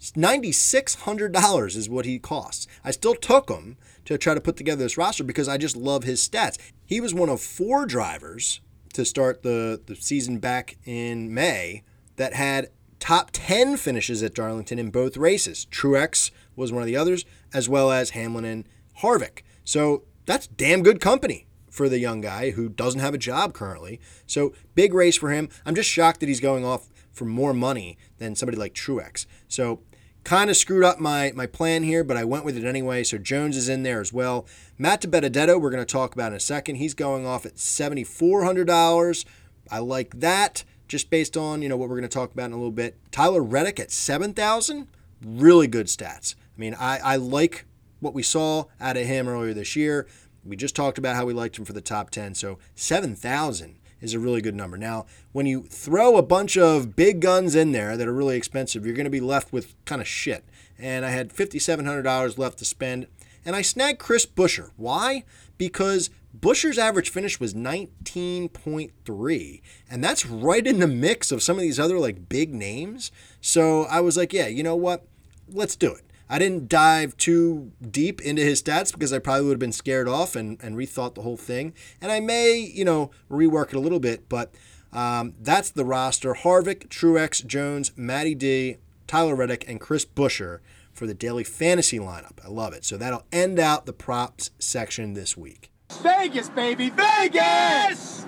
$9,600 0.01 1.75
is 1.77 1.89
what 1.89 2.05
he 2.05 2.19
costs. 2.19 2.67
I 2.83 2.91
still 2.91 3.15
took 3.15 3.49
him 3.49 3.77
to 4.03 4.17
try 4.17 4.33
to 4.33 4.41
put 4.41 4.57
together 4.57 4.83
this 4.83 4.97
roster 4.97 5.23
because 5.23 5.47
I 5.47 5.57
just 5.57 5.77
love 5.77 6.03
his 6.03 6.27
stats. 6.27 6.57
He 6.85 6.99
was 6.99 7.13
one 7.13 7.29
of 7.29 7.39
four 7.39 7.85
drivers 7.85 8.59
to 8.97 9.05
start 9.05 9.43
the, 9.43 9.79
the 9.85 9.95
season 9.95 10.39
back 10.39 10.75
in 10.83 11.31
May 11.31 11.83
that 12.15 12.33
had 12.33 12.69
top 12.99 13.29
10 13.31 13.77
finishes 13.77 14.23
at 14.23 14.33
Darlington 14.33 14.79
in 14.79 14.89
both 14.89 15.17
races. 15.17 15.67
Truex 15.69 16.31
was 16.55 16.71
one 16.71 16.81
of 16.81 16.87
the 16.87 16.97
others, 16.97 17.23
as 17.53 17.69
well 17.69 17.91
as 17.91 18.09
Hamlin 18.09 18.43
and 18.43 18.67
Harvick. 19.01 19.43
So 19.63 20.01
that's 20.25 20.47
damn 20.47 20.81
good 20.81 20.99
company 20.99 21.45
for 21.69 21.87
the 21.87 21.99
young 21.99 22.21
guy 22.21 22.49
who 22.51 22.69
doesn't 22.69 22.99
have 22.99 23.13
a 23.13 23.19
job 23.19 23.53
currently. 23.53 23.99
So 24.25 24.53
big 24.73 24.95
race 24.95 25.15
for 25.15 25.29
him. 25.29 25.49
I'm 25.63 25.75
just 25.75 25.91
shocked 25.91 26.19
that 26.21 26.27
he's 26.27 26.39
going 26.39 26.65
off 26.65 26.89
for 27.11 27.25
more 27.25 27.53
money 27.53 27.99
than 28.17 28.35
somebody 28.35 28.57
like 28.57 28.73
Truex. 28.73 29.27
So 29.47 29.81
kind 30.27 30.49
of 30.49 30.57
screwed 30.57 30.83
up 30.83 30.99
my 30.99 31.31
my 31.35 31.47
plan 31.47 31.83
here, 31.83 32.03
but 32.03 32.17
I 32.17 32.25
went 32.25 32.43
with 32.43 32.57
it 32.57 32.65
anyway. 32.65 33.03
So 33.05 33.17
Jones 33.17 33.55
is 33.55 33.69
in 33.69 33.83
there 33.83 34.01
as 34.01 34.11
well. 34.11 34.45
Matt 34.77 35.01
DiBenedetto, 35.01 35.59
we're 35.59 35.69
going 35.69 35.81
to 35.83 35.85
talk 35.85 36.13
about 36.13 36.33
in 36.33 36.35
a 36.35 36.39
second. 36.41 36.75
He's 36.75 36.93
going 36.93 37.25
off 37.25 37.45
at 37.45 37.57
seventy 37.57 38.03
four 38.03 38.43
hundred 38.43 38.67
dollars. 38.67 39.25
I 39.71 39.79
like 39.79 40.19
that 40.19 40.65
just 40.89 41.09
based 41.09 41.37
on 41.37 41.61
you 41.61 41.69
know 41.69 41.77
what 41.77 41.87
we're 41.87 41.95
going 41.95 42.09
to 42.09 42.13
talk 42.13 42.33
about 42.33 42.47
in 42.47 42.51
a 42.51 42.57
little 42.57 42.71
bit. 42.71 42.97
Tyler 43.09 43.41
Reddick 43.41 43.79
at 43.79 43.89
seven 43.89 44.33
thousand, 44.33 44.87
really 45.25 45.67
good 45.67 45.87
stats. 45.87 46.35
I 46.35 46.59
mean, 46.59 46.75
I, 46.77 46.97
I 46.97 47.15
like 47.15 47.65
what 48.01 48.13
we 48.13 48.21
saw 48.21 48.65
out 48.81 48.97
of 48.97 49.05
him 49.05 49.29
earlier 49.29 49.53
this 49.53 49.77
year. 49.77 50.07
We 50.43 50.57
just 50.57 50.75
talked 50.75 50.97
about 50.97 51.15
how 51.15 51.25
we 51.25 51.33
liked 51.33 51.57
him 51.57 51.63
for 51.63 51.73
the 51.73 51.81
top 51.81 52.09
ten, 52.09 52.35
so 52.35 52.59
seven 52.75 53.15
thousand 53.15 53.77
is 54.01 54.13
a 54.13 54.19
really 54.19 54.41
good 54.41 54.55
number. 54.55 54.77
Now, 54.77 55.05
when 55.31 55.45
you 55.45 55.63
throw 55.63 56.17
a 56.17 56.23
bunch 56.23 56.57
of 56.57 56.95
big 56.95 57.19
guns 57.19 57.55
in 57.55 57.71
there 57.71 57.97
that 57.97 58.07
are 58.07 58.13
really 58.13 58.37
expensive, 58.37 58.85
you're 58.85 58.95
going 58.95 59.05
to 59.05 59.09
be 59.09 59.19
left 59.19 59.51
with 59.51 59.73
kind 59.85 60.01
of 60.01 60.07
shit. 60.07 60.45
And 60.77 61.05
I 61.05 61.09
had 61.09 61.33
$5,700 61.33 62.37
left 62.37 62.59
to 62.59 62.65
spend, 62.65 63.07
and 63.45 63.55
I 63.55 63.61
snagged 63.61 63.99
Chris 63.99 64.25
Buescher. 64.25 64.71
Why? 64.75 65.23
Because 65.57 66.09
Buescher's 66.39 66.77
average 66.77 67.09
finish 67.09 67.39
was 67.39 67.55
19.3, 67.55 69.61
and 69.89 70.03
that's 70.03 70.25
right 70.25 70.67
in 70.67 70.79
the 70.79 70.87
mix 70.87 71.31
of 71.31 71.41
some 71.41 71.57
of 71.57 71.61
these 71.61 71.79
other 71.79 71.97
like 71.97 72.29
big 72.29 72.53
names. 72.53 73.11
So 73.41 73.85
I 73.85 74.01
was 74.01 74.17
like, 74.17 74.33
yeah, 74.33 74.47
you 74.47 74.63
know 74.63 74.75
what? 74.75 75.07
Let's 75.49 75.75
do 75.75 75.93
it. 75.93 76.03
I 76.29 76.39
didn't 76.39 76.67
dive 76.67 77.15
too 77.17 77.71
deep 77.89 78.21
into 78.21 78.41
his 78.41 78.61
stats 78.61 78.91
because 78.91 79.13
I 79.13 79.19
probably 79.19 79.45
would 79.45 79.53
have 79.53 79.59
been 79.59 79.71
scared 79.71 80.07
off 80.07 80.35
and, 80.35 80.61
and 80.61 80.75
rethought 80.75 81.15
the 81.15 81.21
whole 81.21 81.37
thing. 81.37 81.73
And 82.01 82.11
I 82.11 82.19
may, 82.19 82.57
you 82.57 82.83
know, 82.83 83.11
rework 83.31 83.69
it 83.69 83.75
a 83.75 83.79
little 83.79 83.99
bit, 83.99 84.27
but 84.27 84.53
um, 84.91 85.33
that's 85.39 85.69
the 85.69 85.85
roster. 85.85 86.33
Harvick, 86.33 86.87
Truex, 86.87 87.45
Jones, 87.45 87.91
Matty 87.95 88.35
D, 88.35 88.77
Tyler 89.05 89.35
Reddick, 89.35 89.63
and 89.67 89.79
Chris 89.79 90.05
Buescher 90.05 90.59
for 90.91 91.07
the 91.07 91.13
daily 91.13 91.43
fantasy 91.43 91.99
lineup. 91.99 92.43
I 92.43 92.49
love 92.49 92.73
it. 92.73 92.83
So 92.83 92.97
that'll 92.97 93.25
end 93.31 93.59
out 93.59 93.85
the 93.85 93.93
props 93.93 94.51
section 94.59 95.13
this 95.13 95.37
week. 95.37 95.71
Vegas, 96.01 96.49
baby, 96.49 96.89
Vegas! 96.89 98.25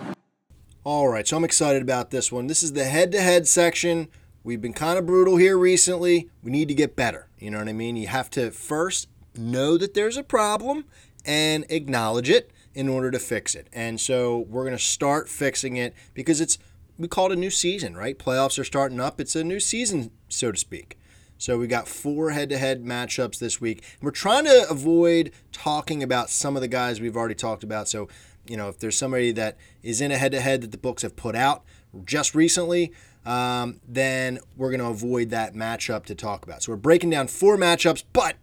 All 0.86 1.10
right, 1.10 1.28
so 1.28 1.36
I'm 1.36 1.44
excited 1.44 1.82
about 1.82 2.10
this 2.10 2.32
one. 2.32 2.48
This 2.48 2.64
is 2.64 2.74
the 2.74 2.86
head 2.86 3.12
to 3.12 3.22
head 3.22 3.48
section. 3.48 4.08
We've 4.50 4.60
been 4.60 4.74
kind 4.74 4.98
of 4.98 5.06
brutal 5.06 5.38
here 5.38 5.60
recently. 5.60 6.28
We 6.42 6.50
need 6.50 6.70
to 6.70 6.74
get 6.74 6.96
better. 6.96 7.28
You 7.38 7.52
know 7.52 7.60
what 7.60 7.68
I 7.68 7.74
mean? 7.74 7.96
You 7.96 8.08
have 8.08 8.32
to 8.32 8.50
first 8.50 9.08
know 9.38 9.78
that 9.78 9.94
there's 9.94 10.18
a 10.18 10.24
problem 10.24 10.86
and 11.24 11.68
acknowledge 11.70 12.32
it 12.32 12.50
in 12.74 12.90
order 12.90 13.12
to 13.12 13.20
fix 13.20 13.54
it. 13.54 13.68
And 13.72 14.02
so 14.02 14.40
we're 14.50 14.64
going 14.64 14.76
to 14.76 14.84
start 14.84 15.30
fixing 15.30 15.76
it 15.78 15.94
because 16.16 16.42
it's 16.42 16.58
we 16.98 17.08
call 17.08 17.28
it 17.28 17.34
a 17.34 17.36
new 17.36 17.52
season, 17.52 17.96
right? 17.96 18.18
Playoffs 18.18 18.58
are 18.58 18.64
starting 18.64 19.00
up. 19.00 19.22
It's 19.22 19.36
a 19.36 19.44
new 19.44 19.60
season, 19.60 20.10
so 20.30 20.52
to 20.52 20.58
speak. 20.58 20.98
So 21.38 21.60
we 21.60 21.68
got 21.68 21.88
four 21.88 22.32
head-to-head 22.32 22.84
matchups 22.84 23.38
this 23.38 23.62
week. 23.62 23.84
We're 24.02 24.10
trying 24.10 24.46
to 24.46 24.66
avoid 24.68 25.32
talking 25.52 26.02
about 26.02 26.32
some 26.32 26.56
of 26.56 26.64
the 26.64 26.68
guys 26.68 27.00
we've 27.00 27.16
already 27.16 27.36
talked 27.36 27.64
about. 27.64 27.88
So, 27.88 28.10
you 28.48 28.58
know, 28.58 28.68
if 28.68 28.80
there's 28.80 28.98
somebody 28.98 29.32
that 29.32 29.58
is 29.84 30.02
in 30.02 30.12
a 30.12 30.18
head-to-head 30.18 30.62
that 30.62 30.72
the 30.72 30.80
books 30.80 31.04
have 31.04 31.16
put 31.16 31.36
out 31.36 31.64
just 32.04 32.34
recently, 32.34 32.92
um, 33.26 33.80
then 33.88 34.40
we're 34.56 34.70
going 34.70 34.80
to 34.80 34.88
avoid 34.88 35.30
that 35.30 35.54
matchup 35.54 36.06
to 36.06 36.16
talk 36.16 36.44
about. 36.44 36.64
So 36.64 36.72
we're 36.72 36.78
breaking 36.78 37.10
down 37.10 37.28
four 37.28 37.58
matchups, 37.58 38.04
but 38.14 38.36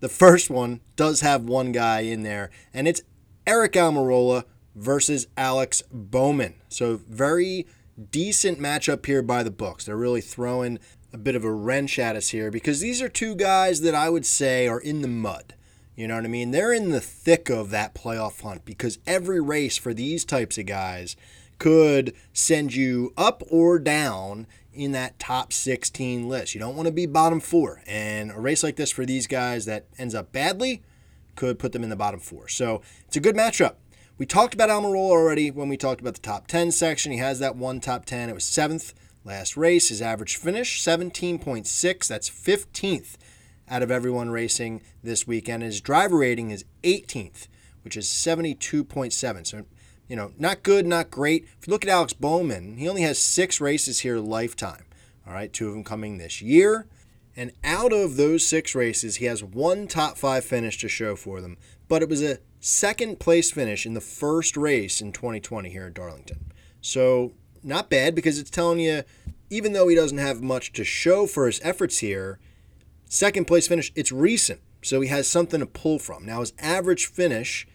the 0.00 0.08
first 0.08 0.50
one 0.50 0.80
does 0.96 1.20
have 1.20 1.44
one 1.44 1.72
guy 1.72 2.00
in 2.00 2.22
there, 2.22 2.50
and 2.72 2.86
it's 2.86 3.02
Aric 3.46 3.72
Almirola 3.72 4.44
versus 4.74 5.26
Alex 5.36 5.82
Bowman. 5.90 6.54
So 6.68 7.00
very 7.08 7.66
decent 8.10 8.58
matchup 8.58 9.06
here 9.06 9.22
by 9.22 9.42
the 9.42 9.50
books. 9.50 9.84
They're 9.84 9.96
really 9.96 10.20
throwing 10.20 10.78
a 11.12 11.18
bit 11.18 11.36
of 11.36 11.44
a 11.44 11.52
wrench 11.52 11.98
at 11.98 12.16
us 12.16 12.30
here 12.30 12.50
because 12.50 12.80
these 12.80 13.00
are 13.00 13.08
two 13.08 13.36
guys 13.36 13.82
that 13.82 13.94
I 13.94 14.10
would 14.10 14.26
say 14.26 14.66
are 14.66 14.80
in 14.80 15.00
the 15.00 15.08
mud. 15.08 15.54
You 15.94 16.08
know 16.08 16.16
what 16.16 16.24
I 16.24 16.28
mean? 16.28 16.50
They're 16.50 16.72
in 16.72 16.90
the 16.90 17.00
thick 17.00 17.48
of 17.48 17.70
that 17.70 17.94
playoff 17.94 18.40
hunt 18.40 18.64
because 18.64 18.98
every 19.06 19.40
race 19.40 19.76
for 19.76 19.94
these 19.94 20.24
types 20.24 20.58
of 20.58 20.66
guys 20.66 21.14
could 21.64 22.12
send 22.34 22.74
you 22.74 23.10
up 23.16 23.42
or 23.50 23.78
down 23.78 24.46
in 24.74 24.92
that 24.92 25.18
top 25.18 25.50
16 25.50 26.28
list. 26.28 26.54
You 26.54 26.60
don't 26.60 26.76
want 26.76 26.88
to 26.88 26.92
be 26.92 27.06
bottom 27.06 27.40
four. 27.40 27.80
And 27.86 28.30
a 28.30 28.38
race 28.38 28.62
like 28.62 28.76
this 28.76 28.90
for 28.90 29.06
these 29.06 29.26
guys 29.26 29.64
that 29.64 29.86
ends 29.96 30.14
up 30.14 30.30
badly 30.30 30.82
could 31.36 31.58
put 31.58 31.72
them 31.72 31.82
in 31.82 31.88
the 31.88 31.96
bottom 31.96 32.20
four. 32.20 32.48
So 32.48 32.82
it's 33.06 33.16
a 33.16 33.20
good 33.20 33.34
matchup. 33.34 33.76
We 34.18 34.26
talked 34.26 34.52
about 34.52 34.68
Almirola 34.68 35.08
already 35.08 35.50
when 35.50 35.70
we 35.70 35.78
talked 35.78 36.02
about 36.02 36.12
the 36.12 36.20
top 36.20 36.48
10 36.48 36.70
section. 36.70 37.12
He 37.12 37.18
has 37.18 37.38
that 37.38 37.56
one 37.56 37.80
top 37.80 38.04
10. 38.04 38.28
It 38.28 38.34
was 38.34 38.44
seventh 38.44 38.92
last 39.24 39.56
race. 39.56 39.88
His 39.88 40.02
average 40.02 40.36
finish, 40.36 40.82
17.6. 40.82 42.06
That's 42.06 42.28
15th 42.28 43.16
out 43.70 43.82
of 43.82 43.90
everyone 43.90 44.28
racing 44.28 44.82
this 45.02 45.26
weekend. 45.26 45.62
His 45.62 45.80
driver 45.80 46.18
rating 46.18 46.50
is 46.50 46.66
18th, 46.82 47.48
which 47.80 47.96
is 47.96 48.06
72.7. 48.06 49.46
So, 49.46 49.64
you 50.08 50.16
know, 50.16 50.32
not 50.38 50.62
good, 50.62 50.86
not 50.86 51.10
great. 51.10 51.46
If 51.60 51.66
you 51.66 51.72
look 51.72 51.84
at 51.84 51.90
Alex 51.90 52.12
Bowman, 52.12 52.76
he 52.76 52.88
only 52.88 53.02
has 53.02 53.18
six 53.18 53.60
races 53.60 54.00
here 54.00 54.18
lifetime. 54.18 54.84
All 55.26 55.32
right, 55.32 55.52
two 55.52 55.68
of 55.68 55.74
them 55.74 55.84
coming 55.84 56.18
this 56.18 56.42
year. 56.42 56.86
And 57.36 57.52
out 57.64 57.92
of 57.92 58.16
those 58.16 58.46
six 58.46 58.74
races, 58.74 59.16
he 59.16 59.24
has 59.24 59.42
one 59.42 59.88
top 59.88 60.16
five 60.16 60.44
finish 60.44 60.78
to 60.78 60.88
show 60.88 61.16
for 61.16 61.40
them. 61.40 61.56
But 61.88 62.02
it 62.02 62.08
was 62.08 62.22
a 62.22 62.38
second 62.60 63.18
place 63.18 63.50
finish 63.50 63.86
in 63.86 63.94
the 63.94 64.00
first 64.00 64.56
race 64.56 65.00
in 65.00 65.12
2020 65.12 65.70
here 65.70 65.86
at 65.86 65.94
Darlington. 65.94 66.52
So, 66.80 67.32
not 67.62 67.90
bad 67.90 68.14
because 68.14 68.38
it's 68.38 68.50
telling 68.50 68.78
you, 68.78 69.02
even 69.50 69.72
though 69.72 69.88
he 69.88 69.96
doesn't 69.96 70.18
have 70.18 70.42
much 70.42 70.72
to 70.74 70.84
show 70.84 71.26
for 71.26 71.46
his 71.46 71.60
efforts 71.64 71.98
here, 71.98 72.38
second 73.06 73.46
place 73.46 73.66
finish, 73.66 73.90
it's 73.94 74.12
recent. 74.12 74.60
So 74.82 75.00
he 75.00 75.08
has 75.08 75.26
something 75.26 75.60
to 75.60 75.66
pull 75.66 75.98
from. 75.98 76.26
Now, 76.26 76.40
his 76.40 76.52
average 76.58 77.06
finish 77.06 77.66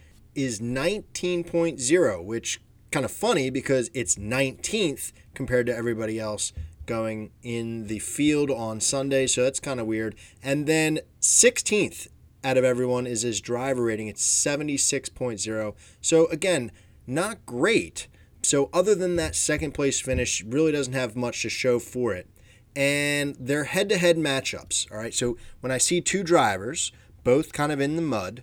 is 0.44 0.60
19.0, 0.60 2.24
which 2.24 2.62
kind 2.92 3.06
of 3.06 3.12
funny 3.12 3.50
because 3.50 3.90
it's 3.94 4.16
19th 4.16 5.12
compared 5.34 5.66
to 5.68 5.76
everybody 5.76 6.20
else 6.20 6.54
going 6.86 7.32
in 7.44 7.88
the 7.88 8.00
field 8.00 8.50
on 8.50 8.80
Sunday. 8.80 9.28
So 9.28 9.44
that's 9.44 9.60
kind 9.60 9.80
of 9.80 9.86
weird. 9.86 10.16
And 10.42 10.66
then 10.66 11.00
16th 11.22 12.08
out 12.44 12.58
of 12.58 12.64
everyone 12.64 13.06
is 13.06 13.22
his 13.22 13.42
driver 13.42 13.84
rating. 13.84 14.08
It's 14.08 14.26
76.0. 14.26 15.76
So 16.02 16.26
again, 16.28 16.72
not 17.06 17.46
great. 17.46 18.08
So 18.42 18.70
other 18.74 18.96
than 18.96 19.18
that 19.18 19.36
second 19.36 19.74
place 19.74 20.00
finish, 20.00 20.44
really 20.44 20.72
doesn't 20.72 20.94
have 20.94 21.16
much 21.16 21.42
to 21.44 21.50
show 21.50 21.80
for 21.80 22.14
it. 22.14 22.28
And 22.76 23.36
they're 23.40 23.66
head-to-head 23.66 24.18
matchups. 24.18 24.92
All 24.92 24.98
right. 24.98 25.14
So 25.14 25.38
when 25.60 25.72
I 25.72 25.78
see 25.78 26.02
two 26.02 26.24
drivers, 26.24 26.92
both 27.24 27.52
kind 27.52 27.72
of 27.72 27.82
in 27.82 27.96
the 27.98 28.02
mud, 28.02 28.42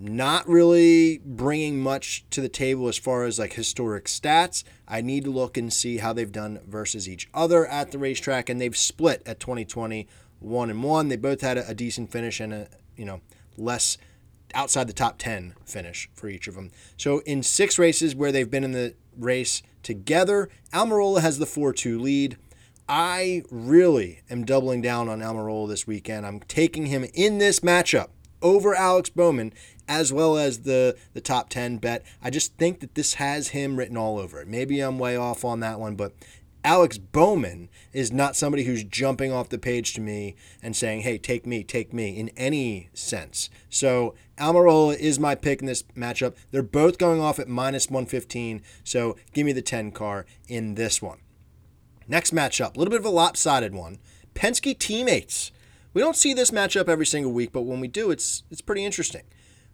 not 0.00 0.48
really 0.48 1.20
bringing 1.24 1.80
much 1.80 2.24
to 2.30 2.40
the 2.40 2.48
table 2.48 2.88
as 2.88 2.96
far 2.96 3.24
as 3.24 3.38
like 3.38 3.52
historic 3.52 4.06
stats. 4.06 4.64
I 4.88 5.02
need 5.02 5.24
to 5.24 5.30
look 5.30 5.58
and 5.58 5.72
see 5.72 5.98
how 5.98 6.12
they've 6.14 6.32
done 6.32 6.60
versus 6.66 7.08
each 7.08 7.28
other 7.34 7.66
at 7.66 7.90
the 7.90 7.98
racetrack, 7.98 8.48
and 8.48 8.60
they've 8.60 8.76
split 8.76 9.22
at 9.26 9.40
2020 9.40 10.08
one 10.38 10.70
and 10.70 10.82
one. 10.82 11.08
They 11.08 11.16
both 11.16 11.42
had 11.42 11.58
a, 11.58 11.68
a 11.68 11.74
decent 11.74 12.10
finish 12.10 12.40
and 12.40 12.52
a 12.52 12.68
you 12.96 13.04
know 13.04 13.20
less 13.58 13.98
outside 14.54 14.86
the 14.88 14.92
top 14.92 15.18
10 15.18 15.54
finish 15.64 16.08
for 16.14 16.28
each 16.28 16.48
of 16.48 16.54
them. 16.54 16.70
So 16.96 17.20
in 17.20 17.42
six 17.42 17.78
races 17.78 18.16
where 18.16 18.32
they've 18.32 18.50
been 18.50 18.64
in 18.64 18.72
the 18.72 18.94
race 19.16 19.62
together, 19.82 20.48
Almirola 20.72 21.20
has 21.20 21.38
the 21.38 21.44
4-2 21.44 22.00
lead. 22.00 22.36
I 22.88 23.44
really 23.50 24.22
am 24.28 24.44
doubling 24.44 24.82
down 24.82 25.08
on 25.08 25.20
Almirola 25.20 25.68
this 25.68 25.86
weekend. 25.86 26.26
I'm 26.26 26.40
taking 26.40 26.86
him 26.86 27.06
in 27.14 27.38
this 27.38 27.60
matchup 27.60 28.08
over 28.42 28.74
Alex 28.74 29.10
Bowman 29.10 29.52
as 29.90 30.12
well 30.12 30.38
as 30.38 30.60
the 30.60 30.96
the 31.12 31.20
top 31.20 31.50
10 31.50 31.78
bet. 31.78 32.04
I 32.22 32.30
just 32.30 32.56
think 32.56 32.78
that 32.80 32.94
this 32.94 33.14
has 33.14 33.48
him 33.48 33.76
written 33.76 33.96
all 33.96 34.18
over 34.18 34.40
it. 34.40 34.48
Maybe 34.48 34.80
I'm 34.80 34.98
way 34.98 35.16
off 35.16 35.44
on 35.44 35.60
that 35.60 35.80
one, 35.80 35.96
but 35.96 36.12
Alex 36.62 36.96
Bowman 36.96 37.68
is 37.92 38.12
not 38.12 38.36
somebody 38.36 38.64
who's 38.64 38.84
jumping 38.84 39.32
off 39.32 39.48
the 39.48 39.58
page 39.58 39.94
to 39.94 40.00
me 40.00 40.36
and 40.62 40.76
saying, 40.76 41.00
hey, 41.00 41.18
take 41.18 41.46
me, 41.46 41.64
take 41.64 41.92
me 41.92 42.16
in 42.16 42.28
any 42.36 42.90
sense. 42.92 43.50
So 43.68 44.14
Almirola 44.38 44.96
is 44.96 45.18
my 45.18 45.34
pick 45.34 45.60
in 45.60 45.66
this 45.66 45.82
matchup. 45.96 46.36
They're 46.50 46.62
both 46.62 46.98
going 46.98 47.20
off 47.20 47.38
at 47.38 47.48
minus 47.48 47.88
115. 47.88 48.62
So 48.84 49.16
give 49.32 49.46
me 49.46 49.52
the 49.52 49.62
10 49.62 49.90
car 49.90 50.26
in 50.48 50.74
this 50.74 51.02
one. 51.02 51.18
Next 52.06 52.32
matchup, 52.32 52.76
a 52.76 52.78
little 52.78 52.90
bit 52.90 53.00
of 53.00 53.06
a 53.06 53.10
lopsided 53.10 53.74
one. 53.74 53.98
Penske 54.34 54.78
teammates. 54.78 55.50
We 55.94 56.02
don't 56.02 56.16
see 56.16 56.34
this 56.34 56.50
matchup 56.50 56.88
every 56.88 57.06
single 57.06 57.32
week, 57.32 57.52
but 57.52 57.62
when 57.62 57.80
we 57.80 57.88
do, 57.88 58.10
it's 58.10 58.44
it's 58.50 58.60
pretty 58.60 58.84
interesting. 58.84 59.22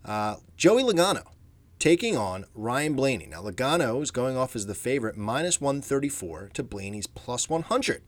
Uh, 0.07 0.37
Joey 0.57 0.85
Logano 0.85 1.25
taking 1.79 2.17
on 2.17 2.45
Ryan 2.55 2.95
Blaney. 2.95 3.27
Now, 3.27 3.43
Logano 3.43 4.01
is 4.03 4.11
going 4.11 4.37
off 4.37 4.57
as 4.57 4.67
the 4.67 4.75
favorite, 4.75 5.17
minus 5.17 5.61
134 5.61 6.51
to 6.55 6.63
Blaney's 6.63 7.07
plus 7.07 7.51
100. 7.51 8.03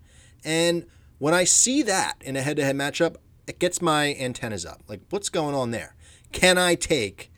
And 0.44 0.86
when 1.18 1.34
I 1.34 1.44
see 1.44 1.82
that 1.82 2.14
in 2.20 2.36
a 2.36 2.42
head 2.42 2.56
to 2.56 2.64
head 2.64 2.76
matchup, 2.76 3.16
it 3.46 3.58
gets 3.58 3.82
my 3.82 4.14
antennas 4.14 4.64
up. 4.64 4.82
Like, 4.86 5.00
what's 5.10 5.28
going 5.28 5.54
on 5.54 5.72
there? 5.72 5.96
Can 6.32 6.56
I 6.56 6.76
take 6.76 7.32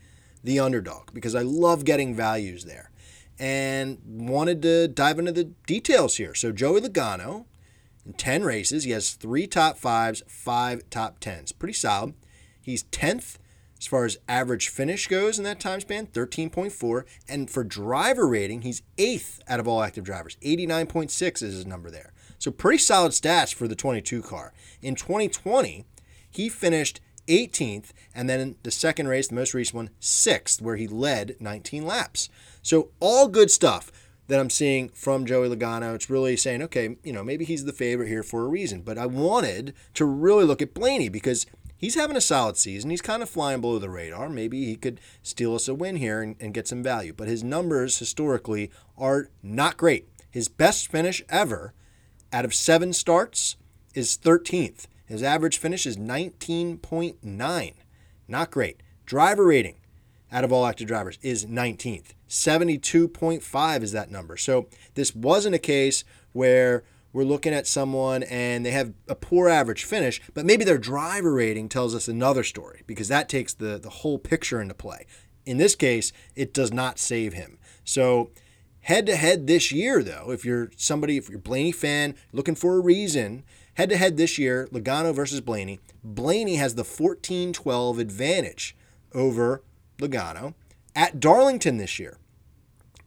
the 0.44 0.60
underdog? 0.60 1.14
Because 1.14 1.34
I 1.34 1.42
love 1.42 1.84
getting 1.84 2.14
values 2.14 2.64
there. 2.64 2.90
And 3.38 3.98
wanted 4.04 4.60
to 4.62 4.88
dive 4.88 5.18
into 5.18 5.32
the 5.32 5.44
details 5.66 6.16
here. 6.16 6.34
So, 6.34 6.52
Joey 6.52 6.82
Logano, 6.82 7.46
in 8.04 8.12
10 8.12 8.44
races, 8.44 8.84
he 8.84 8.90
has 8.90 9.12
three 9.12 9.46
top 9.46 9.78
fives, 9.78 10.22
five 10.28 10.82
top 10.90 11.20
tens. 11.20 11.52
Pretty 11.52 11.72
solid. 11.72 12.14
He's 12.60 12.84
10th 12.84 13.38
as 13.80 13.86
far 13.86 14.04
as 14.04 14.18
average 14.28 14.68
finish 14.68 15.06
goes 15.08 15.38
in 15.38 15.44
that 15.44 15.58
time 15.58 15.80
span, 15.80 16.06
13.4. 16.08 17.04
And 17.28 17.50
for 17.50 17.64
driver 17.64 18.28
rating, 18.28 18.62
he's 18.62 18.82
eighth 18.98 19.40
out 19.48 19.58
of 19.58 19.66
all 19.66 19.82
active 19.82 20.04
drivers. 20.04 20.36
89.6 20.42 21.42
is 21.42 21.54
his 21.54 21.66
number 21.66 21.90
there. 21.90 22.12
So 22.38 22.50
pretty 22.50 22.78
solid 22.78 23.12
stats 23.12 23.54
for 23.54 23.66
the 23.66 23.74
22 23.74 24.22
car. 24.22 24.52
In 24.82 24.94
2020, 24.94 25.86
he 26.30 26.48
finished 26.48 27.00
18th, 27.26 27.92
and 28.14 28.28
then 28.28 28.40
in 28.40 28.56
the 28.62 28.70
second 28.70 29.08
race, 29.08 29.28
the 29.28 29.34
most 29.34 29.54
recent 29.54 29.76
one, 29.76 29.90
sixth, 29.98 30.60
where 30.60 30.76
he 30.76 30.86
led 30.86 31.36
19 31.40 31.86
laps. 31.86 32.28
So 32.62 32.90
all 33.00 33.28
good 33.28 33.50
stuff 33.50 33.90
that 34.30 34.40
I'm 34.40 34.50
seeing 34.50 34.90
from 34.90 35.26
Joey 35.26 35.48
Logano. 35.48 35.94
It's 35.94 36.08
really 36.08 36.36
saying, 36.36 36.62
okay, 36.62 36.96
you 37.02 37.12
know, 37.12 37.24
maybe 37.24 37.44
he's 37.44 37.64
the 37.64 37.72
favorite 37.72 38.08
here 38.08 38.22
for 38.22 38.44
a 38.44 38.48
reason. 38.48 38.82
But 38.82 38.96
I 38.96 39.06
wanted 39.06 39.74
to 39.94 40.04
really 40.04 40.44
look 40.44 40.62
at 40.62 40.72
Blaney 40.72 41.08
because 41.08 41.46
he's 41.80 41.94
having 41.94 42.16
a 42.16 42.20
solid 42.20 42.56
season. 42.56 42.90
He's 42.90 43.00
kind 43.00 43.22
of 43.22 43.30
flying 43.30 43.60
below 43.60 43.78
the 43.78 43.88
radar. 43.88 44.28
Maybe 44.28 44.66
he 44.66 44.76
could 44.76 45.00
steal 45.22 45.54
us 45.54 45.66
a 45.66 45.74
win 45.74 45.96
here 45.96 46.20
and, 46.20 46.36
and, 46.38 46.54
get 46.54 46.68
some 46.68 46.82
value. 46.82 47.12
But 47.12 47.26
his 47.26 47.42
numbers 47.42 47.98
historically 47.98 48.70
are 48.98 49.30
not 49.42 49.76
great. 49.76 50.08
His 50.30 50.48
best 50.48 50.90
finish 50.90 51.24
ever 51.28 51.72
out 52.32 52.44
of 52.44 52.54
seven 52.54 52.92
starts 52.92 53.56
is 53.94 54.16
13th. 54.16 54.86
His 55.06 55.22
average 55.22 55.58
finish 55.58 55.86
is 55.86 55.96
19.9. 55.96 57.74
Not 58.28 58.50
great. 58.50 58.82
Driver 59.06 59.46
rating 59.46 59.76
out 60.30 60.44
of 60.44 60.52
all 60.52 60.66
active 60.66 60.86
drivers 60.86 61.18
is 61.22 61.46
19th. 61.46 62.14
72.5 62.28 63.82
is 63.82 63.92
that 63.92 64.10
number. 64.10 64.36
So 64.36 64.68
this 64.94 65.14
wasn't 65.14 65.56
a 65.56 65.58
case 65.58 66.04
where 66.32 66.84
we're 67.12 67.24
looking 67.24 67.52
at 67.52 67.66
someone 67.66 68.22
and 68.24 68.64
they 68.64 68.70
have 68.70 68.92
a 69.08 69.14
poor 69.14 69.48
average 69.48 69.84
finish, 69.84 70.20
but 70.34 70.46
maybe 70.46 70.64
their 70.64 70.78
driver 70.78 71.32
rating 71.32 71.68
tells 71.68 71.94
us 71.94 72.08
another 72.08 72.44
story 72.44 72.82
because 72.86 73.08
that 73.08 73.28
takes 73.28 73.52
the, 73.54 73.78
the 73.78 73.90
whole 73.90 74.18
picture 74.18 74.60
into 74.60 74.74
play. 74.74 75.06
In 75.44 75.56
this 75.56 75.74
case, 75.74 76.12
it 76.36 76.54
does 76.54 76.72
not 76.72 76.98
save 76.98 77.32
him. 77.32 77.58
So, 77.84 78.30
head 78.80 79.06
to 79.06 79.16
head 79.16 79.46
this 79.46 79.72
year, 79.72 80.02
though, 80.02 80.30
if 80.30 80.44
you're 80.44 80.70
somebody, 80.76 81.16
if 81.16 81.28
you're 81.28 81.38
Blaney 81.38 81.72
fan 81.72 82.14
looking 82.32 82.54
for 82.54 82.76
a 82.76 82.80
reason, 82.80 83.44
head 83.74 83.88
to 83.90 83.96
head 83.96 84.16
this 84.16 84.38
year, 84.38 84.68
Logano 84.70 85.14
versus 85.14 85.40
Blaney. 85.40 85.80
Blaney 86.04 86.56
has 86.56 86.74
the 86.74 86.84
14 86.84 87.52
12 87.52 87.98
advantage 87.98 88.76
over 89.12 89.62
Logano 89.98 90.54
at 90.94 91.18
Darlington 91.18 91.78
this 91.78 91.98
year. 91.98 92.18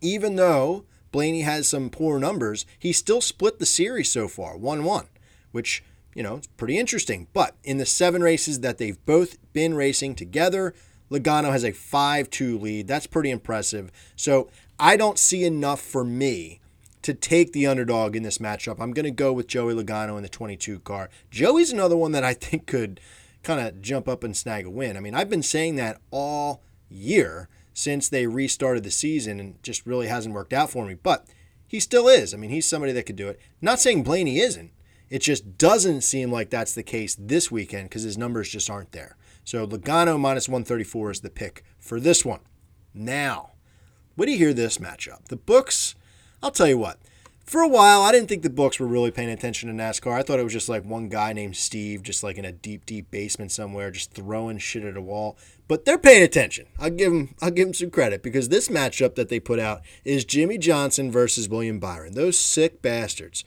Even 0.02 0.36
though 0.36 0.86
Blaney 1.14 1.42
has 1.42 1.70
some 1.70 1.90
poor 1.90 2.20
numbers, 2.20 2.66
he 2.78 2.92
still 2.92 3.22
split 3.22 3.60
the 3.60 3.66
series 3.66 4.12
so 4.12 4.28
far, 4.28 4.58
1 4.58 4.84
1, 4.84 5.08
which, 5.52 5.84
you 6.14 6.24
know, 6.24 6.38
it's 6.38 6.48
pretty 6.48 6.78
interesting. 6.78 7.28
But 7.32 7.56
in 7.64 7.78
the 7.78 7.86
seven 7.86 8.22
races 8.22 8.60
that 8.60 8.80
they've 8.80 8.98
both 9.06 9.38
been 9.54 9.76
racing 9.76 10.16
together, 10.16 10.74
Logano 11.10 11.52
has 11.52 11.64
a 11.64 11.72
5 11.72 12.30
2 12.30 12.58
lead. 12.58 12.88
That's 12.88 13.08
pretty 13.08 13.30
impressive. 13.30 13.92
So 14.16 14.50
I 14.80 14.98
don't 14.98 15.20
see 15.20 15.46
enough 15.46 15.80
for 15.80 16.04
me 16.04 16.60
to 17.04 17.14
take 17.14 17.54
the 17.54 17.68
underdog 17.68 18.16
in 18.16 18.24
this 18.24 18.40
matchup. 18.40 18.80
I'm 18.80 18.92
going 18.92 19.06
to 19.06 19.12
go 19.12 19.32
with 19.32 19.48
Joey 19.48 19.76
Logano 19.76 20.18
in 20.18 20.24
the 20.24 20.30
22 20.30 20.80
car. 20.80 21.10
Joey's 21.30 21.72
another 21.72 21.96
one 21.96 22.14
that 22.14 22.24
I 22.24 22.34
think 22.34 22.66
could 22.66 23.00
kind 23.44 23.60
of 23.60 23.82
jump 23.82 24.08
up 24.08 24.24
and 24.24 24.36
snag 24.36 24.66
a 24.66 24.70
win. 24.70 24.98
I 24.98 25.00
mean, 25.00 25.14
I've 25.14 25.30
been 25.30 25.44
saying 25.44 25.76
that 25.76 26.02
all 26.10 26.64
year 26.90 27.50
since 27.74 28.08
they 28.08 28.28
restarted 28.28 28.84
the 28.84 28.92
season 28.92 29.40
and 29.40 29.62
just 29.64 29.86
really 29.86 30.08
hasn't 30.08 30.36
worked 30.36 30.54
out 30.54 30.70
for 30.70 30.86
me. 30.86 30.94
But 30.94 31.28
he 31.68 31.80
still 31.80 32.08
is. 32.08 32.34
I 32.34 32.38
mean, 32.38 32.52
he's 32.52 32.68
somebody 32.68 32.94
that 32.94 33.06
could 33.06 33.16
do 33.16 33.30
it. 33.30 33.40
Not 33.62 33.80
saying 33.80 34.04
Blaney 34.04 34.40
isn't. 34.40 34.72
It 35.10 35.20
just 35.20 35.58
doesn't 35.58 36.02
seem 36.02 36.32
like 36.32 36.50
that's 36.50 36.74
the 36.74 36.84
case 36.84 37.16
this 37.20 37.52
weekend 37.52 37.90
because 37.90 38.04
his 38.04 38.18
numbers 38.18 38.50
just 38.50 38.70
aren't 38.70 38.92
there. 38.94 39.18
So 39.44 39.68
Logano 39.68 40.20
minus 40.20 40.48
134 40.48 41.12
is 41.12 41.22
the 41.22 41.30
pick 41.30 41.64
for 41.80 42.00
this 42.00 42.24
one. 42.24 42.40
Now, 42.94 43.52
what 44.16 44.26
do 44.26 44.32
you 44.32 44.38
hear 44.38 44.54
this 44.54 44.78
matchup? 44.78 45.26
The 45.26 45.36
books, 45.36 45.96
I'll 46.42 46.52
tell 46.52 46.68
you 46.68 46.78
what, 46.78 47.00
for 47.46 47.62
a 47.62 47.68
while, 47.68 48.02
I 48.02 48.12
didn't 48.12 48.30
think 48.30 48.42
the 48.42 48.50
books 48.50 48.80
were 48.80 48.88
really 48.88 49.12
paying 49.12 49.30
attention 49.30 49.70
to 49.70 49.76
NASCAR. 49.76 50.14
I 50.14 50.24
thought 50.24 50.40
it 50.40 50.44
was 50.44 50.54
just 50.54 50.70
like 50.70 50.86
one 50.86 51.10
guy 51.10 51.34
named 51.34 51.58
Steve, 51.58 52.02
just 52.02 52.24
like 52.24 52.38
in 52.38 52.46
a 52.46 52.52
deep, 52.52 52.86
deep 52.86 53.12
basement 53.12 53.52
somewhere, 53.52 53.92
just 53.92 54.14
throwing 54.14 54.58
shit 54.58 54.84
at 54.84 54.96
a 54.96 55.02
wall. 55.02 55.38
But 55.68 55.86
they're 55.86 55.98
paying 55.98 56.24
attention. 56.24 56.68
I'll 56.80 56.90
give 56.90 57.12
them, 57.12 57.36
I'll 57.42 57.52
give 57.52 57.68
them 57.68 57.74
some 57.74 57.92
credit 57.92 58.24
because 58.24 58.50
this 58.50 58.70
matchup 58.70 59.16
that 59.16 59.30
they 59.30 59.40
put 59.40 59.60
out 59.60 59.82
is 60.06 60.26
Jimmie 60.26 60.58
Johnson 60.58 61.12
versus 61.12 61.50
William 61.50 61.80
Byron. 61.80 62.14
Those 62.14 62.40
sick 62.40 62.82
bastards 62.82 63.44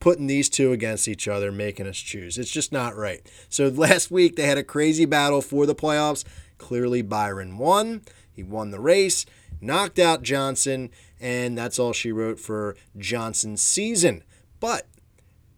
putting 0.00 0.26
these 0.26 0.50
two 0.50 0.72
against 0.72 1.08
each 1.08 1.26
other, 1.26 1.50
making 1.50 1.86
us 1.86 1.96
choose. 1.96 2.36
It's 2.36 2.50
just 2.50 2.72
not 2.72 2.94
right. 2.94 3.22
So 3.48 3.68
last 3.74 4.10
week 4.10 4.36
they 4.36 4.46
had 4.46 4.58
a 4.58 4.62
crazy 4.62 5.06
battle 5.06 5.40
for 5.40 5.66
the 5.66 5.74
playoffs. 5.74 6.24
Clearly, 6.58 7.02
Byron 7.02 7.58
won. 7.58 8.02
He 8.30 8.42
won 8.42 8.70
the 8.70 8.80
race, 8.80 9.24
knocked 9.60 9.98
out 9.98 10.22
Johnson, 10.22 10.90
and 11.24 11.56
that's 11.56 11.78
all 11.78 11.94
she 11.94 12.12
wrote 12.12 12.38
for 12.38 12.76
Johnson's 12.98 13.62
season. 13.62 14.22
But 14.60 14.86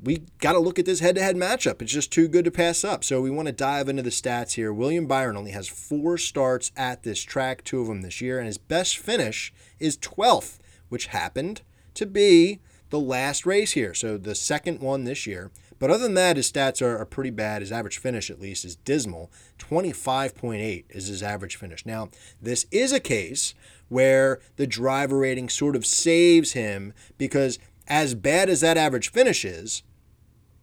we 0.01 0.23
got 0.39 0.53
to 0.53 0.61
look 0.61 0.79
at 0.79 0.85
this 0.85 1.01
head 1.01 1.17
to 1.17 1.23
head 1.23 1.35
matchup. 1.35 1.83
It's 1.83 1.93
just 1.93 2.12
too 2.12 2.29
good 2.29 2.45
to 2.45 2.53
pass 2.53 2.85
up. 2.85 3.03
So 3.03 3.21
we 3.21 3.31
want 3.31 3.47
to 3.47 3.53
dive 3.53 3.89
into 3.89 4.05
the 4.05 4.11
stats 4.11 4.53
here. 4.53 4.73
William 4.73 5.09
Byron 5.09 5.37
only 5.37 5.51
has 5.51 5.67
four 5.67 6.19
starts 6.19 6.71
at 6.77 7.03
this 7.03 7.21
track, 7.21 7.64
two 7.64 7.81
of 7.81 7.89
them 7.89 8.03
this 8.03 8.21
year, 8.21 8.39
and 8.39 8.47
his 8.47 8.59
best 8.59 8.97
finish 8.97 9.53
is 9.81 9.99
12th, 9.99 10.59
which 10.89 11.07
happened 11.07 11.62
to 11.95 12.07
be 12.07 12.61
the 12.91 13.01
last 13.01 13.45
race 13.45 13.73
here. 13.73 13.93
So 13.93 14.17
the 14.19 14.37
second 14.37 14.81
one 14.81 15.03
this 15.03 15.27
year. 15.27 15.51
But 15.79 15.91
other 15.91 16.05
than 16.05 16.14
that, 16.14 16.37
his 16.37 16.51
stats 16.51 16.81
are, 16.81 16.99
are 16.99 17.07
pretty 17.07 17.31
bad. 17.31 17.62
His 17.62 17.72
average 17.72 17.99
finish, 17.99 18.31
at 18.31 18.41
least, 18.41 18.64
is 18.64 18.77
dismal. 18.77 19.31
25.8 19.59 20.85
is 20.91 21.09
his 21.09 21.22
average 21.22 21.57
finish. 21.57 21.85
Now, 21.85 22.11
this 22.41 22.66
is 22.70 22.93
a 22.93 23.01
case 23.01 23.55
where 23.89 24.41
the 24.57 24.66
driver 24.66 25.18
rating 25.18 25.49
sort 25.49 25.77
of 25.77 25.87
saves 25.87 26.53
him 26.53 26.93
because, 27.18 27.59
as 27.87 28.14
bad 28.14 28.49
as 28.49 28.61
that 28.62 28.77
average 28.77 29.11
finish 29.11 29.45
is, 29.45 29.83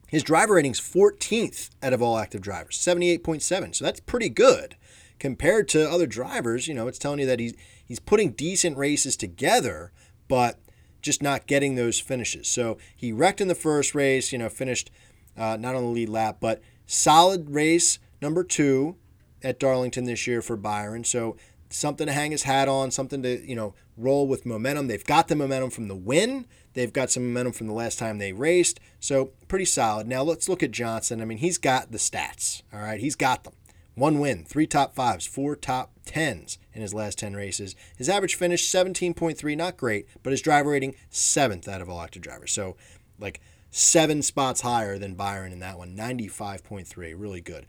his 0.07 0.23
driver 0.23 0.55
rating's 0.55 0.79
14th 0.79 1.71
out 1.81 1.93
of 1.93 2.01
all 2.01 2.17
active 2.17 2.41
drivers, 2.41 2.77
78.7. 2.77 3.75
So 3.75 3.85
that's 3.85 3.99
pretty 3.99 4.29
good 4.29 4.75
compared 5.19 5.67
to 5.69 5.89
other 5.89 6.05
drivers. 6.05 6.67
You 6.67 6.73
know, 6.73 6.87
it's 6.87 6.99
telling 6.99 7.19
you 7.19 7.25
that 7.25 7.39
he's 7.39 7.53
he's 7.83 7.99
putting 7.99 8.31
decent 8.31 8.77
races 8.77 9.15
together, 9.15 9.91
but 10.27 10.59
just 11.01 11.23
not 11.23 11.47
getting 11.47 11.75
those 11.75 11.99
finishes. 11.99 12.47
So 12.47 12.77
he 12.95 13.11
wrecked 13.11 13.41
in 13.41 13.47
the 13.47 13.55
first 13.55 13.95
race, 13.95 14.31
you 14.31 14.37
know, 14.37 14.49
finished 14.49 14.91
uh, 15.37 15.57
not 15.59 15.75
on 15.75 15.83
the 15.83 15.89
lead 15.89 16.09
lap, 16.09 16.37
but 16.39 16.61
solid 16.85 17.49
race 17.49 17.99
number 18.21 18.43
two 18.43 18.95
at 19.43 19.59
Darlington 19.59 20.05
this 20.05 20.27
year 20.27 20.41
for 20.41 20.55
Byron. 20.55 21.03
So 21.03 21.35
something 21.69 22.07
to 22.07 22.13
hang 22.13 22.31
his 22.31 22.43
hat 22.43 22.67
on, 22.67 22.91
something 22.91 23.21
to, 23.23 23.47
you 23.47 23.55
know, 23.55 23.73
roll 23.97 24.27
with 24.27 24.45
momentum. 24.45 24.87
They've 24.87 25.03
got 25.03 25.27
the 25.27 25.35
momentum 25.35 25.69
from 25.69 25.87
the 25.87 25.95
win. 25.95 26.45
They've 26.73 26.93
got 26.93 27.11
some 27.11 27.25
momentum 27.27 27.53
from 27.53 27.67
the 27.67 27.73
last 27.73 27.99
time 27.99 28.17
they 28.17 28.33
raced. 28.33 28.79
So 28.99 29.31
pretty 29.47 29.65
solid. 29.65 30.07
Now 30.07 30.23
let's 30.23 30.49
look 30.49 30.63
at 30.63 30.71
Johnson. 30.71 31.21
I 31.21 31.25
mean, 31.25 31.39
he's 31.39 31.57
got 31.57 31.91
the 31.91 31.97
stats. 31.97 32.63
All 32.73 32.79
right. 32.79 32.99
He's 32.99 33.15
got 33.15 33.43
them. 33.43 33.53
One 33.95 34.19
win, 34.19 34.43
three 34.43 34.65
top 34.65 34.95
fives, 34.95 35.27
four 35.27 35.55
top 35.55 35.91
tens 36.03 36.57
in 36.73 36.81
his 36.81 36.95
last 36.95 37.19
10 37.19 37.35
races. 37.35 37.75
His 37.95 38.09
average 38.09 38.33
finish, 38.33 38.67
17.3, 38.67 39.55
not 39.55 39.77
great, 39.77 40.07
but 40.23 40.31
his 40.31 40.41
driver 40.41 40.71
rating, 40.71 40.95
seventh 41.11 41.67
out 41.67 41.79
of 41.81 41.89
all 41.89 42.01
active 42.01 42.23
drivers. 42.23 42.51
So, 42.51 42.75
like, 43.19 43.39
seven 43.73 44.21
spots 44.21 44.61
higher 44.61 44.99
than 44.99 45.15
Byron 45.15 45.51
in 45.51 45.59
that 45.59 45.79
one, 45.79 45.97
95.3, 45.97 47.15
really 47.17 47.41
good. 47.41 47.65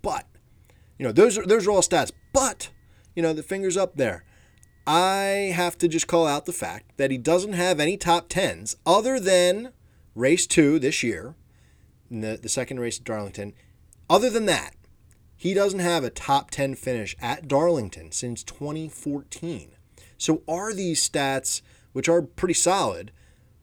But, 0.00 0.26
you 0.96 1.04
know, 1.04 1.10
those 1.10 1.36
are, 1.36 1.44
those 1.44 1.66
are 1.66 1.72
all 1.72 1.82
stats. 1.82 2.12
But, 2.32 2.70
you 3.16 3.22
know, 3.22 3.32
the 3.32 3.42
fingers 3.42 3.76
up 3.76 3.96
there. 3.96 4.24
I 4.86 5.52
have 5.54 5.76
to 5.78 5.88
just 5.88 6.06
call 6.06 6.26
out 6.26 6.46
the 6.46 6.52
fact 6.52 6.96
that 6.98 7.10
he 7.10 7.18
doesn't 7.18 7.52
have 7.52 7.80
any 7.80 7.96
top 7.96 8.28
tens 8.28 8.76
other 8.86 9.18
than 9.18 9.72
race 10.14 10.46
two 10.46 10.78
this 10.78 11.02
year, 11.02 11.34
the, 12.08 12.38
the 12.40 12.48
second 12.48 12.78
race 12.78 12.98
at 12.98 13.04
Darlington. 13.04 13.52
Other 14.08 14.30
than 14.30 14.46
that, 14.46 14.76
he 15.36 15.52
doesn't 15.52 15.80
have 15.80 16.04
a 16.04 16.10
top 16.10 16.52
10 16.52 16.76
finish 16.76 17.16
at 17.20 17.48
Darlington 17.48 18.12
since 18.12 18.44
2014. 18.44 19.72
So, 20.16 20.42
are 20.46 20.72
these 20.72 21.08
stats, 21.08 21.60
which 21.92 22.08
are 22.08 22.22
pretty 22.22 22.54
solid, 22.54 23.10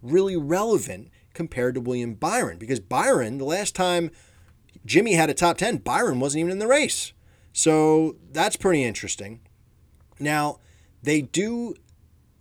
really 0.02 0.36
relevant 0.36 1.10
compared 1.38 1.76
to 1.76 1.82
William 1.82 2.16
Byron? 2.16 2.58
Because 2.58 2.82
Byron, 2.82 3.38
the 3.38 3.46
last 3.46 3.76
time 3.76 4.12
Jimmie 4.86 5.14
had 5.14 5.30
a 5.30 5.34
top 5.34 5.58
10, 5.58 5.78
Byron 5.78 6.20
wasn't 6.20 6.42
even 6.42 6.52
in 6.52 6.60
the 6.60 6.68
race. 6.68 7.14
So, 7.54 8.18
that's 8.32 8.58
pretty 8.58 8.84
interesting. 8.84 9.40
Now, 10.20 10.60
they 11.02 11.22
do 11.22 11.76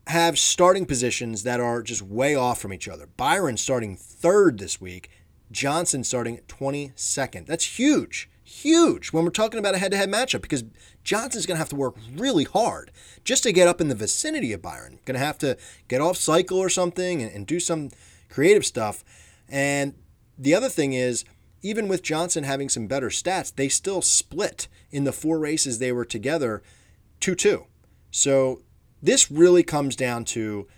have 0.08 0.38
starting 0.38 0.86
positions 0.86 1.42
that 1.44 1.60
are 1.60 1.82
just 1.82 2.02
way 2.02 2.34
off 2.34 2.60
from 2.60 2.72
each 2.72 2.88
other. 2.88 3.06
Byron 3.16 3.56
starting 3.56 3.96
third 3.96 4.58
this 4.58 4.80
week, 4.80 5.10
Johnson 5.52 6.04
starting 6.04 6.40
22nd. 6.48 7.46
That's 7.46 7.78
huge 7.78 8.28
huge 8.46 9.12
when 9.12 9.24
we're 9.24 9.30
talking 9.30 9.58
about 9.58 9.74
a 9.74 9.78
head 9.78 9.90
to 9.90 9.96
head 9.96 10.08
matchup 10.08 10.40
because 10.40 10.64
Johnson's 11.02 11.46
going 11.46 11.56
to 11.56 11.58
have 11.58 11.68
to 11.70 11.76
work 11.76 11.96
really 12.14 12.44
hard 12.44 12.92
just 13.24 13.42
to 13.42 13.52
get 13.52 13.66
up 13.66 13.80
in 13.80 13.88
the 13.88 13.94
vicinity 13.94 14.52
of 14.52 14.62
Byron. 14.62 15.00
Going 15.04 15.18
to 15.18 15.24
have 15.24 15.38
to 15.38 15.56
get 15.88 16.00
off 16.00 16.16
cycle 16.16 16.58
or 16.58 16.68
something 16.68 17.20
and, 17.20 17.32
and 17.32 17.46
do 17.46 17.58
some 17.58 17.90
creative 18.36 18.66
stuff. 18.66 19.02
And 19.48 19.94
the 20.36 20.54
other 20.54 20.68
thing 20.68 20.92
is, 20.92 21.24
even 21.62 21.88
with 21.88 22.02
Johnson 22.02 22.44
having 22.44 22.68
some 22.68 22.86
better 22.86 23.08
stats, 23.08 23.54
they 23.54 23.70
still 23.70 24.02
split 24.02 24.68
in 24.90 25.04
the 25.04 25.12
four 25.12 25.38
races 25.38 25.78
they 25.78 25.90
were 25.90 26.04
together 26.04 26.62
2 27.20 27.34
2. 27.34 27.64
So 28.10 28.60
this 29.02 29.30
really 29.30 29.62
comes 29.62 29.96
down 29.96 30.26
to 30.26 30.68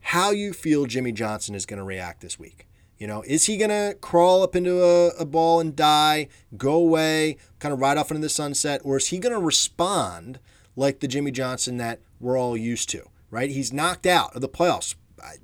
how 0.00 0.30
you 0.30 0.54
feel 0.54 0.86
Jimmie 0.86 1.12
Johnson 1.12 1.54
is 1.54 1.66
going 1.66 1.78
to 1.78 1.84
react 1.84 2.22
this 2.22 2.38
week. 2.38 2.66
You 2.96 3.06
know, 3.06 3.22
is 3.26 3.44
he 3.44 3.58
going 3.58 3.68
to 3.68 3.98
crawl 4.00 4.42
up 4.42 4.56
into 4.56 4.82
a, 4.82 5.08
a, 5.08 5.26
ball 5.26 5.60
and 5.60 5.76
die, 5.76 6.28
go 6.56 6.72
away, 6.72 7.36
kind 7.58 7.74
of 7.74 7.80
ride 7.80 7.98
off 7.98 8.10
into 8.10 8.22
the 8.22 8.30
sunset, 8.30 8.80
or 8.82 8.96
is 8.96 9.08
he 9.08 9.18
going 9.18 9.34
to 9.34 9.38
respond 9.38 10.38
like 10.74 11.00
the 11.00 11.08
Jimmie 11.08 11.32
Johnson 11.32 11.76
that 11.76 12.00
we're 12.18 12.38
all 12.38 12.56
used 12.56 12.88
to, 12.90 13.10
right? 13.30 13.50
He's 13.50 13.74
knocked 13.74 14.06
out 14.06 14.34
of 14.34 14.40
the 14.40 14.48
playoffs. 14.48 14.94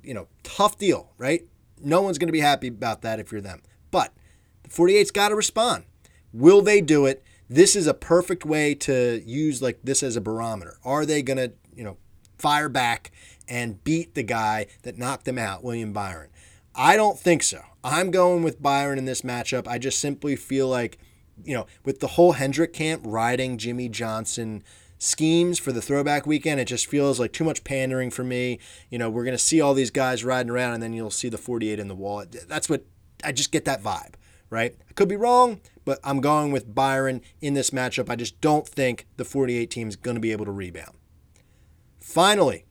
You 0.01 0.15
know, 0.15 0.27
tough 0.43 0.77
deal, 0.77 1.11
right? 1.17 1.45
No 1.83 2.01
one's 2.01 2.17
going 2.17 2.27
to 2.27 2.33
be 2.33 2.39
happy 2.39 2.67
about 2.67 3.01
that 3.01 3.19
if 3.19 3.31
you're 3.31 3.41
them. 3.41 3.61
But 3.91 4.13
the 4.63 4.69
48's 4.69 5.11
got 5.11 5.29
to 5.29 5.35
respond. 5.35 5.85
Will 6.33 6.61
they 6.61 6.81
do 6.81 7.05
it? 7.05 7.23
This 7.49 7.75
is 7.75 7.87
a 7.87 7.93
perfect 7.93 8.45
way 8.45 8.73
to 8.75 9.21
use 9.25 9.61
like 9.61 9.79
this 9.83 10.01
as 10.03 10.15
a 10.15 10.21
barometer. 10.21 10.77
Are 10.85 11.05
they 11.05 11.21
going 11.21 11.37
to, 11.37 11.51
you 11.75 11.83
know, 11.83 11.97
fire 12.37 12.69
back 12.69 13.11
and 13.47 13.83
beat 13.83 14.15
the 14.15 14.23
guy 14.23 14.67
that 14.83 14.97
knocked 14.97 15.25
them 15.25 15.37
out, 15.37 15.63
William 15.63 15.91
Byron? 15.91 16.29
I 16.73 16.95
don't 16.95 17.19
think 17.19 17.43
so. 17.43 17.61
I'm 17.83 18.11
going 18.11 18.43
with 18.43 18.61
Byron 18.61 18.97
in 18.97 19.05
this 19.05 19.21
matchup. 19.21 19.67
I 19.67 19.77
just 19.77 19.99
simply 19.99 20.35
feel 20.35 20.69
like, 20.69 20.97
you 21.43 21.53
know, 21.53 21.65
with 21.83 21.99
the 21.99 22.07
whole 22.07 22.33
Hendrick 22.33 22.71
camp 22.71 23.01
riding 23.05 23.57
Jimmie 23.57 23.89
Johnson 23.89 24.63
schemes 25.01 25.57
for 25.57 25.71
the 25.71 25.81
throwback 25.81 26.27
weekend, 26.27 26.59
it 26.59 26.65
just 26.65 26.85
feels 26.85 27.19
like 27.19 27.33
too 27.33 27.43
much 27.43 27.63
pandering 27.63 28.11
for 28.11 28.23
me. 28.23 28.59
You 28.89 28.99
know, 28.99 29.09
we're 29.09 29.23
going 29.23 29.37
to 29.37 29.43
see 29.43 29.59
all 29.59 29.73
these 29.73 29.89
guys 29.89 30.23
riding 30.23 30.51
around 30.51 30.75
and 30.75 30.83
then 30.83 30.93
you'll 30.93 31.09
see 31.09 31.27
the 31.27 31.39
48 31.39 31.79
in 31.79 31.87
the 31.87 31.95
wall. 31.95 32.23
That's 32.47 32.69
what 32.69 32.85
I 33.23 33.31
just 33.31 33.51
get 33.51 33.65
that 33.65 33.81
vibe, 33.81 34.13
right? 34.51 34.75
I 34.89 34.93
could 34.93 35.09
be 35.09 35.15
wrong, 35.15 35.59
but 35.85 35.99
I'm 36.03 36.21
going 36.21 36.51
with 36.51 36.75
Byron 36.75 37.21
in 37.41 37.55
this 37.55 37.71
matchup. 37.71 38.09
I 38.09 38.15
just 38.15 38.39
don't 38.41 38.67
think 38.67 39.07
the 39.17 39.25
48 39.25 39.71
team 39.71 39.87
is 39.87 39.95
going 39.95 40.15
to 40.15 40.21
be 40.21 40.31
able 40.31 40.45
to 40.45 40.51
rebound. 40.51 40.95
Finally, 41.99 42.65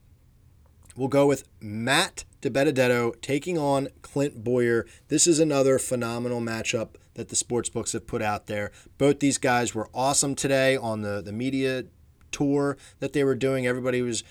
we'll 0.95 1.09
go 1.09 1.27
with 1.27 1.43
Matt 1.59 2.23
DiBenedetto 2.41 3.21
taking 3.21 3.57
on 3.57 3.89
Clint 4.01 4.41
Bowyer. 4.41 4.85
This 5.09 5.27
is 5.27 5.39
another 5.39 5.77
phenomenal 5.77 6.39
matchup 6.39 6.95
that 7.15 7.27
the 7.27 7.35
sports 7.35 7.67
books 7.67 7.91
have 7.91 8.07
put 8.07 8.21
out 8.21 8.47
there. 8.47 8.71
Both 8.97 9.19
these 9.19 9.37
guys 9.37 9.75
were 9.75 9.89
awesome 9.93 10.33
today 10.33 10.77
on 10.77 11.01
the, 11.01 11.21
the 11.21 11.33
media 11.33 11.83
tour 12.31 12.77
that 12.99 13.13
they 13.13 13.23
were 13.23 13.35
doing. 13.35 13.67
Everybody 13.67 14.01
was 14.01 14.23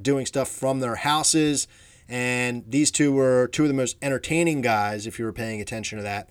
doing 0.00 0.26
stuff 0.26 0.48
from 0.48 0.80
their 0.80 0.96
houses. 0.96 1.66
And 2.08 2.64
these 2.66 2.90
two 2.90 3.12
were 3.12 3.48
two 3.48 3.62
of 3.62 3.68
the 3.68 3.74
most 3.74 3.96
entertaining 4.02 4.60
guys 4.60 5.06
if 5.06 5.18
you 5.18 5.24
were 5.24 5.32
paying 5.32 5.60
attention 5.60 5.96
to 5.98 6.02
that. 6.02 6.28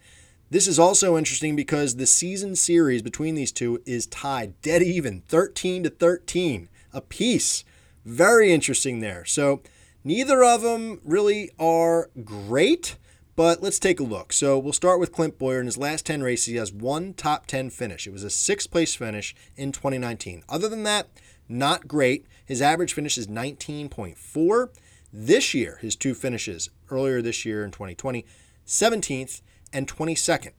This 0.52 0.68
is 0.68 0.80
also 0.80 1.16
interesting 1.16 1.56
because 1.56 1.96
the 1.96 2.08
season 2.08 2.56
series 2.56 3.02
between 3.02 3.36
these 3.36 3.52
two 3.52 3.82
is 3.86 4.08
tied 4.08 4.60
dead 4.62 4.82
even, 4.82 5.22
13 5.28 5.84
to 5.84 5.90
13 5.90 6.70
apiece. 6.92 7.64
Very 8.04 8.52
interesting 8.52 9.00
there. 9.00 9.26
So 9.26 9.62
neither 10.04 10.44
of 10.44 10.64
them 10.64 11.02
really 11.06 11.52
are 11.60 12.10
great, 12.26 12.98
but 13.40 13.64
let's 13.64 13.80
take 13.80 14.02
a 14.02 14.04
look. 14.04 14.34
So 14.34 14.60
we'll 14.60 14.74
start 14.74 15.00
with 15.00 15.14
Clint 15.14 15.40
Bowyer. 15.40 15.62
In 15.62 15.66
his 15.66 15.78
last 15.78 16.06
10 16.06 16.22
races, 16.22 16.48
he 16.48 16.56
has 16.58 16.74
one 16.74 17.14
top 17.14 17.46
10 17.46 17.70
finish. 17.70 18.06
It 18.06 18.12
was 18.12 18.26
a 18.26 18.30
sixth 18.30 18.70
place 18.70 18.96
finish 18.96 19.34
in 19.56 19.72
2019. 19.72 20.44
Other 20.50 20.68
than 20.68 20.84
that, 20.84 21.08
not 21.48 21.88
great. 21.88 22.26
His 22.46 22.62
average 22.62 22.92
finish 22.92 23.18
is 23.18 23.28
19.4. 23.28 24.70
This 25.14 25.54
year, 25.54 25.78
his 25.80 25.96
two 25.96 26.14
finishes 26.16 26.70
earlier 26.90 27.22
this 27.22 27.46
year 27.46 27.64
in 27.64 27.72
2020, 27.72 28.26
17th 28.68 29.42
and 29.72 29.88
22nd. 29.88 30.52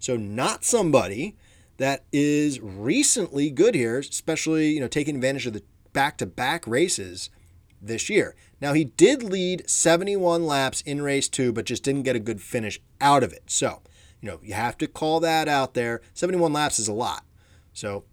So 0.00 0.16
not 0.16 0.64
somebody 0.64 1.36
that 1.76 2.02
is 2.12 2.58
recently 2.58 3.48
good 3.48 3.76
here, 3.76 4.00
especially, 4.00 4.70
you 4.70 4.80
know, 4.80 4.88
taking 4.88 5.14
advantage 5.14 5.46
of 5.46 5.52
the 5.52 5.62
back-to-back 5.92 6.66
races 6.66 7.30
this 7.80 8.10
year. 8.10 8.34
Now 8.64 8.72
he 8.72 8.84
did 8.84 9.22
lead 9.22 9.68
71 9.68 10.46
laps 10.46 10.80
in 10.80 11.02
race 11.02 11.28
2 11.28 11.52
but 11.52 11.66
just 11.66 11.82
didn't 11.82 12.04
get 12.04 12.16
a 12.16 12.20
good 12.20 12.40
finish 12.40 12.80
out 12.98 13.22
of 13.22 13.30
it. 13.30 13.42
So, 13.46 13.82
you 14.22 14.30
know, 14.30 14.40
you 14.42 14.54
have 14.54 14.78
to 14.78 14.86
call 14.86 15.20
that 15.20 15.48
out 15.48 15.74
there. 15.74 16.00
71 16.14 16.50
laps 16.50 16.78
is 16.78 16.88
a 16.88 16.94
lot. 16.94 17.24
So, 17.74 18.04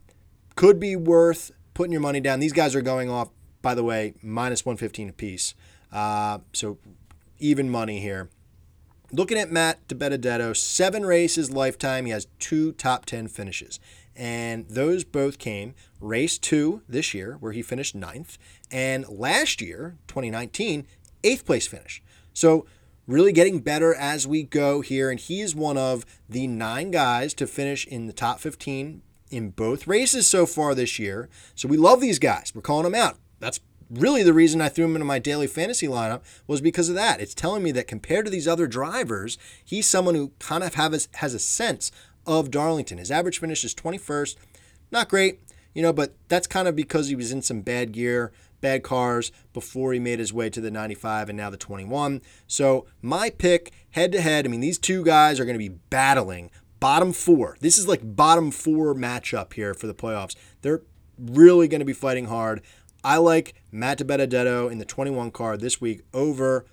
could 0.58 0.78
be 0.78 0.98
worth 0.98 1.52
putting 1.74 1.94
your 1.94 2.02
money 2.02 2.20
down. 2.20 2.42
These 2.42 2.52
guys 2.52 2.76
are 2.76 2.82
going 2.82 3.10
off 3.10 3.30
by 3.62 3.76
the 3.76 3.84
way, 3.84 4.16
minus 4.22 4.66
115 4.66 5.08
apiece. 5.08 5.54
Uh, 5.90 6.40
so 6.52 6.78
even 7.40 7.70
money 7.70 8.02
here. 8.02 8.30
Looking 9.14 9.38
at 9.38 9.52
Matt 9.52 9.88
DiBenedetto, 9.88 10.56
seven 10.58 11.06
races 11.06 11.52
lifetime. 11.52 12.06
He 12.06 12.12
has 12.12 12.28
two 12.40 12.74
top 12.74 13.06
10 13.06 13.30
finishes. 13.30 13.80
And 14.16 14.68
those 14.68 15.04
both 15.04 15.38
came 15.38 15.74
race 16.00 16.38
two 16.38 16.82
this 16.88 17.14
year, 17.14 17.38
where 17.40 17.54
he 17.54 17.62
finished 17.62 17.96
ninth, 17.96 18.38
and 18.72 19.08
last 19.10 19.62
year, 19.62 19.98
2019, 20.08 20.88
eighth 21.24 21.46
place 21.46 21.68
finish. 21.68 22.02
So, 22.34 22.66
really 23.08 23.34
getting 23.34 23.60
better 23.60 23.94
as 23.94 24.26
we 24.26 24.44
go 24.44 24.82
here. 24.82 25.10
And 25.10 25.20
he 25.20 25.42
is 25.42 25.56
one 25.56 25.78
of 25.78 26.06
the 26.30 26.48
nine 26.48 26.92
guys 26.92 27.34
to 27.36 27.48
finish 27.48 27.86
in 27.86 28.08
the 28.08 28.14
top 28.14 28.40
15 28.40 29.02
in 29.30 29.50
both 29.50 29.88
races 29.88 30.28
so 30.28 30.46
far 30.46 30.74
this 30.74 31.00
year. 31.00 31.30
So, 31.56 31.68
we 31.68 31.78
love 31.78 32.02
these 32.02 32.20
guys. 32.20 32.54
We're 32.56 32.62
calling 32.62 32.90
them 32.90 32.96
out. 32.96 33.18
That's 33.40 33.60
really 33.90 34.24
the 34.24 34.34
reason 34.34 34.62
I 34.62 34.70
threw 34.70 34.86
him 34.86 34.96
into 34.96 35.06
my 35.06 35.20
daily 35.20 35.48
fantasy 35.48 35.88
lineup 35.88 36.22
was 36.48 36.62
because 36.62 36.90
of 36.90 36.96
that. 36.96 37.20
It's 37.20 37.34
telling 37.34 37.64
me 37.64 37.72
that 37.74 37.88
compared 37.88 38.26
to 38.26 38.32
these 38.32 38.48
other 38.48 38.68
drivers, 38.68 39.38
he's 39.64 39.88
someone 39.88 40.16
who 40.16 40.32
kind 40.40 40.64
of 40.64 40.76
have 40.76 40.94
a, 40.94 41.00
has 41.16 41.34
a 41.34 41.40
sense 41.40 41.92
of 42.26 42.52
Darlington. 42.52 42.98
His 42.98 43.12
average 43.12 43.40
finish 43.40 43.64
is 43.64 43.76
21st. 43.76 44.36
Not 44.92 45.10
great, 45.10 45.40
you 45.74 45.82
know, 45.82 45.94
but 45.94 46.16
that's 46.28 46.48
kind 46.48 46.68
of 46.68 46.76
because 46.76 47.08
he 47.08 47.16
was 47.16 47.32
in 47.32 47.42
some 47.42 47.62
bad 47.62 47.92
gear, 47.92 48.32
bad 48.60 48.84
cars 48.84 49.32
before 49.54 49.94
he 49.94 50.00
made 50.00 50.20
his 50.20 50.34
way 50.34 50.50
to 50.50 50.62
the 50.62 50.72
95 50.72 51.30
and 51.30 51.38
now 51.38 51.50
the 51.50 51.58
21. 51.58 52.22
So 52.48 52.86
my 53.02 53.30
pick 53.30 53.72
head 53.92 54.12
to 54.12 54.22
head, 54.22 54.46
I 54.46 54.50
mean, 54.50 54.62
these 54.62 54.80
two 54.80 55.04
guys 55.04 55.40
are 55.40 55.46
going 55.46 55.56
to 55.56 55.70
be 55.70 55.78
battling 55.90 56.52
bottom 56.80 57.14
four. 57.14 57.58
This 57.62 57.78
is 57.78 57.88
like 57.88 58.16
bottom 58.16 58.52
four 58.52 58.94
matchup 58.94 59.54
here 59.54 59.74
for 59.74 59.88
the 59.88 59.94
playoffs. 59.94 60.36
They're 60.62 60.82
really 61.18 61.68
going 61.68 61.80
to 61.80 61.86
be 61.86 61.94
fighting 61.94 62.26
hard. 62.26 62.62
I 63.04 63.18
like 63.18 63.56
Matt 63.72 64.00
DiBenedetto 64.00 64.72
in 64.72 64.78
the 64.78 64.86
21 64.86 65.32
car 65.32 65.58
this 65.58 65.82
week 65.82 66.02
over 66.14 66.66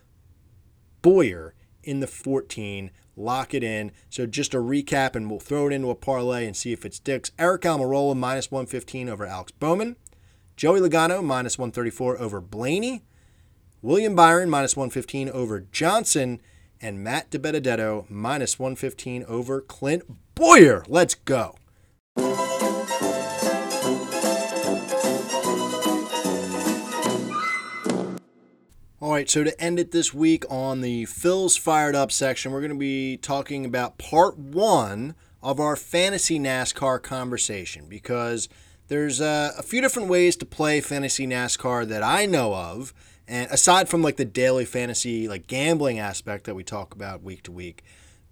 Bowyer 1.00 1.54
in 1.82 2.00
the 2.00 2.06
14. 2.06 2.90
Lock 3.18 3.52
it 3.52 3.64
in. 3.64 3.92
So 4.08 4.26
just 4.26 4.54
a 4.54 4.58
recap, 4.58 5.14
and 5.14 5.28
we'll 5.28 5.40
throw 5.40 5.66
it 5.66 5.72
into 5.72 5.90
a 5.90 5.94
parlay 5.94 6.46
and 6.46 6.56
see 6.56 6.72
if 6.72 6.84
it 6.84 6.94
sticks. 6.94 7.30
Aric 7.38 7.60
Almirola 7.60 8.16
minus 8.16 8.50
115 8.50 9.08
over 9.08 9.26
Alex 9.26 9.52
Bowman. 9.52 9.96
Joey 10.56 10.80
Logano 10.80 11.22
minus 11.22 11.58
134 11.58 12.18
over 12.20 12.40
Blaney. 12.40 13.04
William 13.82 14.14
Byron 14.14 14.48
minus 14.48 14.76
115 14.76 15.28
over 15.30 15.60
Johnson. 15.60 16.40
And 16.80 17.02
Matt 17.02 17.30
DiBenedetto 17.30 18.08
minus 18.08 18.58
115 18.58 19.24
over 19.28 19.60
Clint 19.60 20.04
Bowyer. 20.34 20.84
Let's 20.88 21.14
go. 21.14 21.57
All 29.08 29.14
right, 29.14 29.30
so 29.30 29.42
to 29.42 29.58
end 29.58 29.78
it 29.78 29.90
this 29.90 30.12
week 30.12 30.44
on 30.50 30.82
the 30.82 31.06
Phil's 31.06 31.56
Fired 31.56 31.94
Up 31.94 32.12
section, 32.12 32.52
we're 32.52 32.60
going 32.60 32.72
to 32.72 32.76
be 32.76 33.16
talking 33.16 33.64
about 33.64 33.96
part 33.96 34.36
one 34.36 35.14
of 35.42 35.58
our 35.58 35.76
fantasy 35.76 36.38
NASCAR 36.38 37.02
conversation 37.02 37.86
because 37.88 38.50
there's 38.88 39.18
uh, 39.18 39.52
a 39.56 39.62
few 39.62 39.80
different 39.80 40.10
ways 40.10 40.36
to 40.36 40.44
play 40.44 40.82
fantasy 40.82 41.26
NASCAR 41.26 41.88
that 41.88 42.02
I 42.02 42.26
know 42.26 42.54
of. 42.54 42.92
And 43.26 43.50
aside 43.50 43.88
from 43.88 44.02
like 44.02 44.18
the 44.18 44.26
daily 44.26 44.66
fantasy, 44.66 45.26
like 45.26 45.46
gambling 45.46 45.98
aspect 45.98 46.44
that 46.44 46.54
we 46.54 46.62
talk 46.62 46.94
about 46.94 47.22
week 47.22 47.44
to 47.44 47.52
week, 47.52 47.84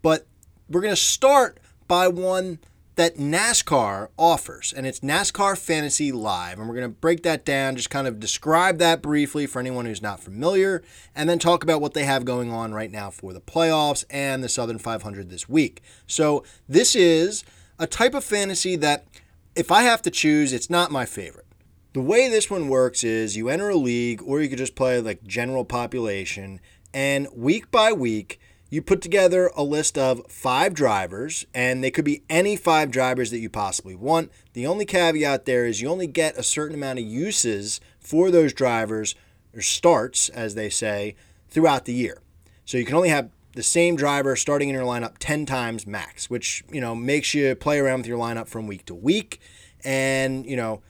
but 0.02 0.26
we're 0.68 0.82
going 0.82 0.92
to 0.92 1.00
start 1.00 1.58
by 1.88 2.06
one 2.06 2.58
that 2.96 3.18
NASCAR 3.18 4.08
offers, 4.16 4.72
and 4.74 4.86
it's 4.86 5.00
NASCAR 5.00 5.58
Fantasy 5.58 6.12
Live. 6.12 6.58
And 6.58 6.66
we're 6.66 6.74
going 6.74 6.90
to 6.90 7.00
break 7.00 7.22
that 7.24 7.44
down, 7.44 7.76
just 7.76 7.90
kind 7.90 8.06
of 8.08 8.18
describe 8.18 8.78
that 8.78 9.02
briefly 9.02 9.46
for 9.46 9.60
anyone 9.60 9.84
who's 9.84 10.00
not 10.00 10.18
familiar, 10.18 10.82
and 11.14 11.28
then 11.28 11.38
talk 11.38 11.62
about 11.62 11.82
what 11.82 11.92
they 11.92 12.04
have 12.04 12.24
going 12.24 12.50
on 12.50 12.72
right 12.72 12.90
now 12.90 13.10
for 13.10 13.34
the 13.34 13.40
playoffs 13.40 14.04
and 14.08 14.42
the 14.42 14.48
Southern 14.48 14.78
500 14.78 15.28
this 15.28 15.46
week. 15.46 15.82
So, 16.06 16.42
this 16.66 16.96
is 16.96 17.44
a 17.78 17.86
type 17.86 18.14
of 18.14 18.24
fantasy 18.24 18.76
that, 18.76 19.06
if 19.54 19.70
I 19.70 19.82
have 19.82 20.00
to 20.02 20.10
choose, 20.10 20.54
it's 20.54 20.70
not 20.70 20.90
my 20.90 21.04
favorite. 21.04 21.46
The 21.92 22.00
way 22.00 22.28
this 22.28 22.50
one 22.50 22.68
works 22.68 23.04
is 23.04 23.36
you 23.36 23.50
enter 23.50 23.68
a 23.68 23.76
league, 23.76 24.22
or 24.22 24.40
you 24.40 24.48
could 24.48 24.58
just 24.58 24.74
play 24.74 25.00
like 25.02 25.22
general 25.24 25.66
population, 25.66 26.60
and 26.94 27.28
week 27.34 27.70
by 27.70 27.92
week, 27.92 28.40
you 28.68 28.82
put 28.82 29.00
together 29.00 29.50
a 29.56 29.62
list 29.62 29.96
of 29.96 30.26
five 30.28 30.74
drivers, 30.74 31.46
and 31.54 31.82
they 31.82 31.90
could 31.90 32.04
be 32.04 32.22
any 32.28 32.56
five 32.56 32.90
drivers 32.90 33.30
that 33.30 33.38
you 33.38 33.48
possibly 33.48 33.94
want. 33.94 34.30
The 34.54 34.66
only 34.66 34.84
caveat 34.84 35.44
there 35.44 35.66
is 35.66 35.80
you 35.80 35.88
only 35.88 36.08
get 36.08 36.36
a 36.36 36.42
certain 36.42 36.74
amount 36.74 36.98
of 36.98 37.04
uses 37.04 37.80
for 38.00 38.30
those 38.30 38.52
drivers, 38.52 39.14
or 39.54 39.60
starts, 39.60 40.28
as 40.28 40.54
they 40.54 40.68
say, 40.68 41.14
throughout 41.48 41.84
the 41.84 41.94
year. 41.94 42.20
So 42.64 42.76
you 42.76 42.84
can 42.84 42.96
only 42.96 43.08
have 43.08 43.30
the 43.54 43.62
same 43.62 43.96
driver 43.96 44.36
starting 44.36 44.68
in 44.68 44.74
your 44.74 44.84
lineup 44.84 45.14
10 45.18 45.46
times 45.46 45.86
max, 45.86 46.28
which, 46.28 46.62
you 46.70 46.80
know, 46.80 46.94
makes 46.94 47.34
you 47.34 47.54
play 47.54 47.78
around 47.78 48.00
with 48.00 48.06
your 48.06 48.18
lineup 48.18 48.48
from 48.48 48.66
week 48.66 48.84
to 48.86 48.94
week. 48.94 49.40
And, 49.84 50.44
you 50.44 50.56
know, 50.56 50.82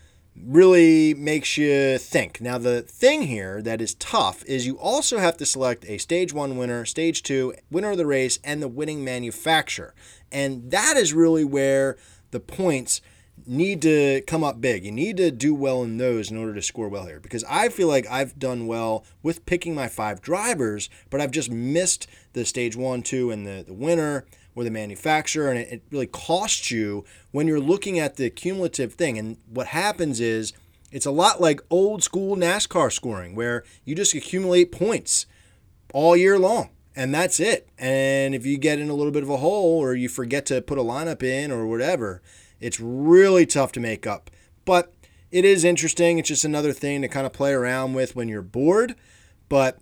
really 0.45 1.15
makes 1.15 1.57
you 1.57 1.99
think. 1.99 2.41
Now, 2.41 2.59
the 2.59 2.83
thing 2.83 3.23
here 3.23 3.63
that 3.63 3.81
is 3.81 3.95
tough 3.95 4.45
is 4.45 4.67
you 4.67 4.79
also 4.79 5.19
have 5.19 5.37
to 5.39 5.47
select 5.47 5.85
a 5.89 5.99
stage 5.99 6.33
one 6.33 6.57
winner, 6.57 6.85
stage 6.85 7.23
two, 7.23 7.55
winner 7.71 7.93
of 7.93 7.97
the 7.97 8.07
race, 8.07 8.39
and 8.45 8.63
the 8.63 8.69
winning 8.69 9.05
manufacturer. 9.05 9.95
And 10.31 10.71
that 10.71 10.97
is 10.97 11.13
really 11.13 11.45
where 11.45 11.97
the 12.31 12.41
points 12.41 13.01
need 13.47 13.83
to 13.83 14.23
come 14.27 14.43
up 14.43 14.61
big. 14.61 14.85
You 14.85 14.93
need 14.93 15.17
to 15.19 15.31
do 15.31 15.55
well 15.55 15.83
in 15.83 15.99
those 15.99 16.31
in 16.31 16.37
order 16.37 16.55
to 16.55 16.63
score 16.63 16.89
well 16.89 17.07
here 17.07 17.21
because 17.21 17.45
I 17.45 17.69
feel 17.69 17.89
like 17.89 18.07
I've 18.07 18.39
done 18.39 18.67
well 18.67 19.05
with 19.23 19.47
picking 19.47 19.75
my 19.75 19.89
five 19.89 20.21
drivers, 20.21 20.89
but 21.11 21.21
I've 21.21 21.31
just 21.31 21.51
missed 21.51 22.07
the 22.33 22.45
stage 22.45 22.77
one, 22.77 23.03
two, 23.03 23.31
and 23.31 23.47
the, 23.47 23.65
the 23.67 23.75
winner 23.75 24.25
or 24.57 24.65
the 24.65 24.71
manufacturer, 24.71 25.51
and 25.51 25.59
it, 25.61 25.69
it 25.71 25.83
really 25.91 26.07
costs 26.07 26.71
you 26.71 27.05
when 27.31 27.47
you're 27.47 27.61
looking 27.61 27.99
at 27.99 28.17
the 28.17 28.31
cumulative 28.31 28.95
thing. 28.95 29.19
And 29.19 29.37
what 29.49 29.69
happens 29.69 30.19
is 30.19 30.53
it's 30.91 31.07
a 31.07 31.11
lot 31.11 31.41
like 31.41 31.61
old 31.71 32.03
school 32.03 32.37
NASCAR 32.37 32.91
scoring, 32.91 33.37
where 33.37 33.63
you 33.85 33.95
just 33.95 34.15
accumulate 34.15 34.73
points 34.73 35.27
all 35.93 36.17
year 36.17 36.39
long. 36.39 36.71
And 36.97 37.15
that's 37.15 37.39
it. 37.39 37.69
And 37.79 38.35
if 38.35 38.47
you 38.47 38.57
get 38.57 38.79
in 38.79 38.89
a 38.89 38.95
little 38.95 39.13
bit 39.13 39.23
of 39.23 39.29
a 39.29 39.37
hole 39.37 39.79
or 39.79 39.95
you 39.95 40.09
forget 40.09 40.47
to 40.47 40.63
put 40.63 40.79
a 40.79 40.83
lineup 40.83 41.23
in 41.23 41.53
or 41.53 41.67
whatever, 41.67 42.23
it's 42.59 42.81
really 42.81 43.45
tough 43.45 43.71
to 43.73 43.81
make 43.81 44.07
up. 44.07 44.31
But 44.65 44.95
it 45.31 45.45
is 45.45 45.63
interesting. 45.63 46.19
It's 46.19 46.29
just 46.29 46.47
another 46.47 46.73
thing 46.73 47.03
to 47.03 47.09
kind 47.09 47.27
of 47.27 47.35
play 47.35 47.53
around 47.53 47.93
with 47.93 48.17
when 48.17 48.29
you're 48.29 48.41
bored. 48.41 48.95
But 49.51 49.79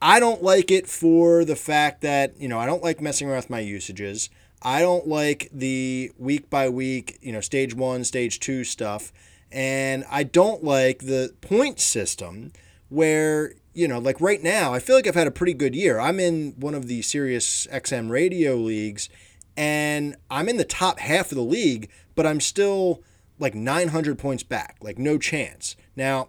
I 0.00 0.20
don't 0.20 0.42
like 0.42 0.70
it 0.70 0.86
for 0.86 1.44
the 1.44 1.56
fact 1.56 2.02
that, 2.02 2.38
you 2.38 2.48
know, 2.48 2.58
I 2.58 2.66
don't 2.66 2.82
like 2.82 3.00
messing 3.00 3.28
around 3.28 3.38
with 3.38 3.50
my 3.50 3.60
usages. 3.60 4.28
I 4.62 4.80
don't 4.80 5.06
like 5.06 5.48
the 5.52 6.12
week 6.18 6.50
by 6.50 6.68
week, 6.68 7.18
you 7.20 7.32
know, 7.32 7.40
stage 7.40 7.74
one, 7.74 8.04
stage 8.04 8.40
two 8.40 8.64
stuff. 8.64 9.12
And 9.50 10.04
I 10.10 10.22
don't 10.24 10.62
like 10.62 11.00
the 11.00 11.34
point 11.40 11.80
system 11.80 12.52
where, 12.88 13.54
you 13.74 13.88
know, 13.88 13.98
like 13.98 14.20
right 14.20 14.42
now, 14.42 14.74
I 14.74 14.80
feel 14.80 14.96
like 14.96 15.06
I've 15.06 15.14
had 15.14 15.26
a 15.26 15.32
pretty 15.32 15.54
good 15.54 15.74
year. 15.74 15.98
I'm 15.98 16.20
in 16.20 16.54
one 16.58 16.74
of 16.74 16.88
the 16.88 17.02
Sirius 17.02 17.66
XM 17.68 18.10
radio 18.10 18.56
leagues 18.56 19.08
and 19.56 20.16
I'm 20.30 20.48
in 20.48 20.58
the 20.58 20.64
top 20.64 20.98
half 20.98 21.30
of 21.32 21.36
the 21.36 21.42
league, 21.42 21.88
but 22.14 22.26
I'm 22.26 22.40
still 22.40 23.02
like 23.38 23.54
900 23.54 24.18
points 24.18 24.42
back, 24.42 24.76
like 24.80 24.98
no 24.98 25.18
chance. 25.18 25.76
Now, 25.94 26.28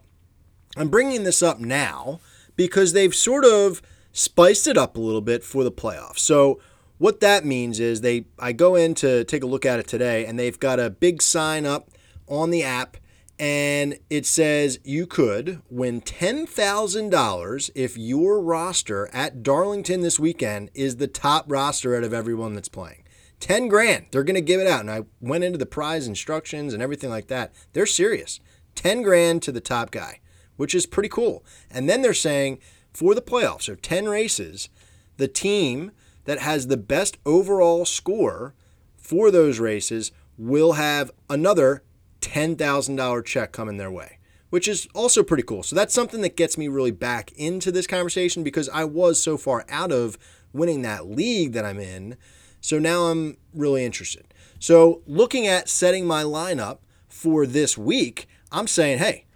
I'm 0.78 0.89
bringing 0.89 1.24
this 1.24 1.41
up 1.41 1.59
now 1.59 2.20
because 2.58 2.91
they've 2.91 3.16
sort 3.16 3.45
of 3.45 3.82
spiced 4.12 4.68
it 4.68 4.78
up 4.78 4.97
a 4.97 4.99
little 4.99 5.22
bit 5.22 5.43
for 5.43 5.64
the 5.64 5.72
playoffs. 5.72 6.20
So 6.20 6.60
what 6.97 7.22
that 7.22 7.45
means 7.45 7.80
is 7.80 8.01
they 8.01 8.26
I 8.38 8.51
go 8.51 8.76
in 8.76 8.93
to 8.95 9.24
take 9.24 9.43
a 9.43 9.47
look 9.47 9.66
at 9.66 9.80
it 9.80 9.88
today 9.88 10.26
and 10.26 10.38
they've 10.38 10.60
got 10.60 10.80
a 10.80 10.89
big 10.89 11.22
sign 11.22 11.66
up 11.66 11.89
on 12.28 12.49
the 12.49 12.64
app 12.64 12.97
and 13.39 13.99
it 14.10 14.26
says 14.26 14.80
you 14.84 15.05
could 15.05 15.62
win 15.70 16.01
$10,000 16.01 17.70
if 17.76 17.97
your 17.97 18.41
roster 18.41 19.10
at 19.14 19.43
Darlington 19.43 20.01
this 20.01 20.20
weekend 20.20 20.72
is 20.74 20.97
the 20.97 21.08
top 21.08 21.45
roster 21.47 21.95
out 21.95 22.03
of 22.03 22.14
everyone 22.14 22.55
that's 22.55 22.68
playing. 22.68 23.03
10 23.39 23.68
grand. 23.68 24.08
They're 24.10 24.24
going 24.24 24.34
to 24.34 24.41
give 24.41 24.60
it 24.60 24.66
out. 24.66 24.82
And 24.82 24.89
I 24.89 25.03
went 25.22 25.43
into 25.43 25.60
the 25.60 25.68
prize 25.68 26.08
instructions 26.08 26.74
and 26.74 26.82
everything 26.82 27.12
like 27.12 27.28
that. 27.28 27.53
They're 27.74 27.86
serious. 27.86 28.39
10 28.74 29.03
grand 29.03 29.43
to 29.43 29.51
the 29.51 29.62
top 29.62 29.91
guy, 29.91 30.20
which 30.58 30.76
is 30.76 30.86
pretty 30.86 31.10
cool. 31.10 31.45
And 31.72 31.89
then 31.89 32.01
they're 32.01 32.14
saying 32.14 32.60
for 32.93 33.16
the 33.16 33.22
playoffs, 33.22 33.64
so 33.64 33.76
10 33.76 34.10
races, 34.10 34.70
the 35.18 35.28
team 35.28 35.91
that 36.26 36.39
has 36.39 36.68
the 36.68 36.78
best 36.78 37.18
overall 37.26 37.86
score 37.86 38.53
for 38.97 39.32
those 39.32 39.60
races 39.60 40.12
will 40.38 40.74
have 40.74 41.12
another 41.30 41.84
$10,000 42.22 43.26
check 43.26 43.51
coming 43.51 43.78
their 43.78 43.91
way, 43.91 44.20
which 44.49 44.68
is 44.68 44.88
also 44.93 45.24
pretty 45.24 45.43
cool. 45.43 45.64
So 45.64 45.76
that's 45.76 45.93
something 45.93 46.22
that 46.22 46.36
gets 46.36 46.58
me 46.58 46.68
really 46.68 46.91
back 46.91 47.32
into 47.34 47.72
this 47.72 47.88
conversation 47.88 48.43
because 48.43 48.70
I 48.70 48.84
was 48.84 49.22
so 49.22 49.38
far 49.38 49.66
out 49.70 49.91
of 49.91 50.18
winning 50.53 50.82
that 50.82 51.08
league 51.08 51.53
that 51.53 51.66
I'm 51.66 51.80
in. 51.80 52.18
So 52.60 52.80
now 52.80 53.03
I'm 53.03 53.38
really 53.53 53.86
interested. 53.86 54.34
So 54.60 55.01
looking 55.05 55.47
at 55.47 55.70
setting 55.70 56.05
my 56.05 56.24
lineup 56.24 56.80
for 57.08 57.45
this 57.45 57.78
week, 57.78 58.28
I'm 58.51 58.68
saying, 58.68 58.97
hey, 58.97 59.26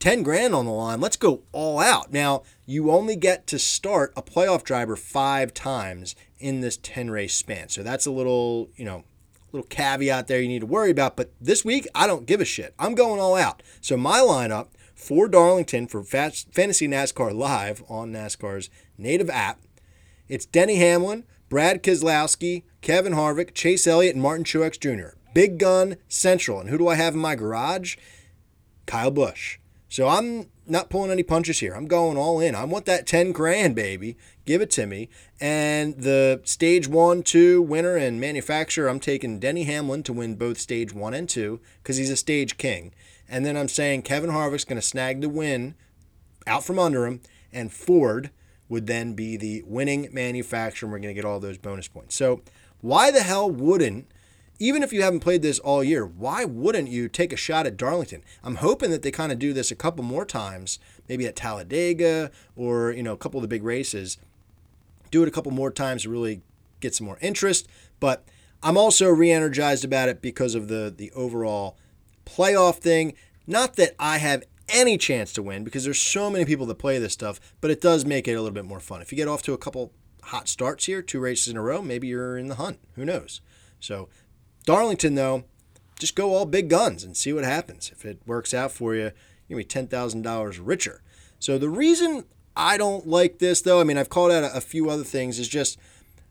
10 0.00 0.22
grand 0.22 0.54
on 0.54 0.64
the 0.64 0.72
line. 0.72 1.00
Let's 1.00 1.16
go 1.16 1.42
all 1.52 1.78
out. 1.78 2.12
Now, 2.12 2.42
you 2.66 2.90
only 2.90 3.16
get 3.16 3.46
to 3.48 3.58
start 3.58 4.12
a 4.16 4.22
playoff 4.22 4.64
driver 4.64 4.96
five 4.96 5.54
times 5.54 6.16
in 6.38 6.60
this 6.60 6.78
10 6.78 7.10
race 7.10 7.34
span. 7.34 7.68
So 7.68 7.82
that's 7.82 8.06
a 8.06 8.10
little, 8.10 8.70
you 8.76 8.84
know, 8.84 9.04
little 9.52 9.68
caveat 9.68 10.26
there 10.26 10.40
you 10.40 10.48
need 10.48 10.60
to 10.60 10.66
worry 10.66 10.90
about. 10.90 11.16
But 11.16 11.32
this 11.40 11.64
week, 11.64 11.86
I 11.94 12.06
don't 12.06 12.26
give 12.26 12.40
a 12.40 12.44
shit. 12.44 12.74
I'm 12.78 12.94
going 12.94 13.20
all 13.20 13.36
out. 13.36 13.62
So 13.80 13.96
my 13.96 14.18
lineup 14.18 14.68
for 14.94 15.28
Darlington 15.28 15.86
for 15.86 16.02
Fantasy 16.02 16.86
NASCAR 16.88 17.34
Live 17.34 17.82
on 17.88 18.12
NASCAR's 18.12 18.70
native 18.98 19.30
app, 19.30 19.60
it's 20.28 20.46
Denny 20.46 20.76
Hamlin, 20.76 21.24
Brad 21.48 21.82
Keselowski, 21.82 22.62
Kevin 22.80 23.14
Harvick, 23.14 23.54
Chase 23.54 23.86
Elliott, 23.86 24.14
and 24.14 24.22
Martin 24.22 24.44
Truex 24.44 24.78
Jr. 24.78 25.16
Big 25.34 25.58
Gun 25.58 25.96
Central. 26.08 26.60
And 26.60 26.70
who 26.70 26.78
do 26.78 26.88
I 26.88 26.94
have 26.94 27.14
in 27.14 27.20
my 27.20 27.34
garage? 27.34 27.96
Kyle 28.86 29.10
Busch. 29.10 29.59
So 29.90 30.06
I'm 30.06 30.46
not 30.68 30.88
pulling 30.88 31.10
any 31.10 31.24
punches 31.24 31.58
here. 31.58 31.74
I'm 31.74 31.88
going 31.88 32.16
all 32.16 32.38
in. 32.38 32.54
I 32.54 32.62
want 32.62 32.86
that 32.86 33.08
10 33.08 33.32
grand, 33.32 33.74
baby. 33.74 34.16
Give 34.46 34.62
it 34.62 34.70
to 34.70 34.86
me. 34.86 35.08
And 35.40 35.96
the 35.96 36.40
stage 36.44 36.86
one, 36.86 37.24
two 37.24 37.60
winner 37.60 37.96
and 37.96 38.20
manufacturer, 38.20 38.88
I'm 38.88 39.00
taking 39.00 39.40
Denny 39.40 39.64
Hamlin 39.64 40.04
to 40.04 40.12
win 40.12 40.36
both 40.36 40.58
stage 40.58 40.94
one 40.94 41.12
and 41.12 41.28
two 41.28 41.60
because 41.82 41.96
he's 41.96 42.08
a 42.08 42.16
stage 42.16 42.56
king. 42.56 42.94
And 43.28 43.44
then 43.44 43.56
I'm 43.56 43.66
saying 43.66 44.02
Kevin 44.02 44.30
Harvick's 44.30 44.64
going 44.64 44.80
to 44.80 44.86
snag 44.86 45.20
the 45.20 45.28
win 45.28 45.74
out 46.46 46.64
from 46.64 46.78
under 46.78 47.04
him, 47.04 47.20
and 47.52 47.72
Ford 47.72 48.30
would 48.68 48.86
then 48.86 49.14
be 49.14 49.36
the 49.36 49.64
winning 49.66 50.08
manufacturer. 50.12 50.86
And 50.86 50.92
we're 50.92 51.00
going 51.00 51.14
to 51.14 51.20
get 51.20 51.28
all 51.28 51.40
those 51.40 51.58
bonus 51.58 51.88
points. 51.88 52.14
So 52.14 52.42
why 52.80 53.10
the 53.10 53.22
hell 53.22 53.50
wouldn't 53.50 54.06
even 54.60 54.82
if 54.82 54.92
you 54.92 55.02
haven't 55.02 55.20
played 55.20 55.40
this 55.40 55.58
all 55.58 55.82
year, 55.82 56.04
why 56.04 56.44
wouldn't 56.44 56.90
you 56.90 57.08
take 57.08 57.32
a 57.32 57.36
shot 57.36 57.66
at 57.66 57.78
Darlington? 57.78 58.22
I'm 58.44 58.56
hoping 58.56 58.90
that 58.90 59.00
they 59.00 59.10
kind 59.10 59.32
of 59.32 59.38
do 59.38 59.54
this 59.54 59.70
a 59.70 59.74
couple 59.74 60.04
more 60.04 60.26
times, 60.26 60.78
maybe 61.08 61.26
at 61.26 61.34
Talladega 61.34 62.30
or 62.54 62.92
you 62.92 63.02
know 63.02 63.14
a 63.14 63.16
couple 63.16 63.38
of 63.38 63.42
the 63.42 63.48
big 63.48 63.64
races. 63.64 64.18
Do 65.10 65.22
it 65.22 65.28
a 65.28 65.32
couple 65.32 65.50
more 65.50 65.72
times 65.72 66.02
to 66.02 66.10
really 66.10 66.42
get 66.80 66.94
some 66.94 67.06
more 67.06 67.18
interest. 67.22 67.68
But 68.00 68.22
I'm 68.62 68.76
also 68.76 69.08
re-energized 69.08 69.84
about 69.84 70.10
it 70.10 70.20
because 70.20 70.54
of 70.54 70.68
the 70.68 70.92
the 70.94 71.10
overall 71.12 71.78
playoff 72.26 72.76
thing. 72.76 73.14
Not 73.46 73.76
that 73.76 73.94
I 73.98 74.18
have 74.18 74.44
any 74.68 74.98
chance 74.98 75.32
to 75.32 75.42
win 75.42 75.64
because 75.64 75.84
there's 75.84 75.98
so 75.98 76.28
many 76.28 76.44
people 76.44 76.66
that 76.66 76.76
play 76.76 76.98
this 76.98 77.14
stuff, 77.14 77.40
but 77.62 77.70
it 77.70 77.80
does 77.80 78.04
make 78.04 78.28
it 78.28 78.34
a 78.34 78.42
little 78.42 78.54
bit 78.54 78.66
more 78.66 78.78
fun. 78.78 79.00
If 79.00 79.10
you 79.10 79.16
get 79.16 79.26
off 79.26 79.42
to 79.44 79.54
a 79.54 79.58
couple 79.58 79.90
hot 80.24 80.48
starts 80.48 80.84
here, 80.84 81.00
two 81.00 81.18
races 81.18 81.48
in 81.48 81.56
a 81.56 81.62
row, 81.62 81.80
maybe 81.80 82.08
you're 82.08 82.36
in 82.36 82.48
the 82.48 82.56
hunt. 82.56 82.78
Who 82.94 83.06
knows? 83.06 83.40
So 83.80 84.10
Darlington, 84.64 85.14
though, 85.14 85.44
just 85.98 86.14
go 86.14 86.34
all 86.34 86.46
big 86.46 86.68
guns 86.68 87.04
and 87.04 87.16
see 87.16 87.32
what 87.32 87.44
happens. 87.44 87.90
If 87.92 88.04
it 88.04 88.20
works 88.26 88.54
out 88.54 88.72
for 88.72 88.94
you, 88.94 89.12
to 89.48 89.56
be 89.56 89.64
$10,000 89.64 90.60
richer. 90.62 91.02
So 91.38 91.58
the 91.58 91.68
reason 91.68 92.24
I 92.56 92.76
don't 92.76 93.06
like 93.06 93.38
this, 93.38 93.62
though, 93.62 93.80
I 93.80 93.84
mean, 93.84 93.98
I've 93.98 94.08
called 94.08 94.32
out 94.32 94.44
a, 94.44 94.56
a 94.56 94.60
few 94.60 94.90
other 94.90 95.04
things, 95.04 95.38
is 95.38 95.48
just 95.48 95.78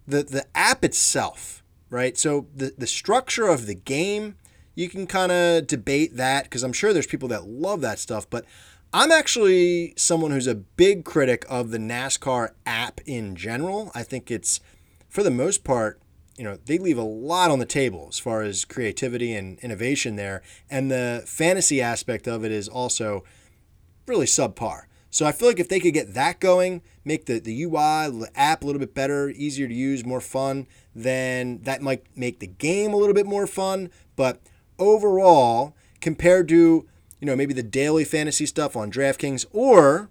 the, 0.08 0.24
the 0.24 0.46
app 0.56 0.84
itself, 0.84 1.64
right? 1.90 2.18
So 2.18 2.48
the, 2.56 2.74
the 2.78 2.88
structure 2.88 3.48
of 3.48 3.66
the 3.66 3.76
game, 3.76 4.36
you 4.76 4.90
can 4.90 5.08
kind 5.08 5.32
of 5.32 5.68
debate 5.68 6.16
that 6.16 6.46
because 6.46 6.64
I'm 6.64 6.74
sure 6.74 6.94
there's 6.94 7.08
people 7.08 7.30
that 7.30 7.46
love 7.46 7.82
that 7.82 8.00
stuff, 8.00 8.30
but 8.30 8.46
I'm 8.94 9.12
actually 9.12 9.94
someone 9.98 10.32
who's 10.32 10.48
a 10.48 10.56
big 10.56 11.06
critic 11.06 11.46
of 11.48 11.70
the 11.72 11.78
NASCAR 11.78 12.52
app 12.66 13.02
in 13.06 13.36
general. 13.36 13.92
I 13.94 14.04
think 14.04 14.32
it's, 14.32 14.62
for 15.08 15.22
the 15.22 15.32
most 15.32 15.64
part, 15.64 16.00
you 16.40 16.46
know 16.46 16.58
they 16.66 16.78
leave 16.78 16.98
a 16.98 17.04
lot 17.04 17.52
on 17.52 17.60
the 17.60 17.66
table 17.66 18.08
as 18.08 18.18
far 18.18 18.42
as 18.42 18.64
creativity 18.64 19.34
and 19.34 19.60
innovation 19.60 20.16
there. 20.16 20.42
And 20.70 20.90
the 20.90 21.22
fantasy 21.26 21.82
aspect 21.82 22.30
of 22.30 22.46
it 22.46 22.52
is 22.52 22.70
also 22.70 23.26
really 24.08 24.26
subpar. 24.26 24.84
So 25.12 25.26
i 25.26 25.34
feel 25.34 25.50
like 25.50 25.60
if 25.60 25.68
they 25.68 25.82
could 25.82 25.94
get 25.94 26.14
that 26.14 26.40
going 26.40 26.82
make 27.04 27.26
the, 27.26 27.40
the 27.40 27.64
ui 27.64 27.72
the 27.72 28.30
app 28.36 28.64
a 28.64 28.66
little 28.66 28.80
bit 28.80 28.94
better 28.94 29.30
easier 29.32 29.68
to 29.68 29.74
use 29.74 30.06
more 30.06 30.22
fun 30.22 30.68
then 30.96 31.60
that 31.64 31.82
might 31.82 32.06
make 32.16 32.40
the 32.40 32.48
game 32.48 32.94
a 32.94 32.98
little 32.98 33.14
bit 33.14 33.26
more 33.26 33.46
fun. 33.46 33.90
But 34.16 34.42
overall 34.80 35.76
compared 36.00 36.48
to 36.48 36.88
you 37.20 37.26
know 37.26 37.36
maybe 37.36 37.54
the 37.54 37.64
daily 37.64 38.06
fantasy 38.06 38.46
stuff 38.46 38.78
on 38.78 38.90
draftkings 38.90 39.46
or 39.52 40.10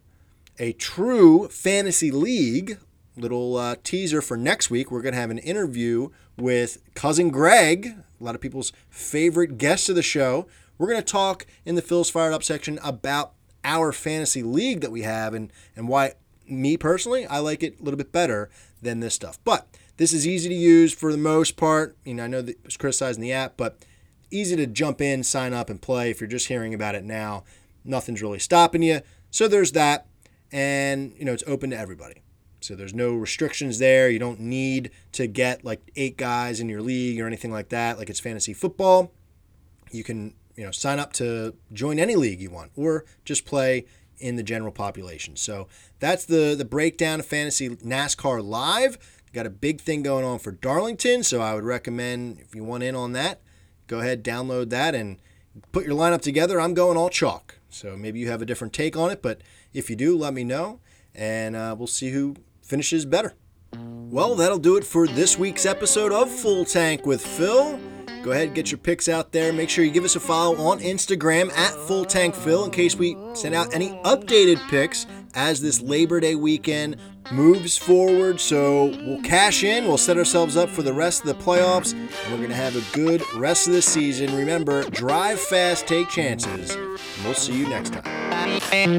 a 0.58 0.72
true 0.74 1.48
fantasy 1.48 2.10
league 2.10 2.78
little 3.18 3.56
uh, 3.56 3.76
teaser 3.82 4.22
for 4.22 4.36
next 4.36 4.70
week. 4.70 4.90
We're 4.90 5.02
going 5.02 5.14
to 5.14 5.20
have 5.20 5.30
an 5.30 5.38
interview 5.38 6.08
with 6.36 6.78
cousin 6.94 7.30
Greg, 7.30 7.86
a 8.20 8.24
lot 8.24 8.34
of 8.34 8.40
people's 8.40 8.72
favorite 8.88 9.58
guest 9.58 9.88
of 9.88 9.96
the 9.96 10.02
show. 10.02 10.46
We're 10.78 10.88
going 10.88 11.02
to 11.02 11.12
talk 11.12 11.46
in 11.64 11.74
the 11.74 11.82
Phil's 11.82 12.10
Fired 12.10 12.32
Up 12.32 12.42
section 12.42 12.78
about 12.82 13.32
our 13.64 13.92
fantasy 13.92 14.42
league 14.42 14.80
that 14.80 14.92
we 14.92 15.02
have 15.02 15.34
and, 15.34 15.52
and 15.74 15.88
why, 15.88 16.14
me 16.46 16.76
personally, 16.76 17.26
I 17.26 17.38
like 17.38 17.62
it 17.62 17.80
a 17.80 17.82
little 17.82 17.98
bit 17.98 18.12
better 18.12 18.48
than 18.80 19.00
this 19.00 19.14
stuff. 19.14 19.38
But 19.44 19.66
this 19.96 20.12
is 20.12 20.26
easy 20.26 20.48
to 20.48 20.54
use 20.54 20.92
for 20.92 21.10
the 21.10 21.18
most 21.18 21.56
part. 21.56 21.96
You 22.04 22.14
know, 22.14 22.24
I 22.24 22.28
know 22.28 22.42
that 22.42 22.52
it 22.52 22.64
was 22.64 22.76
criticizing 22.76 23.20
the 23.20 23.32
app, 23.32 23.56
but 23.56 23.84
easy 24.30 24.56
to 24.56 24.66
jump 24.66 25.00
in, 25.00 25.24
sign 25.24 25.52
up, 25.52 25.68
and 25.68 25.82
play. 25.82 26.10
If 26.10 26.20
you're 26.20 26.28
just 26.28 26.48
hearing 26.48 26.72
about 26.72 26.94
it 26.94 27.04
now, 27.04 27.44
nothing's 27.84 28.22
really 28.22 28.38
stopping 28.38 28.82
you. 28.82 29.00
So 29.30 29.48
there's 29.48 29.72
that. 29.72 30.06
And, 30.50 31.12
you 31.18 31.24
know, 31.24 31.32
it's 31.32 31.44
open 31.46 31.70
to 31.70 31.78
everybody. 31.78 32.22
So 32.60 32.74
there's 32.74 32.94
no 32.94 33.14
restrictions 33.14 33.78
there. 33.78 34.10
You 34.10 34.18
don't 34.18 34.40
need 34.40 34.90
to 35.12 35.26
get 35.26 35.64
like 35.64 35.80
eight 35.96 36.16
guys 36.16 36.60
in 36.60 36.68
your 36.68 36.82
league 36.82 37.20
or 37.20 37.26
anything 37.26 37.52
like 37.52 37.68
that, 37.68 37.98
like 37.98 38.10
it's 38.10 38.20
fantasy 38.20 38.52
football. 38.52 39.12
You 39.90 40.04
can, 40.04 40.34
you 40.56 40.64
know, 40.64 40.70
sign 40.70 40.98
up 40.98 41.12
to 41.14 41.54
join 41.72 41.98
any 41.98 42.16
league 42.16 42.40
you 42.40 42.50
want 42.50 42.72
or 42.76 43.04
just 43.24 43.44
play 43.44 43.86
in 44.18 44.36
the 44.36 44.42
general 44.42 44.72
population. 44.72 45.36
So 45.36 45.68
that's 46.00 46.24
the 46.24 46.54
the 46.56 46.64
breakdown 46.64 47.20
of 47.20 47.26
fantasy 47.26 47.70
NASCAR 47.70 48.44
live. 48.44 48.98
Got 49.32 49.46
a 49.46 49.50
big 49.50 49.80
thing 49.80 50.02
going 50.02 50.24
on 50.24 50.38
for 50.38 50.50
Darlington, 50.50 51.22
so 51.22 51.40
I 51.40 51.54
would 51.54 51.64
recommend 51.64 52.40
if 52.40 52.54
you 52.54 52.64
want 52.64 52.82
in 52.82 52.96
on 52.96 53.12
that, 53.12 53.40
go 53.86 54.00
ahead 54.00 54.24
download 54.24 54.70
that 54.70 54.94
and 54.94 55.18
put 55.70 55.84
your 55.84 55.94
lineup 55.94 56.22
together. 56.22 56.60
I'm 56.60 56.74
going 56.74 56.96
all 56.96 57.10
chalk. 57.10 57.58
So 57.68 57.96
maybe 57.96 58.18
you 58.18 58.28
have 58.30 58.40
a 58.40 58.46
different 58.46 58.72
take 58.72 58.96
on 58.96 59.10
it, 59.10 59.20
but 59.20 59.42
if 59.74 59.90
you 59.90 59.96
do, 59.96 60.16
let 60.16 60.32
me 60.32 60.44
know 60.44 60.80
and 61.14 61.56
uh, 61.56 61.74
we'll 61.76 61.88
see 61.88 62.10
who 62.10 62.36
finishes 62.68 63.04
better. 63.04 63.34
Well, 63.74 64.34
that'll 64.36 64.58
do 64.58 64.76
it 64.76 64.84
for 64.84 65.06
this 65.06 65.38
week's 65.38 65.66
episode 65.66 66.12
of 66.12 66.30
Full 66.30 66.64
Tank 66.64 67.04
with 67.06 67.20
Phil. 67.26 67.78
Go 68.22 68.32
ahead, 68.32 68.54
get 68.54 68.70
your 68.70 68.78
picks 68.78 69.08
out 69.08 69.32
there. 69.32 69.52
Make 69.52 69.70
sure 69.70 69.84
you 69.84 69.90
give 69.90 70.04
us 70.04 70.16
a 70.16 70.20
follow 70.20 70.56
on 70.56 70.80
Instagram 70.80 71.50
at 71.52 71.72
Full 71.72 72.04
Tank 72.04 72.34
Phil 72.34 72.64
in 72.64 72.70
case 72.70 72.94
we 72.96 73.16
send 73.34 73.54
out 73.54 73.74
any 73.74 73.90
updated 74.04 74.66
picks 74.68 75.06
as 75.34 75.60
this 75.60 75.80
Labor 75.80 76.20
Day 76.20 76.34
weekend 76.34 76.96
moves 77.30 77.76
forward. 77.76 78.40
So 78.40 78.86
we'll 79.04 79.22
cash 79.22 79.62
in, 79.62 79.86
we'll 79.86 79.98
set 79.98 80.16
ourselves 80.18 80.56
up 80.56 80.68
for 80.68 80.82
the 80.82 80.92
rest 80.92 81.20
of 81.24 81.26
the 81.28 81.34
playoffs, 81.44 81.92
and 81.92 82.10
we're 82.30 82.38
going 82.38 82.48
to 82.50 82.56
have 82.56 82.76
a 82.76 82.96
good 82.96 83.22
rest 83.34 83.66
of 83.66 83.72
the 83.74 83.82
season. 83.82 84.34
Remember, 84.34 84.82
drive 84.90 85.38
fast, 85.38 85.86
take 85.86 86.08
chances, 86.08 86.74
and 86.74 86.98
we'll 87.24 87.34
see 87.34 87.56
you 87.56 87.68
next 87.68 87.92
time. 87.92 88.98